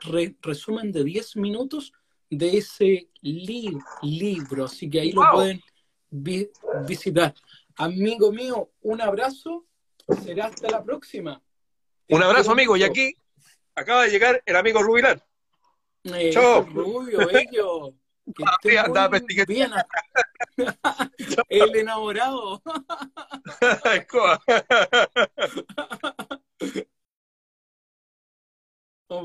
resumen 0.40 0.92
de 0.92 1.02
10 1.02 1.36
minutos 1.36 1.92
de 2.30 2.58
ese 2.58 3.10
libro. 3.20 4.64
Así 4.66 4.88
que 4.88 5.00
ahí 5.00 5.12
lo 5.12 5.22
pueden 5.32 5.60
visitar. 6.86 7.34
Amigo 7.76 8.30
mío, 8.30 8.70
un 8.82 9.00
abrazo. 9.00 9.66
Será 10.22 10.46
hasta 10.46 10.70
la 10.70 10.84
próxima. 10.84 11.42
Un 12.08 12.16
este 12.20 12.24
abrazo, 12.24 12.52
amigo. 12.52 12.76
Y 12.76 12.82
aquí 12.82 13.14
acaba 13.74 14.02
de 14.04 14.10
llegar 14.10 14.42
el 14.44 14.56
amigo 14.56 14.82
Rubilar. 14.82 15.22
Eh, 16.04 16.30
Chao. 16.30 16.62
Rubio, 16.62 17.26
bello. 17.26 17.94
Que 18.34 18.78
ah, 18.78 19.08
bien. 19.46 19.70
el 21.48 21.76
enamorado. 21.76 22.62
Escoba. 23.94 24.40
Oh, 29.08 29.24